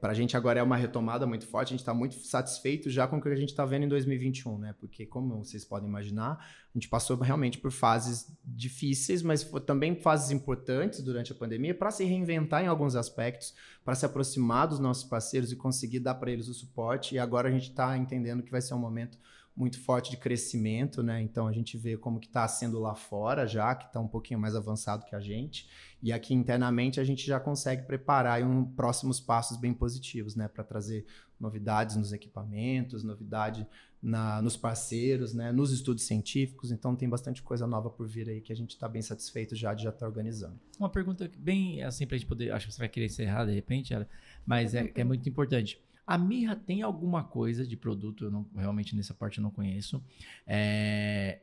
Para 0.00 0.12
a 0.12 0.14
gente 0.14 0.36
agora 0.36 0.60
é 0.60 0.62
uma 0.62 0.76
retomada 0.76 1.26
muito 1.26 1.46
forte. 1.46 1.68
A 1.68 1.70
gente 1.70 1.80
está 1.80 1.94
muito 1.94 2.14
satisfeito 2.16 2.90
já 2.90 3.08
com 3.08 3.16
o 3.16 3.22
que 3.22 3.28
a 3.28 3.34
gente 3.34 3.48
está 3.48 3.64
vendo 3.64 3.84
em 3.84 3.88
2021, 3.88 4.58
né? 4.58 4.74
Porque, 4.78 5.06
como 5.06 5.42
vocês 5.42 5.64
podem 5.64 5.88
imaginar, 5.88 6.32
a 6.32 6.78
gente 6.78 6.88
passou 6.88 7.16
realmente 7.16 7.56
por 7.56 7.72
fases 7.72 8.30
difíceis, 8.44 9.22
mas 9.22 9.42
também 9.66 9.96
fases 9.96 10.30
importantes 10.30 11.02
durante 11.02 11.32
a 11.32 11.34
pandemia 11.34 11.74
para 11.74 11.90
se 11.90 12.04
reinventar 12.04 12.62
em 12.62 12.66
alguns 12.66 12.94
aspectos, 12.94 13.54
para 13.82 13.94
se 13.94 14.04
aproximar 14.04 14.68
dos 14.68 14.78
nossos 14.78 15.04
parceiros 15.04 15.50
e 15.50 15.56
conseguir 15.56 16.00
dar 16.00 16.16
para 16.16 16.30
eles 16.30 16.46
o 16.46 16.54
suporte. 16.54 17.14
E 17.14 17.18
agora 17.18 17.48
a 17.48 17.52
gente 17.52 17.70
está 17.70 17.96
entendendo 17.96 18.42
que 18.42 18.50
vai 18.50 18.60
ser 18.60 18.74
um 18.74 18.78
momento 18.78 19.16
muito 19.60 19.78
forte 19.78 20.10
de 20.10 20.16
crescimento, 20.16 21.02
né? 21.02 21.20
Então 21.20 21.46
a 21.46 21.52
gente 21.52 21.76
vê 21.76 21.94
como 21.94 22.18
que 22.18 22.26
está 22.26 22.48
sendo 22.48 22.80
lá 22.80 22.94
fora 22.94 23.46
já, 23.46 23.74
que 23.74 23.84
está 23.84 24.00
um 24.00 24.08
pouquinho 24.08 24.40
mais 24.40 24.56
avançado 24.56 25.04
que 25.04 25.14
a 25.14 25.20
gente, 25.20 25.68
e 26.02 26.14
aqui 26.14 26.32
internamente 26.32 26.98
a 26.98 27.04
gente 27.04 27.26
já 27.26 27.38
consegue 27.38 27.82
preparar 27.82 28.42
um 28.42 28.64
próximos 28.64 29.20
passos 29.20 29.58
bem 29.58 29.74
positivos, 29.74 30.34
né? 30.34 30.48
Para 30.48 30.64
trazer 30.64 31.04
novidades 31.38 31.94
nos 31.94 32.10
equipamentos, 32.10 33.04
novidade 33.04 33.66
na, 34.02 34.40
nos 34.40 34.56
parceiros, 34.56 35.34
né? 35.34 35.52
Nos 35.52 35.70
estudos 35.72 36.04
científicos. 36.04 36.70
Então 36.70 36.96
tem 36.96 37.08
bastante 37.08 37.42
coisa 37.42 37.66
nova 37.66 37.90
por 37.90 38.08
vir 38.08 38.30
aí 38.30 38.40
que 38.40 38.54
a 38.54 38.56
gente 38.56 38.70
está 38.70 38.88
bem 38.88 39.02
satisfeito 39.02 39.54
já 39.54 39.74
de 39.74 39.82
já 39.82 39.90
estar 39.90 40.06
organizando. 40.06 40.58
Uma 40.78 40.88
pergunta 40.88 41.30
bem 41.36 41.82
assim 41.82 42.06
pra 42.06 42.16
gente 42.16 42.26
poder. 42.26 42.50
Acho 42.50 42.66
que 42.66 42.72
você 42.72 42.78
vai 42.78 42.88
querer 42.88 43.06
encerrar 43.06 43.44
de 43.44 43.52
repente, 43.52 43.92
mas 44.46 44.74
é, 44.74 44.90
é 44.94 45.04
muito 45.04 45.28
importante. 45.28 45.78
A 46.10 46.18
Mirra 46.18 46.56
tem 46.56 46.82
alguma 46.82 47.22
coisa 47.22 47.64
de 47.64 47.76
produto, 47.76 48.24
eu 48.24 48.32
não, 48.32 48.44
realmente 48.56 48.96
nessa 48.96 49.14
parte 49.14 49.38
eu 49.38 49.42
não 49.44 49.50
conheço. 49.52 50.02
É, 50.44 51.42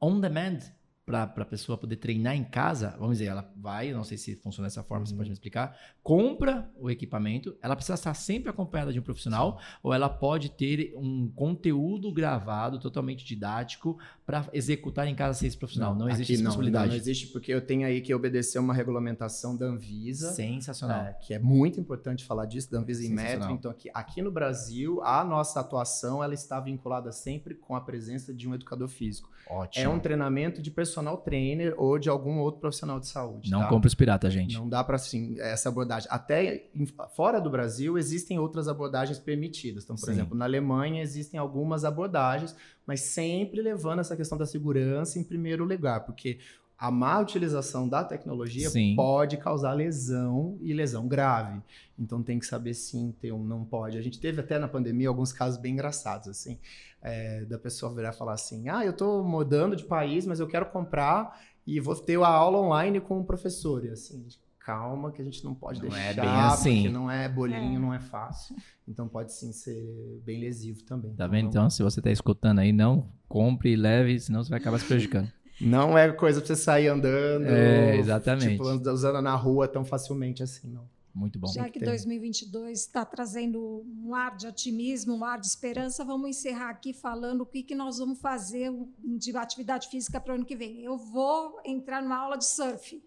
on 0.00 0.20
demand 0.20 0.60
para 1.06 1.22
a 1.22 1.44
pessoa 1.44 1.78
poder 1.78 1.96
treinar 1.96 2.34
em 2.34 2.42
casa, 2.42 2.96
vamos 2.98 3.18
dizer, 3.18 3.30
ela 3.30 3.48
vai, 3.56 3.92
não 3.92 4.02
sei 4.02 4.18
se 4.18 4.34
funciona 4.34 4.66
dessa 4.66 4.82
forma, 4.82 5.06
você 5.06 5.12
Uhum. 5.12 5.18
pode 5.18 5.30
me 5.30 5.34
explicar, 5.34 5.78
compra 6.02 6.68
o 6.76 6.90
equipamento, 6.90 7.56
ela 7.62 7.76
precisa 7.76 7.94
estar 7.94 8.12
sempre 8.14 8.50
acompanhada 8.50 8.92
de 8.92 8.98
um 8.98 9.02
profissional, 9.02 9.60
ou 9.84 9.94
ela 9.94 10.08
pode 10.08 10.50
ter 10.50 10.92
um 10.96 11.30
conteúdo 11.30 12.12
gravado 12.12 12.80
totalmente 12.80 13.24
didático 13.24 13.96
para 14.26 14.48
executar 14.52 15.06
em 15.06 15.14
casa 15.14 15.38
sem 15.38 15.46
esse 15.46 15.56
profissional. 15.56 15.94
Não, 15.94 16.08
existe 16.08 16.24
aqui 16.24 16.32
essa 16.34 16.42
não, 16.42 16.50
possibilidade. 16.50 16.86
Não, 16.86 16.92
não 16.94 17.00
existe 17.00 17.28
porque 17.28 17.54
eu 17.54 17.64
tenho 17.64 17.86
aí 17.86 18.00
que 18.00 18.12
obedecer 18.12 18.58
uma 18.58 18.74
regulamentação 18.74 19.56
da 19.56 19.66
Anvisa. 19.66 20.32
Sensacional. 20.32 21.02
É, 21.06 21.12
que 21.12 21.32
é 21.32 21.38
muito 21.38 21.78
importante 21.78 22.24
falar 22.24 22.46
disso, 22.46 22.68
da 22.72 22.78
Anvisa 22.80 23.04
e. 23.04 23.08
Metro. 23.08 23.52
Então, 23.52 23.70
aqui, 23.70 23.88
aqui 23.94 24.20
no 24.20 24.32
Brasil, 24.32 25.00
a 25.04 25.24
nossa 25.24 25.60
atuação 25.60 26.22
ela 26.22 26.34
está 26.34 26.58
vinculada 26.58 27.12
sempre 27.12 27.54
com 27.54 27.76
a 27.76 27.80
presença 27.80 28.34
de 28.34 28.48
um 28.48 28.54
educador 28.54 28.88
físico. 28.88 29.30
Ótimo. 29.48 29.84
É 29.84 29.88
um 29.88 30.00
treinamento 30.00 30.60
de 30.60 30.72
personal 30.96 31.18
trainer 31.18 31.74
ou 31.76 31.98
de 31.98 32.08
algum 32.08 32.38
outro 32.38 32.60
profissional 32.60 32.98
de 32.98 33.06
saúde. 33.06 33.50
Não 33.50 33.60
tá? 33.60 33.68
compra 33.68 33.86
os 33.86 33.94
piratas, 33.94 34.32
gente. 34.32 34.54
Não 34.56 34.68
dá 34.68 34.82
para 34.82 34.96
assim, 34.96 35.38
essa 35.38 35.68
abordagem. 35.68 36.08
Até 36.10 36.68
em- 36.74 36.86
fora 37.14 37.38
do 37.40 37.50
Brasil 37.50 37.98
existem 37.98 38.38
outras 38.38 38.66
abordagens 38.66 39.18
permitidas. 39.18 39.84
Então, 39.84 39.96
por 39.96 40.06
Sim. 40.06 40.12
exemplo, 40.12 40.36
na 40.36 40.46
Alemanha 40.46 41.02
existem 41.02 41.38
algumas 41.38 41.84
abordagens, 41.84 42.56
mas 42.86 43.00
sempre 43.00 43.60
levando 43.60 44.00
essa 44.00 44.16
questão 44.16 44.38
da 44.38 44.46
segurança 44.46 45.18
em 45.18 45.24
primeiro 45.24 45.64
lugar, 45.64 46.00
porque 46.00 46.38
a 46.78 46.90
má 46.90 47.18
utilização 47.20 47.88
da 47.88 48.04
tecnologia 48.04 48.68
Sim. 48.68 48.94
pode 48.94 49.38
causar 49.38 49.72
lesão 49.72 50.58
e 50.60 50.74
lesão 50.74 51.08
grave. 51.08 51.60
Então 51.98 52.22
tem 52.22 52.38
que 52.38 52.44
saber 52.44 52.74
sim 52.74 53.14
ter 53.18 53.32
um 53.32 53.42
não 53.42 53.64
pode. 53.64 53.96
A 53.96 54.02
gente 54.02 54.20
teve 54.20 54.40
até 54.40 54.58
na 54.58 54.68
pandemia 54.68 55.08
alguns 55.08 55.32
casos 55.32 55.58
bem 55.58 55.72
engraçados, 55.72 56.28
assim, 56.28 56.58
é, 57.06 57.44
da 57.44 57.58
pessoa 57.58 57.94
virar 57.94 58.10
e 58.10 58.16
falar 58.16 58.32
assim: 58.34 58.68
ah, 58.68 58.84
eu 58.84 58.90
estou 58.90 59.22
mudando 59.24 59.76
de 59.76 59.84
país, 59.84 60.26
mas 60.26 60.40
eu 60.40 60.46
quero 60.48 60.66
comprar 60.66 61.40
e 61.66 61.78
vou 61.80 61.94
ter 61.94 62.18
a 62.20 62.26
aula 62.28 62.58
online 62.58 63.00
com 63.00 63.20
o 63.20 63.24
professor. 63.24 63.84
E 63.84 63.90
assim, 63.90 64.26
calma, 64.58 65.12
que 65.12 65.22
a 65.22 65.24
gente 65.24 65.44
não 65.44 65.54
pode 65.54 65.80
Não 65.80 65.88
deixar, 65.88 66.10
é 66.10 66.14
bem 66.14 66.28
assim. 66.28 66.74
porque 66.82 66.88
não 66.88 67.08
é 67.10 67.28
bolinho, 67.28 67.76
É. 67.76 67.78
não 67.78 67.94
é 67.94 68.00
fácil. 68.00 68.56
Então 68.88 69.06
pode 69.08 69.32
sim 69.32 69.52
ser 69.52 70.20
bem 70.24 70.40
lesivo 70.40 70.82
também. 70.82 71.14
Tá 71.14 71.26
vendo? 71.28 71.42
não- 71.44 71.48
Então, 71.50 71.70
se 71.70 71.82
você 71.82 72.02
tá 72.02 72.10
escutando 72.10 72.58
aí, 72.58 72.72
não 72.72 73.08
compre 73.28 73.72
e 73.72 73.76
leve, 73.76 74.18
senão 74.18 74.42
você 74.42 74.50
vai 74.50 74.58
acabar 74.58 74.78
se 74.80 74.86
prejudicando. 74.86 75.30
Não 75.58 75.96
é 75.96 76.12
coisa 76.12 76.38
pra 76.38 76.48
você 76.48 76.54
sair 76.54 76.86
andando, 76.88 77.46
É, 77.46 77.96
exatamente. 77.96 78.50
tipo, 78.58 78.64
usando 78.92 79.22
na 79.22 79.34
rua 79.34 79.66
tão 79.66 79.86
facilmente 79.86 80.42
assim, 80.42 80.68
não. 80.70 80.84
Muito 81.16 81.38
bom. 81.38 81.46
Já 81.48 81.64
que 81.64 81.72
que 81.72 81.78
ter. 81.78 81.86
2022 81.86 82.78
está 82.78 83.02
trazendo 83.02 83.86
um 84.04 84.14
ar 84.14 84.36
de 84.36 84.46
otimismo, 84.46 85.16
um 85.16 85.24
ar 85.24 85.40
de 85.40 85.46
esperança, 85.46 86.04
vamos 86.04 86.28
encerrar 86.28 86.68
aqui 86.68 86.92
falando 86.92 87.40
o 87.40 87.46
que, 87.46 87.62
que 87.62 87.74
nós 87.74 87.98
vamos 87.98 88.20
fazer 88.20 88.70
de 89.02 89.34
atividade 89.34 89.88
física 89.88 90.20
para 90.20 90.32
o 90.32 90.36
ano 90.36 90.44
que 90.44 90.54
vem. 90.54 90.84
Eu 90.84 90.98
vou 90.98 91.58
entrar 91.64 92.02
numa 92.02 92.18
aula 92.18 92.36
de 92.36 92.44
surf. 92.44 93.02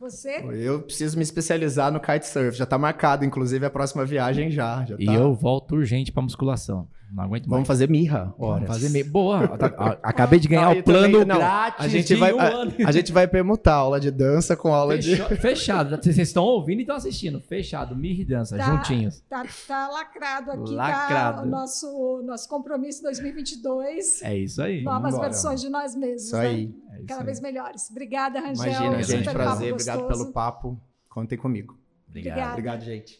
Você? 0.00 0.38
Eu 0.38 0.82
preciso 0.82 1.16
me 1.16 1.22
especializar 1.22 1.92
no 1.92 2.00
kitesurf. 2.00 2.58
Já 2.58 2.66
tá 2.66 2.76
marcado, 2.76 3.24
inclusive, 3.24 3.64
a 3.64 3.70
próxima 3.70 4.04
viagem 4.04 4.50
já. 4.50 4.84
já 4.84 4.96
E 4.98 5.06
tá. 5.06 5.14
eu 5.14 5.32
volto 5.32 5.76
urgente 5.76 6.10
pra 6.10 6.20
musculação. 6.20 6.88
Não 7.14 7.24
aguento 7.24 7.42
mais. 7.42 7.50
Vamos 7.50 7.66
fazer 7.68 7.90
mirra. 7.90 8.34
Vamos 8.38 8.40
horas. 8.40 8.68
fazer 8.68 8.88
meio. 8.88 9.04
Boa! 9.10 9.46
Tá- 9.58 9.66
a- 9.76 9.98
Acabei 10.02 10.40
de 10.40 10.48
ganhar 10.48 10.68
Aí 10.68 10.80
o 10.80 10.82
plano 10.82 11.12
também- 11.12 11.24
não, 11.26 11.36
grátis 11.36 11.84
a 11.84 11.88
gente 11.88 12.06
de 12.06 12.14
vai- 12.14 12.32
um 12.32 12.40
ano. 12.40 12.72
A 12.86 12.90
gente 12.92 13.12
vai 13.12 13.28
permutar 13.28 13.74
aula 13.74 14.00
de 14.00 14.10
dança 14.10 14.56
com 14.56 14.72
aula 14.74 14.98
de. 14.98 15.16
Fechou- 15.16 15.36
Fechado. 15.36 15.96
Vocês 16.02 16.16
estão 16.18 16.42
ouvindo 16.44 16.78
e 16.78 16.82
estão 16.82 16.96
assistindo. 16.96 17.38
Fechado. 17.40 17.94
Mirra 17.94 18.22
e 18.22 18.24
dança, 18.24 18.56
Tá. 18.56 18.64
juntinhos. 18.64 19.20
Tá, 19.28 19.44
tá 19.68 19.88
lacrado 19.88 20.50
aqui, 20.52 20.74
Lacrado. 20.74 21.36
tá 21.38 21.42
o 21.42 21.46
nosso, 21.50 22.22
nosso 22.24 22.48
compromisso 22.48 23.02
2022. 23.02 24.22
É 24.22 24.36
isso 24.36 24.62
aí. 24.62 24.82
Novas 24.82 25.18
versões 25.18 25.60
de 25.60 25.68
nós 25.68 25.94
mesmos, 25.94 26.24
Isso 26.24 26.36
né? 26.36 26.46
aí. 26.46 26.74
É 26.92 26.96
isso 26.98 27.06
Cada 27.06 27.20
aí. 27.20 27.26
vez 27.26 27.40
melhores. 27.40 27.90
Obrigada, 27.90 28.40
Rangel. 28.40 28.64
Imagina, 28.66 29.02
gente. 29.02 29.30
Prazer. 29.30 29.72
Obrigado 29.72 30.06
pelo 30.08 30.32
papo. 30.32 30.80
Contem 31.08 31.36
comigo. 31.36 31.76
Obrigado. 32.08 32.50
Obrigado, 32.52 32.80
gente. 32.82 33.18